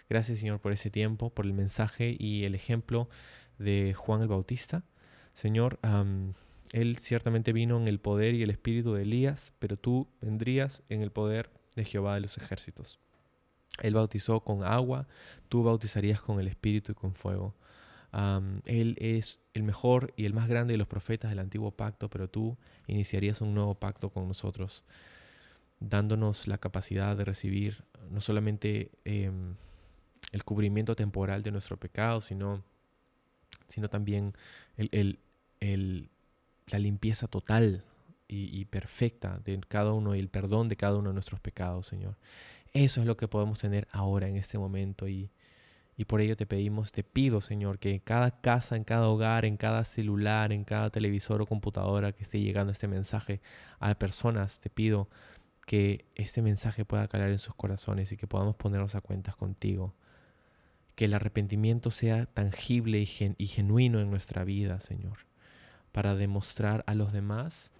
Gracias 0.09 0.39
Señor 0.39 0.59
por 0.59 0.73
ese 0.73 0.91
tiempo, 0.91 1.31
por 1.31 1.45
el 1.45 1.53
mensaje 1.53 2.15
y 2.19 2.43
el 2.43 2.53
ejemplo 2.53 3.09
de 3.57 3.95
Juan 3.95 4.21
el 4.21 4.27
Bautista. 4.27 4.83
Señor, 5.33 5.79
él 6.71 6.97
ciertamente 6.99 7.53
vino 7.53 7.77
en 7.77 7.87
el 7.87 7.99
poder 7.99 8.33
y 8.33 8.43
el 8.43 8.49
espíritu 8.49 8.93
de 8.93 9.03
Elías, 9.03 9.53
pero 9.59 9.77
tú 9.77 10.07
vendrías 10.21 10.83
en 10.89 11.01
el 11.01 11.11
poder 11.11 11.51
de 11.75 11.85
Jehová 11.85 12.15
de 12.15 12.21
los 12.21 12.37
ejércitos. 12.37 12.99
Él 13.81 13.93
bautizó 13.93 14.41
con 14.41 14.63
agua, 14.63 15.07
tú 15.49 15.63
bautizarías 15.63 16.21
con 16.21 16.39
el 16.39 16.47
espíritu 16.47 16.93
y 16.93 16.95
con 16.95 17.13
fuego. 17.15 17.55
él 18.65 18.95
es 18.99 19.39
el 19.53 19.63
mejor 19.63 20.13
y 20.15 20.25
el 20.25 20.33
más 20.33 20.47
grande 20.47 20.73
de 20.73 20.77
los 20.77 20.87
profetas 20.87 21.29
del 21.29 21.39
antiguo 21.39 21.71
pacto, 21.71 22.09
pero 22.09 22.29
tú 22.29 22.57
iniciarías 22.87 23.41
un 23.41 23.53
nuevo 23.53 23.75
pacto 23.75 24.09
con 24.09 24.27
nosotros, 24.27 24.85
dándonos 25.79 26.47
la 26.47 26.57
capacidad 26.57 27.17
de 27.17 27.25
recibir 27.25 27.83
no 28.09 28.21
solamente 28.21 28.91
em, 29.03 29.55
el 30.31 30.43
cubrimiento 30.43 30.95
temporal 30.95 31.43
de 31.43 31.51
nuestro 31.51 31.77
pecado, 31.77 32.21
sino, 32.21 32.63
sino 33.67 33.89
también 33.89 34.35
el 34.77 35.19
la 36.71 36.79
limpieza 36.79 37.27
total 37.27 37.83
y, 38.27 38.63
perfecta 38.65 39.41
de 39.43 39.59
cada 39.67 39.91
uno 39.91 40.15
y 40.15 40.19
el 40.19 40.29
perdón 40.29 40.69
de 40.69 40.77
cada 40.77 40.95
uno 40.95 41.09
de 41.09 41.13
nuestros 41.13 41.41
pecados, 41.41 41.87
Señor. 41.87 42.17
Eso 42.73 43.01
es 43.01 43.07
lo 43.07 43.17
que 43.17 43.27
podemos 43.27 43.59
tener 43.59 43.89
ahora 43.91 44.29
en 44.29 44.37
este 44.37 44.57
momento 44.57 45.09
y, 45.09 45.29
y 45.97 46.05
por 46.05 46.21
ello 46.21 46.37
te 46.37 46.45
pedimos, 46.45 46.93
te 46.93 47.03
pido, 47.03 47.41
Señor, 47.41 47.77
que 47.77 47.91
en 47.91 47.99
cada 47.99 48.39
casa, 48.39 48.77
en 48.77 48.85
cada 48.85 49.09
hogar, 49.09 49.43
en 49.43 49.57
cada 49.57 49.83
celular, 49.83 50.53
en 50.53 50.63
cada 50.63 50.89
televisor 50.89 51.41
o 51.41 51.45
computadora 51.45 52.13
que 52.13 52.23
esté 52.23 52.39
llegando 52.39 52.71
este 52.71 52.87
mensaje 52.87 53.41
a 53.79 53.93
personas, 53.95 54.61
te 54.61 54.69
pido 54.69 55.09
que 55.65 56.05
este 56.15 56.41
mensaje 56.41 56.85
pueda 56.85 57.07
calar 57.07 57.29
en 57.29 57.39
sus 57.39 57.55
corazones 57.55 58.11
y 58.11 58.17
que 58.17 58.27
podamos 58.27 58.55
ponernos 58.55 58.95
a 58.95 59.01
cuentas 59.01 59.35
contigo. 59.35 59.93
Que 60.95 61.05
el 61.05 61.13
arrepentimiento 61.13 61.91
sea 61.91 62.25
tangible 62.25 62.99
y, 62.99 63.05
genuino 63.05 63.99
en 63.99 64.09
nuestra 64.09 64.43
vida, 64.43 64.79
Señor, 64.81 65.19
para 65.91 66.15
demostrar 66.15 66.83
a 66.87 66.95
los 66.95 67.11
demás 67.11 67.71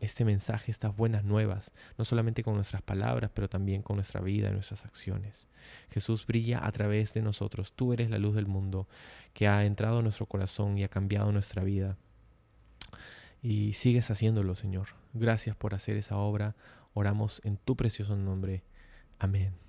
este 0.00 0.26
mensaje, 0.26 0.70
estas 0.70 0.94
buenas 0.94 1.24
nuevas, 1.24 1.72
no 1.96 2.04
solamente 2.04 2.42
con 2.42 2.54
nuestras 2.54 2.82
palabras, 2.82 3.30
pero 3.32 3.48
también 3.48 3.82
con 3.82 3.96
nuestra 3.96 4.20
vida 4.20 4.50
nuestras 4.50 4.84
acciones. 4.84 5.48
Jesús 5.90 6.26
brilla 6.26 6.66
a 6.66 6.70
través 6.72 7.14
de 7.14 7.22
nosotros. 7.22 7.72
Tú 7.72 7.94
eres 7.94 8.10
la 8.10 8.18
luz 8.18 8.34
del 8.34 8.46
mundo 8.46 8.88
que 9.32 9.48
ha 9.48 9.64
entrado 9.64 9.98
en 9.98 10.04
nuestro 10.04 10.26
corazón 10.26 10.76
y 10.76 10.84
ha 10.84 10.88
cambiado 10.88 11.32
nuestra 11.32 11.64
vida. 11.64 11.96
Y 13.42 13.72
sigues 13.72 14.10
haciéndolo, 14.10 14.54
Señor. 14.54 14.88
Gracias 15.14 15.56
por 15.56 15.74
hacer 15.74 15.96
esa 15.96 16.18
obra. 16.18 16.54
Oramos 16.92 17.40
en 17.44 17.56
tu 17.56 17.74
precioso 17.74 18.16
nombre. 18.16 18.62
Amén. 19.18 19.67